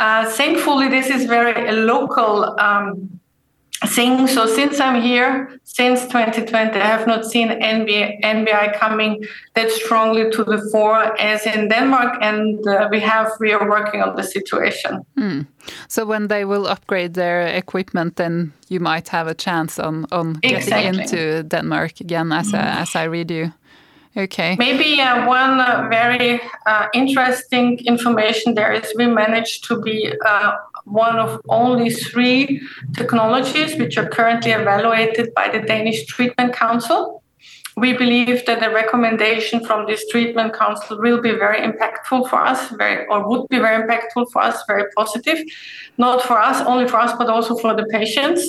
Uh, 0.00 0.24
thankfully, 0.30 0.88
this 0.88 1.10
is 1.10 1.26
very 1.26 1.68
a 1.68 1.72
local 1.72 2.58
um, 2.58 3.20
thing. 3.84 4.26
So 4.26 4.46
since 4.46 4.80
I'm 4.80 5.02
here, 5.02 5.60
since 5.64 6.02
2020, 6.06 6.80
I 6.80 6.86
have 6.86 7.06
not 7.06 7.26
seen 7.26 7.48
NBI, 7.48 8.22
NBI 8.22 8.78
coming 8.78 9.22
that 9.54 9.70
strongly 9.70 10.30
to 10.30 10.42
the 10.42 10.58
fore 10.72 11.20
as 11.20 11.44
in 11.44 11.68
Denmark, 11.68 12.16
and 12.22 12.66
uh, 12.66 12.88
we 12.90 13.00
have 13.00 13.28
we 13.40 13.52
are 13.52 13.68
working 13.68 14.02
on 14.02 14.16
the 14.16 14.22
situation. 14.22 15.04
Hmm. 15.18 15.40
So 15.88 16.06
when 16.06 16.28
they 16.28 16.46
will 16.46 16.66
upgrade 16.66 17.12
their 17.12 17.46
equipment, 17.46 18.16
then 18.16 18.52
you 18.68 18.80
might 18.80 19.08
have 19.08 19.26
a 19.26 19.34
chance 19.34 19.78
on 19.78 20.06
on 20.10 20.34
getting 20.40 20.94
into 20.94 21.42
Denmark 21.42 22.00
again, 22.00 22.32
as 22.32 22.52
mm. 22.52 22.80
as 22.82 22.96
I 22.96 23.04
read 23.04 23.30
you. 23.30 23.52
Okay. 24.16 24.56
Maybe 24.58 25.00
uh, 25.00 25.26
one 25.26 25.60
uh, 25.60 25.86
very 25.88 26.40
uh, 26.66 26.86
interesting 26.92 27.78
information 27.86 28.54
there 28.54 28.72
is 28.72 28.92
we 28.96 29.06
managed 29.06 29.64
to 29.64 29.80
be 29.80 30.12
uh, 30.26 30.56
one 30.84 31.16
of 31.20 31.40
only 31.48 31.90
three 31.90 32.60
technologies 32.94 33.76
which 33.76 33.96
are 33.96 34.08
currently 34.08 34.50
evaluated 34.50 35.32
by 35.34 35.48
the 35.48 35.60
Danish 35.60 36.06
Treatment 36.06 36.52
Council. 36.52 37.22
We 37.76 37.92
believe 37.96 38.44
that 38.46 38.58
the 38.58 38.70
recommendation 38.70 39.64
from 39.64 39.86
this 39.86 40.06
treatment 40.08 40.54
council 40.54 40.98
will 41.00 41.22
be 41.22 41.30
very 41.30 41.60
impactful 41.60 42.28
for 42.28 42.44
us, 42.44 42.68
very 42.70 43.06
or 43.06 43.28
would 43.28 43.48
be 43.48 43.60
very 43.60 43.80
impactful 43.80 44.32
for 44.32 44.42
us, 44.42 44.60
very 44.66 44.90
positive, 44.96 45.38
not 45.98 46.20
for 46.20 46.36
us, 46.36 46.60
only 46.66 46.88
for 46.88 46.98
us, 46.98 47.12
but 47.16 47.28
also 47.28 47.56
for 47.56 47.74
the 47.76 47.86
patients 47.86 48.42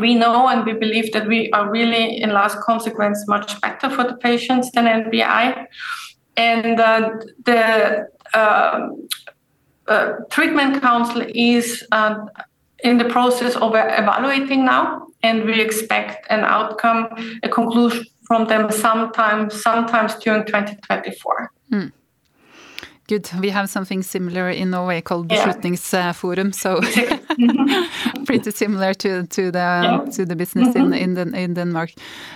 we 0.00 0.14
know 0.14 0.48
and 0.48 0.64
we 0.64 0.72
believe 0.72 1.12
that 1.12 1.26
we 1.26 1.50
are 1.52 1.70
really, 1.70 2.20
in 2.20 2.30
last 2.32 2.58
consequence, 2.60 3.26
much 3.28 3.60
better 3.60 3.88
for 3.90 4.04
the 4.04 4.16
patients 4.16 4.70
than 4.72 4.86
NBI. 4.86 5.66
And 6.36 6.80
uh, 6.80 7.10
the 7.44 8.08
uh, 8.32 8.88
uh, 9.86 10.12
treatment 10.30 10.82
council 10.82 11.22
is 11.34 11.84
uh, 11.92 12.26
in 12.82 12.98
the 12.98 13.04
process 13.04 13.56
of 13.56 13.72
evaluating 13.74 14.64
now, 14.64 15.06
and 15.22 15.44
we 15.44 15.60
expect 15.60 16.26
an 16.30 16.40
outcome, 16.40 17.08
a 17.42 17.48
conclusion 17.48 18.04
from 18.26 18.46
them 18.46 18.70
sometime, 18.70 19.50
sometimes 19.50 20.14
during 20.16 20.44
2024. 20.46 21.50
Mm. 21.72 21.92
Good. 23.06 23.28
We 23.38 23.50
have 23.50 23.68
something 23.68 24.02
similar 24.02 24.48
in 24.48 24.70
Norway 24.70 25.02
called 25.02 25.28
Beslutningsforum, 25.28 26.54
so 26.54 26.80
pretty 28.24 28.50
similar 28.50 28.94
to 28.94 29.26
to 29.26 29.50
the 29.50 29.58
yeah. 29.58 30.04
to 30.12 30.24
the 30.24 30.34
business 30.36 30.74
mm 30.74 30.82
-hmm. 30.82 30.96
in 30.96 31.16
in, 31.16 31.34
in 31.34 31.54
Denmark. 31.54 31.90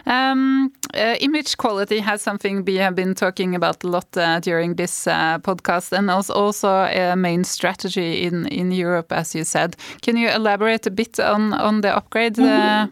Um, 0.06 0.72
uh, 0.94 1.14
image 1.20 1.56
quality 1.56 2.00
has 2.00 2.22
something 2.22 2.66
we 2.66 2.82
have 2.82 2.94
been 2.94 3.14
talking 3.14 3.54
about 3.54 3.84
a 3.84 3.88
lot 3.88 4.16
uh, 4.16 4.40
during 4.40 4.76
this 4.76 5.06
uh, 5.06 5.38
podcast, 5.40 5.92
and 5.92 6.10
also 6.10 6.34
also 6.34 6.68
a 6.68 7.16
main 7.16 7.44
strategy 7.44 8.22
in 8.22 8.46
in 8.46 8.72
Europe, 8.72 9.14
as 9.14 9.34
you 9.34 9.44
said. 9.44 9.76
Can 10.00 10.16
you 10.16 10.28
elaborate 10.34 10.90
a 10.90 10.92
bit 10.92 11.18
on 11.18 11.52
on 11.52 11.80
the 11.80 11.96
upgrade 11.96 12.42
mm 12.42 12.48
-hmm. 12.48 12.90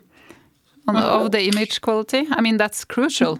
on, 0.86 0.96
of 0.96 1.28
the 1.30 1.40
image 1.40 1.80
quality? 1.80 2.20
I 2.38 2.40
mean, 2.40 2.58
that's 2.58 2.86
crucial. 2.86 3.38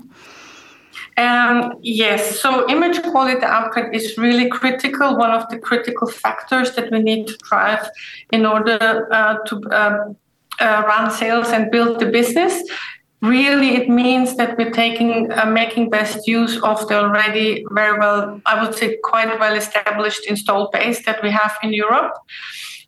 Um, 1.16 1.78
yes, 1.80 2.40
so 2.40 2.68
image 2.68 3.02
quality 3.02 3.44
upgrade 3.44 3.94
is 3.94 4.18
really 4.18 4.48
critical, 4.48 5.16
one 5.16 5.30
of 5.30 5.48
the 5.48 5.58
critical 5.58 6.08
factors 6.08 6.74
that 6.76 6.90
we 6.90 6.98
need 6.98 7.26
to 7.26 7.36
drive 7.38 7.88
in 8.32 8.44
order 8.44 9.08
uh, 9.10 9.38
to 9.46 9.62
uh, 9.70 10.12
uh, 10.60 10.82
run 10.86 11.10
sales 11.10 11.48
and 11.48 11.70
build 11.70 12.00
the 12.00 12.06
business. 12.06 12.62
Really, 13.22 13.76
it 13.76 13.88
means 13.88 14.36
that 14.36 14.58
we're 14.58 14.70
taking, 14.70 15.32
uh, 15.32 15.46
making 15.46 15.88
best 15.88 16.28
use 16.28 16.62
of 16.62 16.86
the 16.88 16.98
already 16.98 17.64
very 17.70 17.98
well, 17.98 18.40
I 18.44 18.62
would 18.62 18.74
say, 18.74 18.98
quite 19.02 19.38
well 19.40 19.54
established 19.54 20.26
install 20.26 20.70
base 20.70 21.04
that 21.06 21.22
we 21.22 21.30
have 21.30 21.56
in 21.62 21.72
Europe 21.72 22.12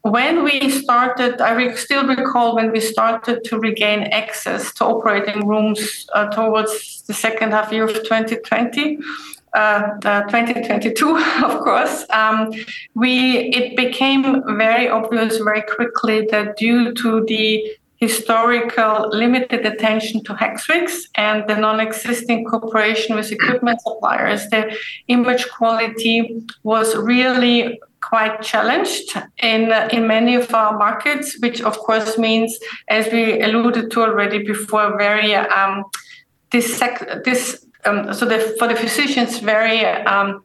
when 0.02 0.44
we 0.44 0.70
started, 0.70 1.40
I 1.40 1.74
still 1.74 2.06
recall 2.06 2.54
when 2.54 2.72
we 2.72 2.80
started 2.80 3.44
to 3.44 3.58
regain 3.58 4.04
access 4.04 4.72
to 4.74 4.84
operating 4.84 5.46
rooms 5.46 6.06
uh, 6.14 6.28
towards 6.28 7.02
the 7.02 7.14
second 7.14 7.52
half 7.52 7.72
year 7.72 7.84
of 7.84 7.94
2020. 7.94 8.98
Uh, 9.54 9.94
2022, 10.02 11.16
of 11.44 11.60
course, 11.60 12.04
um, 12.10 12.52
we 12.94 13.50
it 13.54 13.76
became 13.76 14.42
very 14.56 14.88
obvious 14.88 15.38
very 15.38 15.62
quickly 15.62 16.26
that 16.30 16.56
due 16.58 16.92
to 16.92 17.24
the 17.26 17.64
historical 17.96 19.08
limited 19.08 19.66
attention 19.66 20.22
to 20.22 20.34
Hexvix 20.34 21.08
and 21.16 21.48
the 21.48 21.56
non-existing 21.56 22.44
cooperation 22.44 23.16
with 23.16 23.32
equipment 23.32 23.80
suppliers, 23.80 24.48
the 24.50 24.76
image 25.08 25.48
quality 25.48 26.46
was 26.62 26.94
really 26.94 27.80
quite 28.08 28.42
challenged 28.42 29.08
in 29.42 29.62
in 29.96 30.06
many 30.06 30.34
of 30.34 30.54
our 30.54 30.72
markets, 30.86 31.36
which 31.42 31.60
of 31.60 31.74
course 31.86 32.18
means, 32.18 32.50
as 32.88 33.04
we 33.12 33.22
alluded 33.46 33.90
to 33.92 34.02
already 34.02 34.38
before, 34.52 34.96
very 34.98 35.34
um, 35.34 35.84
this 36.50 36.82
this 37.24 37.66
um, 37.84 38.12
so 38.14 38.24
the, 38.26 38.38
for 38.58 38.66
the 38.68 38.76
physicians 38.76 39.38
very 39.38 39.84
um, 39.84 40.42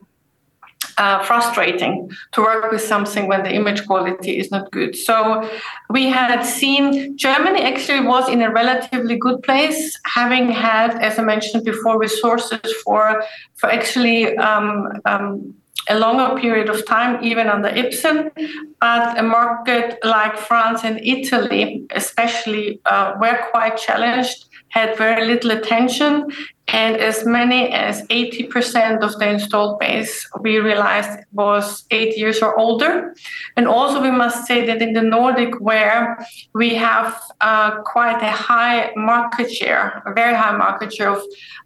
uh, 0.98 1.24
frustrating 1.24 2.12
to 2.34 2.42
work 2.42 2.72
with 2.72 2.82
something 2.82 3.28
when 3.28 3.44
the 3.44 3.54
image 3.54 3.86
quality 3.88 4.38
is 4.38 4.52
not 4.52 4.72
good. 4.72 4.96
So 4.96 5.50
we 5.90 6.04
had 6.10 6.44
seen 6.44 7.18
Germany 7.18 7.62
actually 7.62 8.02
was 8.02 8.30
in 8.30 8.42
a 8.42 8.52
relatively 8.52 9.18
good 9.18 9.42
place, 9.42 10.00
having 10.06 10.52
had, 10.52 10.92
as 11.02 11.18
I 11.18 11.24
mentioned 11.24 11.64
before, 11.66 11.98
resources 12.00 12.68
for 12.84 13.24
for 13.56 13.70
actually 13.72 14.38
um, 14.38 15.02
um, 15.06 15.56
a 15.90 16.00
longer 16.00 16.40
period 16.40 16.70
of 16.70 16.86
time, 16.86 17.24
even 17.24 17.48
under 17.48 17.70
Ipsen. 17.70 18.32
But 18.80 19.18
a 19.18 19.24
market 19.24 20.00
like 20.04 20.38
France 20.38 20.84
and 20.84 21.00
Italy, 21.04 21.86
especially, 21.92 22.80
uh, 22.86 23.14
were 23.20 23.40
quite 23.52 23.78
challenged, 23.78 24.46
had 24.74 24.98
very 24.98 25.26
little 25.28 25.52
attention. 25.52 26.28
And 26.68 26.96
as 26.98 27.26
many 27.26 27.72
as 27.72 28.02
80% 28.08 29.04
of 29.04 29.20
the 29.20 29.30
installed 29.30 29.80
base 29.80 30.28
we 30.40 30.58
realized 30.58 31.20
was 31.32 31.86
eight 31.92 32.18
years 32.18 32.42
or 32.42 32.58
older. 32.58 33.14
And 33.56 33.68
also, 33.68 34.02
we 34.02 34.10
must 34.10 34.48
say 34.48 34.66
that 34.66 34.82
in 34.82 34.94
the 34.94 35.04
Nordic, 35.04 35.60
where 35.60 36.26
we 36.56 36.74
have 36.74 37.22
uh, 37.42 37.82
quite 37.82 38.22
a 38.24 38.32
high 38.32 38.92
market 38.96 39.52
share, 39.52 40.02
a 40.08 40.14
very 40.14 40.34
high 40.34 40.58
market 40.58 40.92
share 40.92 41.12
of 41.12 41.22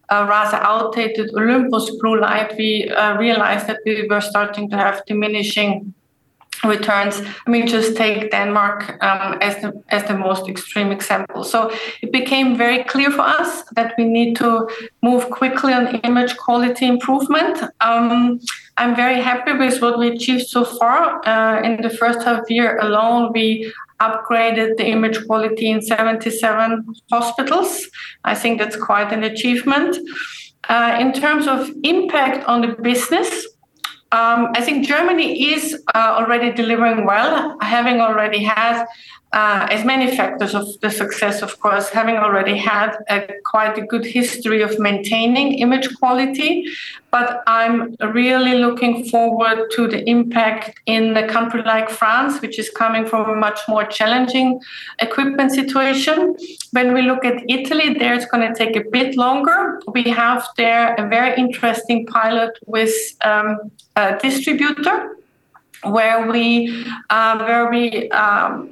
uh, 0.09 0.25
rather 0.27 0.57
outdated 0.57 1.29
Olympus 1.33 1.89
blue 2.01 2.19
light, 2.19 2.57
we 2.57 2.89
uh, 2.89 3.17
realized 3.17 3.67
that 3.67 3.79
we 3.85 4.05
were 4.09 4.21
starting 4.21 4.69
to 4.71 4.77
have 4.77 5.05
diminishing 5.05 5.93
returns. 6.63 7.21
I 7.45 7.49
mean, 7.49 7.67
just 7.67 7.95
take 7.95 8.31
Denmark 8.31 9.03
um, 9.03 9.37
as 9.41 9.61
the 9.61 9.83
as 9.89 10.03
the 10.05 10.17
most 10.17 10.47
extreme 10.47 10.91
example. 10.91 11.43
So 11.43 11.71
it 12.01 12.11
became 12.11 12.57
very 12.57 12.83
clear 12.83 13.11
for 13.11 13.21
us 13.21 13.63
that 13.75 13.93
we 13.97 14.05
need 14.05 14.35
to 14.37 14.67
move 15.01 15.29
quickly 15.29 15.73
on 15.73 15.95
image 15.97 16.37
quality 16.37 16.85
improvement. 16.87 17.61
Um, 17.81 18.39
I'm 18.77 18.95
very 18.95 19.21
happy 19.21 19.53
with 19.53 19.81
what 19.81 19.97
we 19.99 20.09
achieved 20.09 20.47
so 20.47 20.63
far. 20.63 21.25
Uh, 21.27 21.61
in 21.63 21.81
the 21.81 21.89
first 21.89 22.21
half 22.23 22.49
year 22.49 22.77
alone, 22.79 23.31
we 23.33 23.73
upgraded 23.99 24.77
the 24.77 24.85
image 24.85 25.25
quality 25.25 25.71
in 25.71 25.81
77 25.81 26.85
hospitals. 27.11 27.87
I 28.23 28.35
think 28.35 28.59
that's 28.59 28.75
quite 28.75 29.11
an 29.11 29.23
achievement. 29.23 29.97
Uh, 30.69 30.97
in 30.99 31.13
terms 31.13 31.47
of 31.47 31.71
impact 31.83 32.45
on 32.45 32.61
the 32.61 32.75
business, 32.81 33.47
um, 34.11 34.51
I 34.55 34.61
think 34.61 34.87
Germany 34.87 35.51
is 35.51 35.83
uh, 35.93 36.15
already 36.17 36.51
delivering 36.51 37.05
well, 37.05 37.57
having 37.61 37.99
already 37.99 38.41
had 38.41 38.85
uh, 39.37 39.67
as 39.69 39.85
many 39.85 40.17
factors 40.17 40.55
of 40.55 40.65
the 40.81 40.89
success, 40.89 41.43
of 41.43 41.59
course, 41.59 41.89
having 41.89 42.15
already 42.15 42.57
had 42.57 42.97
a, 43.07 43.17
quite 43.45 43.77
a 43.77 43.85
good 43.85 44.03
history 44.03 44.63
of 44.63 44.79
maintaining 44.79 45.59
image 45.59 45.87
quality. 45.99 46.65
But 47.11 47.43
I'm 47.45 47.95
really 48.01 48.55
looking 48.55 49.05
forward 49.05 49.69
to 49.75 49.87
the 49.87 50.01
impact 50.09 50.79
in 50.87 51.15
a 51.15 51.27
country 51.27 51.61
like 51.61 51.87
France, 51.91 52.41
which 52.41 52.57
is 52.57 52.71
coming 52.71 53.05
from 53.05 53.29
a 53.29 53.35
much 53.35 53.59
more 53.67 53.85
challenging 53.85 54.59
equipment 54.99 55.51
situation. 55.51 56.35
When 56.71 56.95
we 56.95 57.03
look 57.03 57.23
at 57.23 57.37
Italy, 57.47 57.93
there 57.93 58.15
it's 58.15 58.25
going 58.25 58.51
to 58.51 58.55
take 58.55 58.75
a 58.75 58.89
bit 58.89 59.15
longer. 59.15 59.79
We 59.93 60.05
have 60.05 60.47
there 60.57 60.95
a 60.95 61.07
very 61.07 61.37
interesting 61.37 62.07
pilot 62.07 62.57
with 62.65 62.95
um, 63.21 63.71
a 63.95 64.17
distributor 64.19 65.15
where 65.83 66.27
we 66.31 66.85
uh, 67.11 67.37
where 67.37 67.69
we 67.69 68.09
um, 68.09 68.71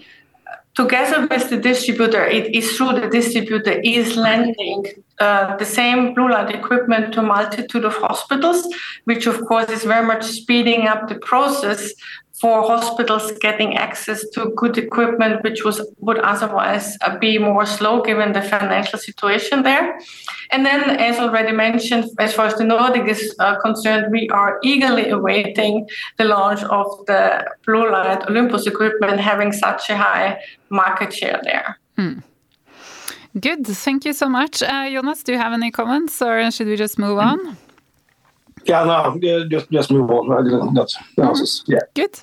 together 0.75 1.27
with 1.27 1.49
the 1.49 1.57
distributor, 1.57 2.25
it 2.25 2.53
is 2.53 2.77
through 2.77 2.99
the 2.99 3.07
distributor 3.07 3.79
is 3.83 4.15
lending 4.15 4.85
uh, 5.19 5.55
the 5.57 5.65
same 5.65 6.13
blue 6.13 6.29
light 6.29 6.53
equipment 6.53 7.13
to 7.13 7.21
multitude 7.21 7.85
of 7.85 7.95
hospitals, 7.95 8.67
which 9.05 9.27
of 9.27 9.45
course 9.45 9.69
is 9.69 9.83
very 9.83 10.05
much 10.05 10.23
speeding 10.23 10.87
up 10.87 11.07
the 11.07 11.15
process 11.15 11.93
for 12.41 12.63
hospitals 12.63 13.31
getting 13.39 13.77
access 13.77 14.27
to 14.31 14.51
good 14.57 14.77
equipment, 14.77 15.41
which 15.43 15.63
was 15.63 15.81
would 15.99 16.19
otherwise 16.19 16.97
uh, 17.01 17.17
be 17.17 17.37
more 17.37 17.65
slow 17.65 18.01
given 18.01 18.33
the 18.33 18.41
financial 18.41 18.99
situation 18.99 19.63
there. 19.63 19.97
And 20.51 20.65
then, 20.65 20.81
as 20.99 21.17
already 21.17 21.53
mentioned, 21.53 22.09
as 22.19 22.33
far 22.33 22.47
as 22.47 22.55
the 22.55 22.65
Nordic 22.65 23.07
is 23.07 23.33
uh, 23.39 23.55
concerned, 23.61 24.11
we 24.11 24.27
are 24.29 24.59
eagerly 24.63 25.09
awaiting 25.09 25.87
the 26.17 26.25
launch 26.25 26.61
of 26.63 26.87
the 27.07 27.45
blue 27.65 27.89
light 27.89 28.29
Olympus 28.29 28.67
equipment, 28.67 29.19
having 29.19 29.53
such 29.53 29.89
a 29.89 29.95
high 29.95 30.39
market 30.69 31.13
share 31.13 31.39
there. 31.43 31.79
Hmm. 31.95 32.19
Good, 33.39 33.67
thank 33.67 34.05
you 34.05 34.13
so 34.13 34.29
much. 34.29 34.63
Uh, 34.63 34.89
Jonas, 34.89 35.23
do 35.23 35.33
you 35.33 35.37
have 35.37 35.53
any 35.53 35.71
comments 35.71 36.21
or 36.21 36.49
should 36.51 36.67
we 36.67 36.77
just 36.77 36.97
move 36.97 37.17
on? 37.19 37.57
Yeah, 38.65 38.83
no, 38.83 39.45
just 39.47 39.69
just 39.69 39.91
move 39.91 40.09
on. 40.09 40.31
I. 40.31 40.73
That's 40.73 40.97
mm-hmm. 41.17 41.71
yeah. 41.71 41.79
Good. 41.93 42.19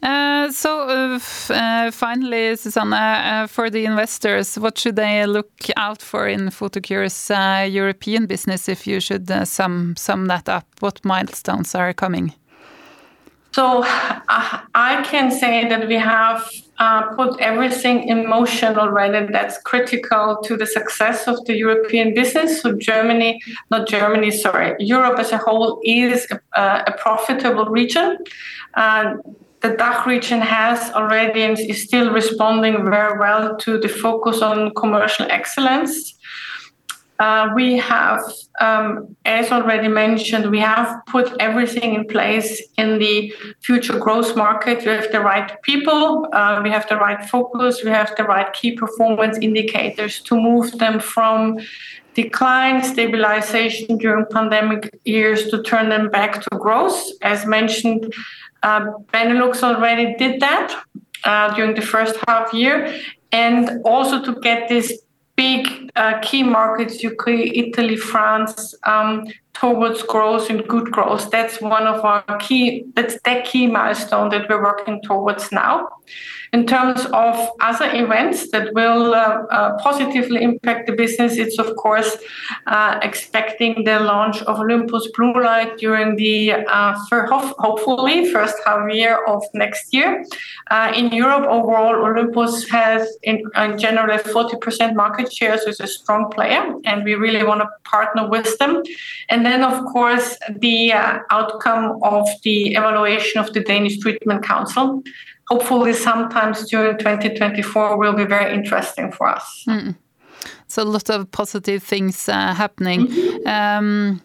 Uh, 0.00 0.52
so 0.52 0.82
uh, 0.88 1.18
uh, 1.50 1.90
finally, 1.90 2.54
Susanne, 2.56 2.92
uh, 2.92 3.48
for 3.48 3.68
the 3.68 3.84
investors, 3.84 4.56
what 4.56 4.78
should 4.78 4.94
they 4.94 5.26
look 5.26 5.50
out 5.76 6.00
for 6.00 6.28
in 6.28 6.50
Photocure's 6.50 7.30
uh, 7.30 7.66
European 7.68 8.26
business? 8.26 8.68
If 8.68 8.86
you 8.86 9.00
should 9.00 9.28
uh, 9.28 9.44
sum 9.44 9.94
sum 9.96 10.26
that 10.26 10.48
up, 10.48 10.66
what 10.78 11.04
milestones 11.04 11.74
are 11.74 11.92
coming? 11.92 12.32
So 13.52 13.82
I 13.84 15.02
can 15.04 15.30
say 15.30 15.68
that 15.68 15.88
we 15.88 15.96
have 15.96 16.48
uh, 16.78 17.14
put 17.14 17.40
everything 17.40 18.08
in 18.08 18.28
motion 18.28 18.78
already 18.78 19.30
that's 19.32 19.58
critical 19.62 20.38
to 20.44 20.56
the 20.56 20.66
success 20.66 21.28
of 21.28 21.44
the 21.44 21.54
European 21.54 22.14
business. 22.14 22.60
So 22.62 22.72
Germany, 22.76 23.40
not 23.70 23.88
Germany, 23.88 24.30
sorry, 24.30 24.74
Europe 24.78 25.18
as 25.18 25.32
a 25.32 25.38
whole 25.38 25.80
is 25.84 26.26
a, 26.30 26.60
a 26.86 26.94
profitable 26.98 27.66
region. 27.66 28.18
Uh, 28.74 29.14
the 29.60 29.76
DACH 29.76 30.06
region 30.06 30.40
has 30.40 30.90
already 30.92 31.42
and 31.42 31.58
is 31.58 31.84
still 31.84 32.12
responding 32.12 32.84
very 32.84 33.16
well 33.18 33.56
to 33.58 33.78
the 33.78 33.88
focus 33.88 34.42
on 34.42 34.74
commercial 34.74 35.26
excellence. 35.30 36.18
Uh, 37.20 37.50
we 37.54 37.76
have, 37.76 38.20
um, 38.60 39.16
as 39.24 39.50
already 39.50 39.88
mentioned, 39.88 40.50
we 40.50 40.60
have 40.60 41.00
put 41.06 41.32
everything 41.40 41.94
in 41.94 42.06
place 42.06 42.62
in 42.76 42.98
the 42.98 43.34
future 43.60 43.98
growth 43.98 44.36
market. 44.36 44.80
We 44.80 44.92
have 44.92 45.10
the 45.10 45.20
right 45.20 45.50
people, 45.62 46.28
uh, 46.32 46.60
we 46.62 46.70
have 46.70 46.88
the 46.88 46.96
right 46.96 47.24
focus, 47.24 47.82
we 47.82 47.90
have 47.90 48.14
the 48.16 48.24
right 48.24 48.52
key 48.52 48.72
performance 48.72 49.38
indicators 49.40 50.20
to 50.22 50.36
move 50.36 50.78
them 50.78 51.00
from 51.00 51.58
decline, 52.14 52.84
stabilization 52.84 53.96
during 53.96 54.26
pandemic 54.26 55.00
years 55.04 55.48
to 55.48 55.62
turn 55.62 55.88
them 55.88 56.10
back 56.10 56.42
to 56.42 56.58
growth. 56.58 57.02
As 57.22 57.46
mentioned, 57.46 58.12
uh, 58.62 58.84
Benelux 59.12 59.62
already 59.62 60.14
did 60.16 60.40
that 60.40 60.84
uh, 61.24 61.54
during 61.54 61.74
the 61.74 61.82
first 61.82 62.16
half 62.28 62.52
year, 62.52 62.94
and 63.32 63.80
also 63.84 64.22
to 64.22 64.38
get 64.40 64.68
this 64.68 65.00
big 65.42 65.90
uh, 65.96 66.20
key 66.20 66.42
markets, 66.42 67.04
UK, 67.04 67.26
Italy, 67.64 67.96
France, 67.96 68.74
um, 68.84 69.12
towards 69.54 70.02
growth 70.02 70.50
and 70.50 70.66
good 70.66 70.90
growth. 70.90 71.30
That's 71.30 71.60
one 71.60 71.86
of 71.86 72.04
our 72.04 72.24
key, 72.38 72.84
that's 72.94 73.14
the 73.24 73.42
key 73.44 73.66
milestone 73.66 74.30
that 74.30 74.48
we're 74.48 74.62
working 74.62 75.02
towards 75.02 75.52
now. 75.52 75.88
In 76.52 76.66
terms 76.66 77.06
of 77.14 77.50
other 77.60 77.90
events 77.94 78.50
that 78.50 78.74
will 78.74 79.14
uh, 79.14 79.44
uh, 79.50 79.78
positively 79.78 80.42
impact 80.42 80.86
the 80.86 80.92
business, 80.92 81.38
it's 81.38 81.58
of 81.58 81.74
course 81.76 82.18
uh, 82.66 83.00
expecting 83.02 83.84
the 83.84 84.00
launch 84.00 84.42
of 84.42 84.60
Olympus 84.60 85.08
Blue 85.16 85.32
Light 85.32 85.78
during 85.78 86.16
the 86.16 86.52
uh, 86.52 86.94
hopefully 87.10 88.30
first 88.30 88.56
half 88.66 88.92
year 88.92 89.24
of 89.24 89.42
next 89.54 89.94
year. 89.94 90.26
Uh, 90.70 90.92
in 90.94 91.10
Europe 91.10 91.48
overall, 91.48 91.94
Olympus 92.04 92.68
has 92.68 93.08
in, 93.22 93.42
in 93.56 93.78
general 93.78 94.14
a 94.14 94.18
40% 94.18 94.94
market 94.94 95.32
share, 95.32 95.56
so 95.56 95.70
it's 95.70 95.80
a 95.80 95.86
strong 95.86 96.30
player, 96.30 96.74
and 96.84 97.02
we 97.02 97.14
really 97.14 97.44
want 97.44 97.62
to 97.62 97.68
partner 97.84 98.28
with 98.28 98.58
them. 98.58 98.82
And 99.30 99.41
then, 99.44 99.62
of 99.62 99.84
course, 99.86 100.36
the 100.60 100.92
uh, 100.92 101.18
outcome 101.30 101.98
of 102.02 102.28
the 102.42 102.74
evaluation 102.74 103.40
of 103.40 103.52
the 103.52 103.60
Danish 103.60 103.98
Treatment 103.98 104.44
Council 104.44 105.02
hopefully 105.52 105.92
sometimes 105.92 106.68
during 106.70 106.96
2024 106.98 107.98
will 107.98 108.14
be 108.14 108.24
very 108.24 108.54
interesting 108.54 109.12
for 109.12 109.28
us. 109.28 109.64
Mm. 109.68 109.94
So 110.66 110.82
a 110.82 110.84
lot 110.84 111.10
of 111.10 111.30
positive 111.30 111.82
things 111.82 112.28
uh, 112.28 112.54
happening. 112.54 113.00
Mm 113.00 113.12
-hmm. 113.12 113.78
um, 113.78 114.20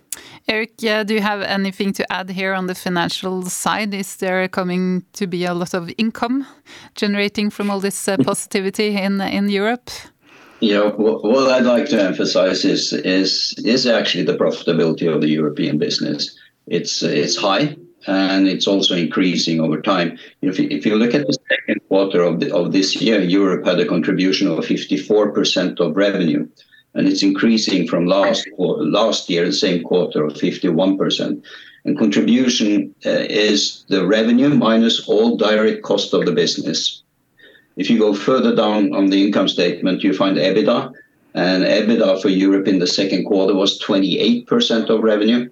Erik, 0.46 0.72
uh, 0.84 1.04
do 1.04 1.14
you 1.14 1.24
have 1.24 1.46
anything 1.46 1.96
to 1.96 2.04
add 2.08 2.30
here 2.30 2.54
on 2.56 2.68
the 2.68 2.76
financial 2.76 3.44
side? 3.44 3.98
Is 3.98 4.16
there 4.16 4.48
coming 4.50 5.06
to 5.12 5.28
be 5.28 5.48
a 5.48 5.54
lot 5.54 5.74
of 5.74 5.90
income 5.96 6.46
generating 7.02 7.52
from 7.54 7.70
all 7.70 7.82
this 7.82 8.08
uh, 8.08 8.16
positivity 8.30 8.88
in 9.06 9.22
in 9.22 9.50
Europe? 9.50 9.92
Yeah, 10.60 10.90
what 10.90 11.52
I'd 11.52 11.66
like 11.66 11.88
to 11.90 12.02
emphasize 12.02 12.66
is 12.66 12.92
is 12.94 13.54
is 13.64 13.86
actually 13.86 14.24
the 14.24 14.38
profitability 14.38 15.14
of 15.14 15.22
the 15.22 15.30
European 15.30 15.78
business. 15.78 16.36
It's 16.66 17.04
it's 17.04 17.36
high 17.36 17.76
and 18.08 18.48
it's 18.48 18.68
also 18.68 18.96
increasing 18.96 19.60
over 19.60 19.82
time. 19.82 20.18
If 20.42 20.60
you, 20.60 20.68
if 20.70 20.86
you 20.86 20.96
look 20.96 21.14
at 21.14 21.28
the 21.28 21.38
second 21.50 21.82
quarter 21.90 22.22
of, 22.22 22.40
the, 22.40 22.56
of 22.56 22.72
this 22.72 22.96
year, 23.02 23.22
Europe 23.22 23.66
had 23.66 23.80
a 23.80 23.86
contribution 23.86 24.48
of 24.48 24.60
54% 24.60 25.80
of 25.80 25.96
revenue, 25.96 26.48
and 26.94 27.08
it's 27.08 27.24
increasing 27.24 27.88
from 27.88 28.06
last 28.06 28.48
last 28.58 29.30
year, 29.30 29.46
the 29.46 29.54
same 29.54 29.84
quarter 29.84 30.24
of 30.24 30.34
51%. 30.34 31.44
And 31.86 31.98
contribution 31.98 32.94
uh, 33.06 33.10
is 33.30 33.86
the 33.88 34.06
revenue 34.06 34.50
minus 34.50 35.08
all 35.08 35.38
direct 35.38 35.84
cost 35.84 36.14
of 36.14 36.26
the 36.26 36.34
business. 36.34 37.04
If 37.78 37.90
you 37.90 38.00
go 38.00 38.14
further 38.14 38.56
down 38.56 38.94
on 38.94 39.10
the 39.10 39.26
income 39.26 39.48
statement, 39.48 40.04
you 40.04 40.14
find 40.14 40.38
EBITDA, 40.38 40.94
and 41.36 41.64
EBITDA 41.64 42.22
for 42.22 42.30
Europe 42.30 42.68
in 42.68 42.80
the 42.80 42.88
second 42.88 43.26
quarter 43.26 43.54
was 43.54 43.80
28% 43.82 44.90
of 44.90 45.04
revenue, 45.04 45.50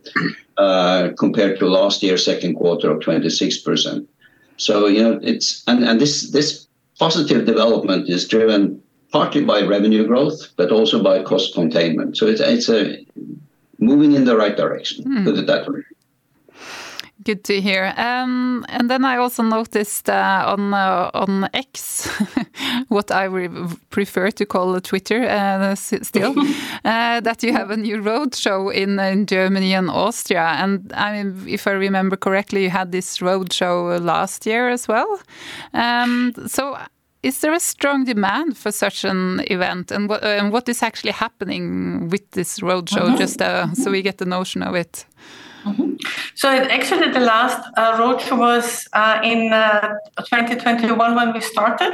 uh, 0.58 1.10
compared 1.18 1.60
to 1.60 1.68
last 1.68 2.02
year's 2.02 2.26
second 2.26 2.56
quarter 2.56 2.90
of 2.92 3.00
26%. 3.02 4.08
So, 4.58 4.88
you 4.88 5.04
know, 5.04 5.20
it's 5.22 5.64
and, 5.68 5.84
and 5.84 6.00
this 6.00 6.32
this 6.32 6.68
positive 6.98 7.46
development 7.46 8.10
is 8.10 8.28
driven 8.28 8.82
partly 9.12 9.44
by 9.44 9.62
revenue 9.62 10.08
growth, 10.08 10.50
but 10.56 10.72
also 10.72 11.04
by 11.04 11.24
cost 11.24 11.54
containment. 11.54 12.18
So 12.18 12.26
it's 12.26 12.42
it's 12.42 12.70
a 12.70 13.06
moving 13.80 14.14
in 14.14 14.26
the 14.26 14.38
right 14.38 14.56
direction. 14.56 15.04
Mm. 15.06 15.26
Put 15.26 15.38
it 15.38 15.48
that 15.48 15.70
way. 15.70 15.82
Good 17.26 17.44
to 17.46 17.60
hear. 17.60 17.92
Um, 17.98 18.64
and 18.70 18.88
then 18.88 19.04
I 19.04 19.18
also 19.18 19.42
noticed 19.42 20.12
uh, 20.12 20.44
on 20.46 20.76
uh, 20.76 21.10
on 21.16 21.50
X, 21.56 22.08
what 22.88 23.10
I 23.10 23.28
prefer 23.90 24.30
to 24.30 24.46
call 24.46 24.80
Twitter 24.80 25.24
uh, 25.24 25.74
still, 25.74 26.36
uh, 26.86 27.22
that 27.22 27.42
you 27.42 27.52
have 27.52 27.72
a 27.72 27.78
new 27.78 28.00
road 28.00 28.36
show 28.36 28.70
in, 28.70 29.00
in 29.00 29.26
Germany 29.26 29.74
and 29.74 29.90
Austria. 29.90 30.56
And 30.60 30.94
I 30.94 31.24
mean, 31.24 31.48
if 31.48 31.66
I 31.66 31.72
remember 31.72 32.16
correctly, 32.16 32.62
you 32.62 32.70
had 32.70 32.92
this 32.92 33.20
road 33.24 33.52
show 33.52 33.98
last 34.00 34.46
year 34.46 34.70
as 34.70 34.88
well. 34.88 35.20
Um, 35.74 36.32
so 36.46 36.78
is 37.24 37.40
there 37.40 37.54
a 37.54 37.60
strong 37.60 38.06
demand 38.06 38.56
for 38.56 38.72
such 38.72 39.04
an 39.04 39.42
event, 39.48 39.90
and 39.92 40.08
what, 40.08 40.24
and 40.24 40.52
what 40.52 40.70
is 40.70 40.84
actually 40.84 41.14
happening 41.14 42.08
with 42.10 42.30
this 42.32 42.60
roadshow? 42.60 43.06
Mm 43.06 43.14
-hmm. 43.14 43.20
Just 43.20 43.42
uh, 43.42 43.74
so 43.74 43.90
we 43.92 44.02
get 44.02 44.18
the 44.18 44.26
notion 44.26 44.68
of 44.68 44.76
it. 44.76 45.08
Mm-hmm. 45.66 45.96
So 46.36 46.50
actually, 46.50 47.12
the 47.12 47.20
last 47.20 47.60
uh, 47.76 47.98
roadshow 47.98 48.38
was 48.38 48.88
uh, 48.94 49.20
in 49.24 49.52
uh, 49.52 49.96
2021 50.18 51.16
when 51.16 51.34
we 51.34 51.42
started. 51.42 51.94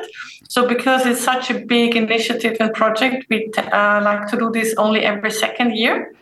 So 0.49 0.67
because 0.67 1.05
it's 1.05 1.23
such 1.23 1.49
a 1.49 1.59
big 1.65 1.95
initiative 1.95 2.57
and 2.59 2.73
project, 2.73 3.25
we 3.29 3.49
uh, 3.57 4.01
like 4.03 4.27
to 4.27 4.37
do 4.37 4.51
this 4.51 4.75
only 4.77 5.01
every 5.01 5.31
second 5.31 5.77
year. 5.77 6.13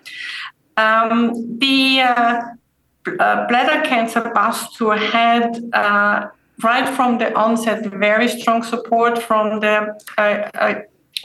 Um, 0.78 1.58
the 1.58 2.02
uh, 2.02 2.42
uh, 3.20 3.48
bladder 3.48 3.82
cancer 3.88 4.32
bus 4.34 4.76
tour 4.76 4.96
had 4.96 5.60
right 6.62 6.94
from 6.96 7.18
the 7.18 7.34
onset 7.36 7.86
very 7.86 8.28
strong 8.28 8.62
support 8.64 9.18
from 9.18 9.62
the 9.62 9.96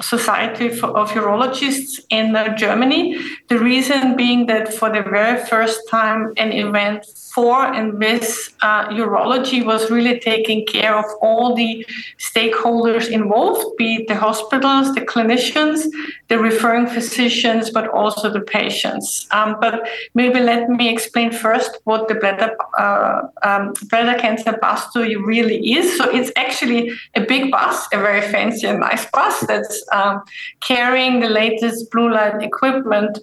Society 0.00 0.68
of 0.68 1.10
Urologists 1.10 2.00
in 2.10 2.34
uh, 2.34 2.54
Germany. 2.56 3.18
The 3.48 3.58
reason 3.58 4.16
being 4.16 4.46
that 4.46 4.74
for 4.74 4.90
the 4.90 5.02
very 5.02 5.44
first 5.44 5.80
time, 5.88 6.32
an 6.36 6.52
event 6.52 7.06
for 7.34 7.64
and 7.64 7.98
with 7.98 8.54
uh, 8.62 8.86
urology 8.90 9.64
was 9.64 9.90
really 9.90 10.20
taking 10.20 10.64
care 10.66 10.94
of 10.94 11.04
all 11.20 11.54
the 11.54 11.84
stakeholders 12.18 13.10
involved, 13.10 13.76
be 13.76 13.96
it 13.96 14.08
the 14.08 14.14
hospitals, 14.14 14.94
the 14.94 15.00
clinicians, 15.00 15.84
the 16.28 16.38
referring 16.38 16.86
physicians, 16.86 17.70
but 17.70 17.88
also 17.88 18.30
the 18.30 18.40
patients. 18.40 19.26
Um, 19.32 19.56
but 19.60 19.88
maybe 20.14 20.38
let 20.38 20.68
me 20.68 20.88
explain 20.88 21.32
first 21.32 21.78
what 21.84 22.06
the 22.06 22.14
bladder, 22.14 22.56
uh, 22.78 23.22
um, 23.42 23.74
bladder 23.90 24.18
cancer 24.18 24.56
bus 24.62 24.92
tour 24.92 25.04
really 25.26 25.72
is. 25.72 25.98
So 25.98 26.08
it's 26.10 26.30
actually 26.36 26.92
a 27.16 27.20
big 27.20 27.50
bus, 27.50 27.88
a 27.92 27.98
very 27.98 28.22
fancy 28.22 28.68
and 28.68 28.78
nice 28.78 29.06
bus 29.10 29.40
that's 29.40 29.83
um, 29.92 30.22
carrying 30.60 31.20
the 31.20 31.28
latest 31.28 31.90
blue 31.90 32.10
light 32.12 32.42
equipment 32.42 33.18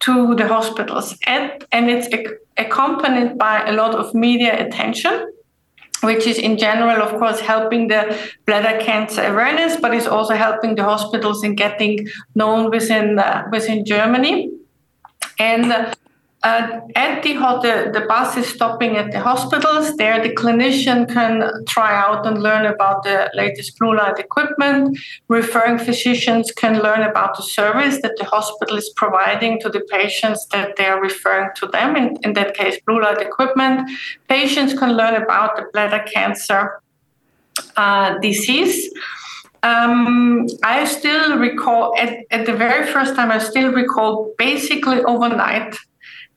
to 0.00 0.34
the 0.34 0.46
hospitals. 0.46 1.16
And, 1.26 1.64
and 1.72 1.90
it's 1.90 2.08
accompanied 2.56 3.38
by 3.38 3.66
a 3.66 3.72
lot 3.72 3.94
of 3.94 4.14
media 4.14 4.66
attention 4.66 5.32
which 6.02 6.26
is 6.26 6.38
in 6.38 6.58
general, 6.58 7.02
of 7.02 7.18
course, 7.18 7.40
helping 7.40 7.88
the 7.88 8.16
bladder 8.46 8.78
cancer 8.84 9.22
awareness, 9.22 9.76
but 9.80 9.94
is 9.94 10.06
also 10.06 10.34
helping 10.34 10.74
the 10.74 10.84
hospitals 10.84 11.42
in 11.42 11.54
getting 11.54 12.06
known 12.34 12.70
within 12.70 13.18
uh, 13.18 13.44
within 13.50 13.84
Germany. 13.84 14.50
And 15.38 15.72
uh, 15.72 15.94
uh, 16.42 16.80
at 16.94 17.22
the, 17.22 17.32
the, 17.34 17.90
the 17.92 18.06
bus 18.06 18.36
is 18.36 18.46
stopping 18.46 18.96
at 18.96 19.10
the 19.10 19.20
hospitals. 19.20 19.96
There, 19.96 20.22
the 20.22 20.34
clinician 20.34 21.12
can 21.12 21.50
try 21.66 21.94
out 21.94 22.26
and 22.26 22.42
learn 22.42 22.66
about 22.66 23.02
the 23.02 23.30
latest 23.34 23.78
blue 23.78 23.96
light 23.96 24.18
equipment. 24.18 24.98
Referring 25.28 25.78
physicians 25.78 26.52
can 26.52 26.82
learn 26.82 27.02
about 27.02 27.36
the 27.36 27.42
service 27.42 28.00
that 28.02 28.16
the 28.18 28.24
hospital 28.24 28.76
is 28.76 28.92
providing 28.96 29.58
to 29.60 29.68
the 29.68 29.80
patients 29.90 30.46
that 30.52 30.76
they 30.76 30.86
are 30.86 31.00
referring 31.00 31.50
to 31.56 31.66
them. 31.66 31.96
In, 31.96 32.16
in 32.22 32.34
that 32.34 32.54
case, 32.54 32.78
blue 32.86 33.00
light 33.00 33.20
equipment. 33.20 33.90
Patients 34.28 34.72
can 34.78 34.92
learn 34.92 35.20
about 35.20 35.56
the 35.56 35.64
bladder 35.72 36.04
cancer 36.12 36.80
uh, 37.76 38.18
disease. 38.18 38.92
Um, 39.62 40.46
I 40.62 40.84
still 40.84 41.38
recall 41.38 41.96
at, 41.98 42.18
at 42.30 42.46
the 42.46 42.52
very 42.52 42.86
first 42.92 43.16
time, 43.16 43.32
I 43.32 43.38
still 43.38 43.72
recall 43.72 44.32
basically 44.38 45.02
overnight 45.02 45.74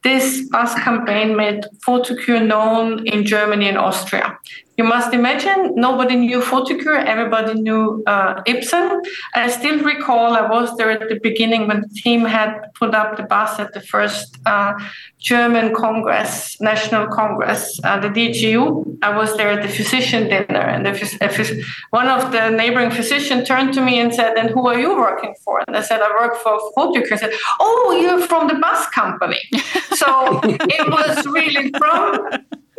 this 0.03 0.47
bus 0.49 0.73
campaign 0.75 1.35
made 1.35 1.65
Photocure 1.85 2.45
known 2.45 3.05
in 3.05 3.25
Germany 3.25 3.67
and 3.67 3.77
Austria. 3.77 4.37
You 4.79 4.85
must 4.85 5.13
imagine 5.13 5.75
nobody 5.75 6.15
knew 6.15 6.39
Photocure, 6.39 7.03
everybody 7.03 7.53
knew 7.59 8.01
uh, 8.07 8.41
Ipsen. 8.43 8.87
I 9.35 9.49
still 9.49 9.77
recall 9.83 10.37
I 10.37 10.47
was 10.49 10.73
there 10.77 10.89
at 10.89 11.09
the 11.09 11.19
beginning 11.21 11.67
when 11.67 11.81
the 11.81 11.89
team 11.89 12.23
had 12.23 12.53
put 12.75 12.95
up 12.95 13.17
the 13.17 13.23
bus 13.23 13.59
at 13.59 13.73
the 13.73 13.81
first 13.81 14.37
uh, 14.45 14.71
German 15.17 15.75
Congress, 15.75 16.61
National 16.61 17.07
Congress, 17.07 17.77
uh, 17.83 17.99
the 17.99 18.07
DGU. 18.07 18.99
I 19.01 19.17
was 19.17 19.35
there 19.35 19.49
at 19.49 19.63
the 19.63 19.67
physician 19.67 20.29
dinner, 20.29 20.65
and 20.73 20.85
the, 20.85 21.65
one 21.89 22.07
of 22.07 22.31
the 22.31 22.49
neighboring 22.49 22.91
physicians 22.91 23.49
turned 23.49 23.73
to 23.73 23.81
me 23.81 23.99
and 23.99 24.15
said, 24.15 24.37
"And 24.37 24.49
who 24.49 24.65
are 24.69 24.79
you 24.79 24.95
working 24.95 25.35
for?" 25.43 25.61
And 25.67 25.75
I 25.75 25.81
said, 25.81 25.99
"I 26.01 26.09
work 26.21 26.37
for 26.37 26.57
Photocure." 26.77 27.11
I 27.11 27.17
said, 27.17 27.33
"Oh, 27.59 27.99
you're 28.01 28.25
from 28.31 28.47
the 28.47 28.55
bus 28.55 28.87
company." 28.91 29.41
so 30.01 30.39
it 30.77 30.85
was 30.97 31.25
really 31.25 31.69
from 31.81 32.29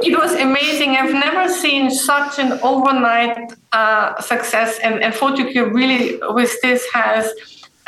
it 0.03 0.19
was 0.19 0.35
amazing. 0.35 0.97
I've 0.97 1.13
never 1.13 1.53
seen 1.53 1.91
such 1.91 2.39
an 2.39 2.59
overnight 2.63 3.53
uh, 3.73 4.21
success, 4.21 4.79
and, 4.83 5.03
and 5.03 5.15
Photocure 5.15 5.73
really 5.73 6.19
with 6.35 6.61
this 6.63 6.87
has 6.93 7.33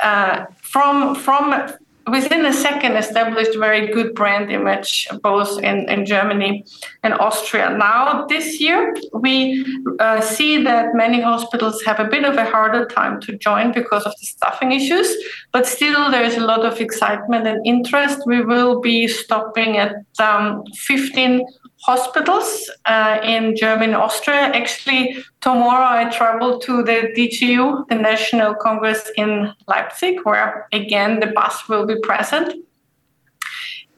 uh, 0.03 0.47
from 0.61 1.15
from 1.15 1.75
within 2.11 2.45
a 2.45 2.53
second 2.53 2.97
established 2.97 3.57
very 3.57 3.87
good 3.93 4.15
brand 4.15 4.51
image 4.51 5.07
both 5.23 5.63
in, 5.63 5.89
in 5.89 6.05
Germany 6.05 6.65
and 7.03 7.15
Austria. 7.15 7.77
Now 7.77 8.27
this 8.27 8.61
year 8.61 8.95
we 9.13 9.65
uh, 10.01 10.21
see 10.21 10.63
that 10.65 10.95
many 10.95 11.21
hospitals 11.21 11.83
have 11.83 12.01
a 12.01 12.05
bit 12.05 12.25
of 12.25 12.37
a 12.37 12.45
harder 12.45 12.87
time 12.87 13.21
to 13.21 13.37
join 13.39 13.73
because 13.73 14.03
of 14.03 14.13
the 14.21 14.27
staffing 14.27 14.73
issues, 14.73 15.15
but 15.53 15.67
still 15.67 16.11
there's 16.11 16.37
a 16.37 16.45
lot 16.45 16.65
of 16.65 16.81
excitement 16.81 17.47
and 17.47 17.65
interest. 17.65 18.23
We 18.27 18.43
will 18.43 18.81
be 18.81 19.07
stopping 19.07 19.77
at 19.77 19.95
um, 20.19 20.65
15 20.75 21.47
hospitals 21.83 22.71
uh, 22.85 23.19
in 23.25 23.57
Germany, 23.57 23.93
Austria. 23.93 24.53
Actually, 24.55 25.17
tomorrow 25.41 25.85
I 25.85 26.11
travel 26.11 26.59
to 26.61 26.83
the 26.83 27.13
DGU, 27.17 27.89
the 27.89 27.97
National 27.97 28.55
Congress 28.55 29.11
in 29.17 29.53
Leipzig, 29.67 30.21
where 30.23 30.69
again 30.73 31.21
the 31.21 31.27
bus 31.29 31.69
will 31.69 31.87
be 31.87 31.99
present. 32.01 32.55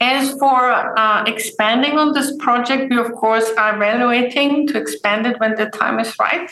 As 0.01 0.37
for 0.39 0.71
uh, 0.99 1.23
expanding 1.25 1.97
on 1.97 2.13
this 2.13 2.35
project, 2.37 2.89
we 2.89 2.97
of 2.97 3.13
course 3.13 3.49
are 3.57 3.75
evaluating 3.75 4.67
to 4.67 4.77
expand 4.77 5.25
it 5.25 5.39
when 5.39 5.55
the 5.55 5.67
time 5.67 5.99
is 5.99 6.13
right. 6.19 6.49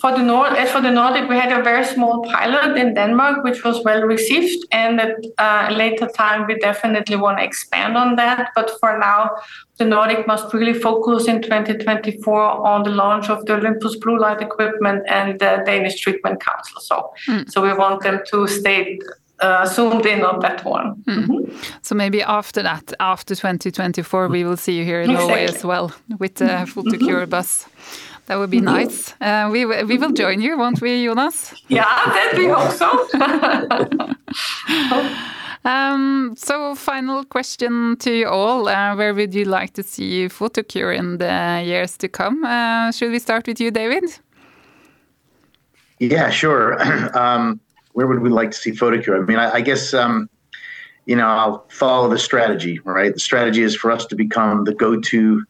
For 0.00 0.12
the 0.12 0.22
Nord, 0.22 0.54
as 0.54 0.70
for 0.70 0.80
the 0.80 0.90
Nordic, 0.90 1.28
we 1.28 1.36
had 1.36 1.52
a 1.52 1.62
very 1.62 1.84
small 1.84 2.22
pilot 2.22 2.78
in 2.78 2.94
Denmark, 2.94 3.44
which 3.44 3.62
was 3.64 3.84
well 3.84 4.00
received, 4.02 4.66
and 4.72 4.98
at 4.98 5.16
uh, 5.36 5.66
a 5.68 5.72
later 5.72 6.06
time, 6.06 6.46
we 6.46 6.58
definitely 6.58 7.16
want 7.16 7.36
to 7.36 7.44
expand 7.44 7.98
on 7.98 8.16
that. 8.16 8.48
But 8.54 8.70
for 8.80 8.98
now, 8.98 9.30
the 9.76 9.84
Nordic 9.84 10.26
must 10.26 10.54
really 10.54 10.72
focus 10.72 11.28
in 11.28 11.42
2024 11.42 12.66
on 12.66 12.82
the 12.82 12.90
launch 12.90 13.28
of 13.28 13.44
the 13.44 13.54
Olympus 13.56 13.96
blue 13.96 14.18
light 14.18 14.40
equipment 14.40 15.02
and 15.06 15.38
the 15.38 15.62
Danish 15.66 16.00
Treatment 16.00 16.40
Council. 16.40 16.80
So, 16.80 17.12
mm. 17.28 17.50
so 17.50 17.60
we 17.60 17.74
want 17.74 18.02
them 18.02 18.20
to 18.30 18.46
stay 18.46 18.98
uh, 19.40 19.66
zoomed 19.66 20.06
in 20.06 20.22
on 20.22 20.40
that 20.40 20.64
one. 20.64 21.02
Mm. 21.06 21.26
Mm-hmm. 21.26 21.56
So 21.82 21.94
maybe 21.94 22.22
after 22.22 22.62
that, 22.62 22.92
after 23.00 23.34
2024, 23.34 24.28
we 24.28 24.44
will 24.44 24.56
see 24.56 24.78
you 24.78 24.84
here 24.84 25.00
in 25.00 25.10
exactly. 25.10 25.28
Norway 25.28 25.44
as 25.44 25.64
well 25.64 25.92
with 26.18 26.36
the 26.36 26.52
uh, 26.52 26.66
Full 26.66 26.84
mm-hmm. 26.84 27.30
bus. 27.30 27.66
That 28.26 28.38
would 28.38 28.50
be 28.50 28.60
nice. 28.60 29.14
Uh, 29.20 29.48
we 29.50 29.64
we 29.66 29.98
will 29.98 30.12
join 30.12 30.40
you, 30.40 30.56
won't 30.56 30.80
we, 30.80 31.04
Jonas? 31.04 31.52
Yeah, 31.68 31.84
that 31.84 32.34
we 32.36 32.46
hope 32.46 32.70
so. 32.70 32.88
um, 35.70 36.34
so, 36.36 36.74
final 36.74 37.24
question 37.24 37.96
to 37.98 38.10
you 38.10 38.28
all: 38.28 38.68
uh, 38.68 38.94
Where 38.94 39.14
would 39.14 39.34
you 39.34 39.44
like 39.44 39.72
to 39.74 39.82
see 39.82 40.28
Photocure 40.28 40.96
in 40.96 41.18
the 41.18 41.62
years 41.64 41.96
to 41.98 42.08
come? 42.08 42.44
Uh, 42.44 42.92
should 42.92 43.10
we 43.10 43.18
start 43.18 43.46
with 43.46 43.60
you, 43.60 43.70
David? 43.70 44.04
Yeah, 45.98 46.30
sure. 46.30 46.80
um, 47.18 47.60
where 47.94 48.06
would 48.06 48.20
we 48.20 48.30
like 48.30 48.52
to 48.52 48.56
see 48.56 48.70
Photocure? 48.70 49.20
I 49.20 49.26
mean, 49.26 49.38
I, 49.38 49.54
I 49.54 49.60
guess. 49.60 49.92
Um, 49.92 50.28
you 51.06 51.16
know, 51.16 51.26
I'll 51.26 51.66
follow 51.70 52.08
the 52.08 52.18
strategy, 52.18 52.78
right? 52.84 53.12
The 53.12 53.18
strategy 53.18 53.62
is 53.62 53.74
for 53.74 53.90
us 53.90 54.06
to 54.06 54.14
become 54.14 54.62
the 54.62 54.74
go-to 54.74 55.44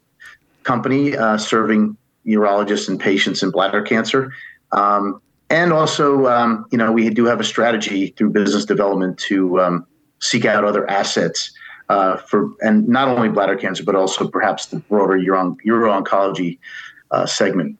company 0.62 1.16
uh, 1.16 1.36
serving 1.36 1.98
urologists 2.26 2.88
and 2.88 3.00
patients 3.00 3.42
in 3.42 3.50
bladder 3.50 3.82
cancer. 3.82 4.32
Um, 4.72 5.20
and 5.48 5.72
also, 5.72 6.26
um, 6.26 6.66
you 6.70 6.78
know, 6.78 6.92
we 6.92 7.10
do 7.10 7.24
have 7.24 7.40
a 7.40 7.44
strategy 7.44 8.08
through 8.08 8.30
business 8.30 8.64
development 8.64 9.18
to 9.18 9.60
um, 9.60 9.86
seek 10.20 10.44
out 10.44 10.64
other 10.64 10.88
assets 10.88 11.52
uh, 11.88 12.18
for, 12.18 12.50
and 12.60 12.88
not 12.88 13.08
only 13.08 13.28
bladder 13.28 13.56
cancer, 13.56 13.82
but 13.82 13.96
also 13.96 14.28
perhaps 14.28 14.66
the 14.66 14.78
broader 14.78 15.18
uro 15.18 15.56
oncology 15.66 16.58
uh, 17.10 17.26
segment. 17.26 17.76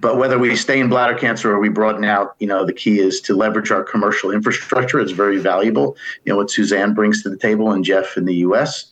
but 0.00 0.18
whether 0.18 0.36
we 0.36 0.56
stay 0.56 0.80
in 0.80 0.88
bladder 0.88 1.16
cancer 1.16 1.52
or 1.52 1.60
we 1.60 1.68
broaden 1.68 2.04
out, 2.04 2.34
you 2.40 2.46
know, 2.46 2.66
the 2.66 2.72
key 2.72 2.98
is 2.98 3.20
to 3.20 3.34
leverage 3.36 3.70
our 3.70 3.84
commercial 3.84 4.32
infrastructure. 4.32 4.98
It's 4.98 5.12
very 5.12 5.38
valuable. 5.38 5.96
You 6.24 6.32
know 6.32 6.36
what 6.36 6.50
Susanne 6.50 6.92
brings 6.92 7.22
to 7.22 7.30
the 7.30 7.36
table 7.36 7.70
and 7.70 7.84
Jeff 7.84 8.16
in 8.16 8.24
the 8.24 8.34
U.S. 8.46 8.86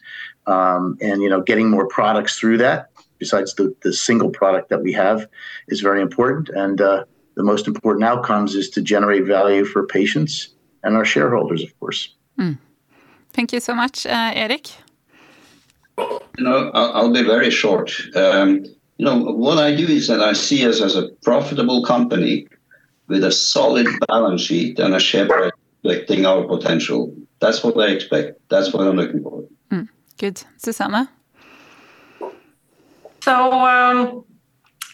Um, 0.47 0.97
and 1.01 1.21
you 1.21 1.29
know, 1.29 1.43
getting 1.43 1.69
more 1.69 1.89
products 1.89 2.39
through 2.39 2.59
that, 2.59 2.94
besides 3.19 3.55
the 3.55 3.75
the 3.83 3.93
single 3.93 4.31
product 4.31 4.69
that 4.69 4.83
we 4.83 4.93
have, 4.93 5.29
is 5.69 5.81
very 5.81 6.01
important. 6.01 6.49
And 6.51 6.81
uh, 6.81 7.05
the 7.35 7.43
most 7.43 7.67
important 7.67 8.05
outcomes 8.05 8.55
is 8.55 8.71
to 8.71 8.83
generate 8.83 9.25
value 9.25 9.65
for 9.65 9.87
patients 9.87 10.49
and 10.83 10.97
our 10.97 11.05
shareholders, 11.05 11.63
of 11.63 11.79
course. 11.81 12.15
Mm. 12.39 12.59
Thank 13.33 13.53
you 13.53 13.61
so 13.61 13.75
much, 13.75 14.07
uh, 14.07 14.33
Erik. 14.35 14.71
You 15.99 16.45
know, 16.45 16.71
I'll, 16.75 16.93
I'll 16.93 17.13
be 17.13 17.23
very 17.23 17.51
short. 17.51 17.93
Um, 18.15 18.65
you 18.99 19.05
know, 19.05 19.19
what 19.19 19.59
I 19.59 19.75
do 19.75 19.87
is 19.87 20.07
that 20.09 20.21
I 20.21 20.33
see 20.33 20.67
us 20.69 20.81
as 20.81 20.97
a 20.97 21.09
profitable 21.23 21.85
company 21.85 22.47
with 23.09 23.25
a 23.25 23.33
solid 23.33 23.87
balance 24.09 24.43
sheet 24.43 24.79
and 24.79 24.95
a 24.95 25.01
share 25.01 25.27
price 25.27 25.53
reflecting 25.83 26.27
our 26.27 26.45
potential. 26.45 27.15
That's 27.41 27.63
what 27.63 27.79
I 27.79 27.89
expect. 27.89 28.41
That's 28.49 28.73
what 28.73 28.87
I'm 28.87 28.97
looking 28.97 29.23
for. 29.23 29.45
Mm, 29.71 29.89
good. 30.19 30.43
Susanna? 30.57 31.11
So, 33.25 33.53
um, 33.53 34.27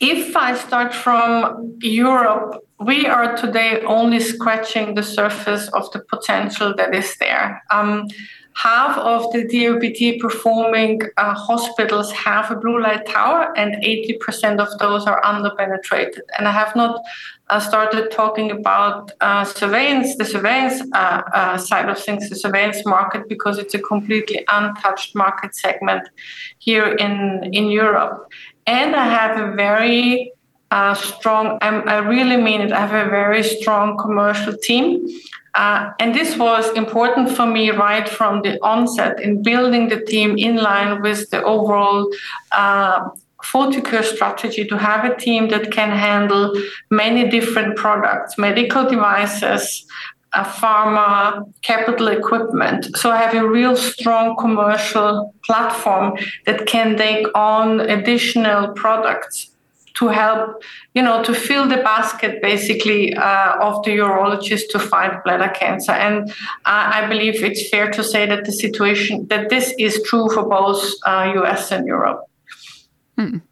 if 0.01 0.37
I 0.37 0.57
start 0.57 0.95
from 0.95 1.77
Europe, 1.83 2.65
we 2.79 3.05
are 3.05 3.37
today 3.37 3.81
only 3.81 4.21
scratching 4.21 4.95
the 4.95 5.03
surface 5.03 5.67
of 5.71 5.91
the 5.91 5.99
potential 5.99 6.73
that 6.77 6.95
is 6.95 7.17
there. 7.17 7.61
Um, 7.73 8.07
half 8.55 8.97
of 8.99 9.33
the 9.33 9.43
DOPT 9.53 10.21
performing 10.21 11.01
uh, 11.17 11.35
hospitals 11.35 12.13
have 12.13 12.53
a 12.53 12.55
blue 12.55 12.81
light 12.81 13.05
tower, 13.07 13.53
and 13.57 13.75
80% 13.83 14.61
of 14.61 14.79
those 14.79 15.09
are 15.09 15.21
underpenetrated. 15.23 16.21
And 16.39 16.47
I 16.47 16.53
have 16.53 16.77
not 16.77 17.03
started 17.59 18.11
talking 18.11 18.51
about 18.51 19.11
uh, 19.21 19.45
surveillance, 19.45 20.17
the 20.17 20.25
surveillance 20.25 20.83
uh, 20.93 21.23
uh, 21.35 21.59
side 21.59 21.89
of 21.89 21.99
things, 21.99 22.29
the 22.29 22.37
surveillance 22.37 22.85
market, 22.87 23.29
because 23.29 23.59
it's 23.59 23.75
a 23.75 23.79
completely 23.81 24.45
untouched 24.49 25.15
market 25.17 25.55
segment 25.55 26.09
here 26.59 26.87
in, 26.87 27.51
in 27.53 27.71
Europe. 27.71 28.31
And 28.67 28.95
I 28.95 29.05
have 29.05 29.41
a 29.41 29.57
very 29.57 30.33
uh, 30.71 30.95
strong, 30.95 31.59
I'm, 31.63 31.89
i 31.89 31.99
really 31.99 32.37
mean 32.37 32.61
it, 32.61 32.73
I 32.73 32.87
have 32.87 33.07
a 33.07 33.11
very 33.11 33.43
strong 33.43 33.99
commercial 33.99 34.57
team 34.57 35.09
uh, 35.55 35.91
and 35.99 36.15
this 36.15 36.37
was 36.37 36.71
important 36.77 37.29
for 37.31 37.47
me 37.47 37.71
right 37.71 38.09
from 38.09 38.43
the 38.43 38.63
onset 38.63 39.21
in 39.21 39.43
building 39.43 39.89
the 39.89 40.01
team 40.05 40.39
in 40.39 40.57
line 40.57 41.03
with 41.03 41.29
the 41.31 41.43
overall 41.43 42.09
uh, 42.53 43.09
Photocure 43.45 44.05
strategy 44.05 44.65
to 44.67 44.79
have 44.79 45.05
a 45.05 45.17
team 45.17 45.49
that 45.49 45.71
can 45.71 45.91
handle 45.91 46.55
many 46.91 47.29
different 47.29 47.77
products, 47.77 48.37
medical 48.39 48.89
devices, 48.89 49.87
a 50.33 50.45
pharma, 50.45 51.53
capital 51.63 52.09
equipment. 52.09 52.97
So 52.97 53.11
have 53.11 53.35
a 53.35 53.49
real 53.49 53.77
strong 53.77 54.37
commercial 54.37 55.35
platform 55.45 56.17
that 56.47 56.67
can 56.67 56.97
take 56.97 57.27
on 57.35 57.81
additional 57.81 58.73
products 58.75 59.51
to 59.95 60.09
help, 60.09 60.63
you 60.95 61.03
know, 61.03 61.23
to 61.25 61.35
fill 61.35 61.69
the 61.69 61.79
basket 61.79 62.41
basically 62.41 63.13
uh, 63.15 63.57
of 63.61 63.85
the 63.85 63.91
urologist 63.91 64.69
to 64.71 64.79
fight 64.79 65.23
bladder 65.25 65.49
cancer. 65.49 65.93
And 65.93 66.31
uh, 66.31 66.35
I 66.65 67.07
believe 67.07 67.43
it's 67.43 67.69
fair 67.69 67.91
to 67.91 68.05
say 68.05 68.25
that 68.27 68.45
the 68.45 68.53
situation 68.53 69.27
that 69.29 69.51
this 69.51 69.75
is 69.79 70.03
true 70.05 70.31
for 70.31 70.49
both 70.49 70.83
uh, 71.05 71.33
US 71.37 71.73
and 71.73 71.87
Europe. 71.87 72.30
Mm. 73.21 73.43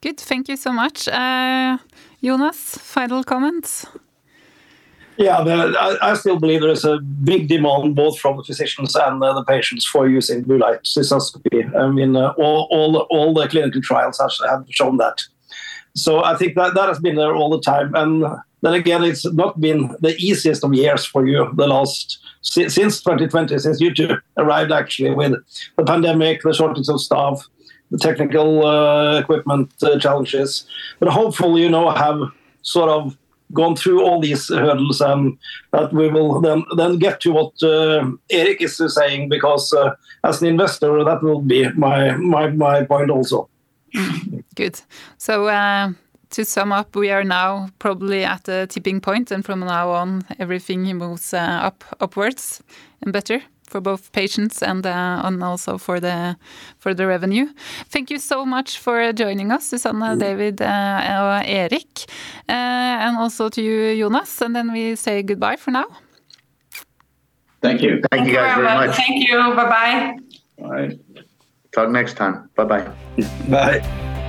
Good, 0.00 0.20
thank 0.20 0.48
you 0.48 0.56
so 0.56 0.72
much. 0.72 1.08
Uh, 1.08 1.78
Jonas, 2.22 2.78
final 2.78 3.24
comments? 3.24 3.86
Yeah, 5.16 5.42
the, 5.42 5.76
I, 5.78 6.12
I, 6.12 6.14
still 6.14 6.38
believe 6.38 6.62
there 6.62 6.70
is 6.70 6.84
a 6.84 6.98
big 6.98 7.48
demand 7.48 7.94
both 7.94 8.18
from 8.18 8.38
the 8.38 8.44
physicians 8.44 8.94
and 8.96 9.22
uh, 9.22 9.34
the 9.34 9.44
patients 9.44 9.84
for 9.84 10.08
using 10.08 10.42
blue 10.42 10.58
light 10.58 10.84
cystoscopy. 10.84 11.76
I 11.76 11.88
mean, 11.88 12.16
uh, 12.16 12.32
all, 12.38 12.68
all, 12.70 12.96
all 13.10 13.34
the 13.34 13.46
clinical 13.48 13.82
trials 13.82 14.18
have 14.18 14.64
shown 14.70 14.96
that. 14.96 15.20
So 15.94 16.24
I 16.24 16.36
think 16.36 16.54
that 16.54 16.74
that 16.74 16.88
has 16.88 17.00
been 17.00 17.16
there 17.16 17.34
all 17.34 17.50
the 17.50 17.60
time. 17.60 17.94
And 17.94 18.24
then 18.62 18.74
again, 18.74 19.02
it's 19.02 19.30
not 19.32 19.60
been 19.60 19.94
the 20.00 20.16
easiest 20.16 20.64
of 20.64 20.72
years 20.72 21.04
for 21.04 21.26
you 21.26 21.50
the 21.54 21.66
last 21.66 22.18
since 22.42 23.02
2020, 23.02 23.58
since 23.58 23.80
you 23.80 23.92
two 23.92 24.16
arrived 24.38 24.72
actually 24.72 25.10
with 25.10 25.34
the 25.76 25.84
pandemic, 25.84 26.42
the 26.42 26.54
shortage 26.54 26.88
of 26.88 27.00
staff, 27.00 27.46
the 27.90 27.98
technical 27.98 28.66
uh, 28.66 29.18
equipment 29.18 29.70
uh, 29.82 29.98
challenges. 29.98 30.66
But 30.98 31.10
hopefully, 31.10 31.62
you 31.62 31.70
know, 31.70 31.90
have 31.90 32.20
sort 32.62 32.90
of 32.90 33.16
gone 33.52 33.74
through 33.74 34.04
all 34.04 34.20
these 34.20 34.48
hurdles 34.48 35.00
and 35.00 35.36
that 35.72 35.92
we 35.92 36.08
will 36.08 36.40
then 36.40 36.64
then 36.76 36.98
get 36.98 37.20
to 37.20 37.32
what 37.32 37.52
uh, 37.62 38.08
Erik 38.30 38.62
is 38.62 38.80
saying 38.94 39.28
because 39.28 39.72
uh, 39.72 39.94
as 40.22 40.40
an 40.40 40.48
investor 40.48 41.04
that 41.04 41.22
will 41.22 41.40
be 41.40 41.68
my 41.72 42.12
my 42.16 42.48
my 42.48 42.84
point 42.84 43.10
also. 43.10 43.48
Good. 44.54 44.80
So 45.18 45.48
uh, 45.48 45.92
to 46.30 46.44
sum 46.44 46.72
up, 46.72 46.94
we 46.94 47.10
are 47.10 47.24
now 47.24 47.70
probably 47.80 48.24
at 48.24 48.48
a 48.48 48.66
tipping 48.68 49.00
point, 49.00 49.32
and 49.32 49.44
from 49.44 49.60
now 49.60 49.90
on, 49.90 50.22
everything 50.38 50.82
moves 50.96 51.34
uh, 51.34 51.38
up 51.38 51.84
upwards 52.00 52.62
and 53.02 53.12
better 53.12 53.42
for 53.70 53.80
both 53.80 54.12
patients 54.12 54.62
and 54.62 54.84
uh, 54.86 55.22
and 55.24 55.42
also 55.42 55.78
for 55.78 56.00
the 56.00 56.36
for 56.78 56.94
the 56.94 57.06
revenue. 57.06 57.46
Thank 57.88 58.10
you 58.10 58.18
so 58.18 58.44
much 58.44 58.78
for 58.78 59.12
joining 59.12 59.52
us, 59.52 59.66
Susanne, 59.70 60.18
David, 60.18 60.60
uh, 60.60 60.64
and 60.64 61.46
Erik, 61.46 62.04
uh, 62.48 63.06
and 63.06 63.16
also 63.16 63.48
to 63.48 63.62
you, 63.62 63.96
Jonas. 63.96 64.42
And 64.42 64.54
then 64.54 64.72
we 64.72 64.96
say 64.96 65.22
goodbye 65.22 65.56
for 65.56 65.70
now. 65.70 65.86
Thank 67.62 67.82
you. 67.82 68.00
Thank, 68.00 68.10
Thank 68.10 68.28
you 68.28 68.34
guys 68.34 68.56
very 68.56 68.86
much. 68.86 68.96
Thank 68.96 69.28
you. 69.28 69.36
Bye 69.54 69.68
bye. 69.68 70.16
All 70.62 70.70
right. 70.70 70.98
Talk 71.72 71.90
next 71.90 72.14
time. 72.14 72.50
Bye-bye. 72.56 72.90
Bye. 73.48 74.26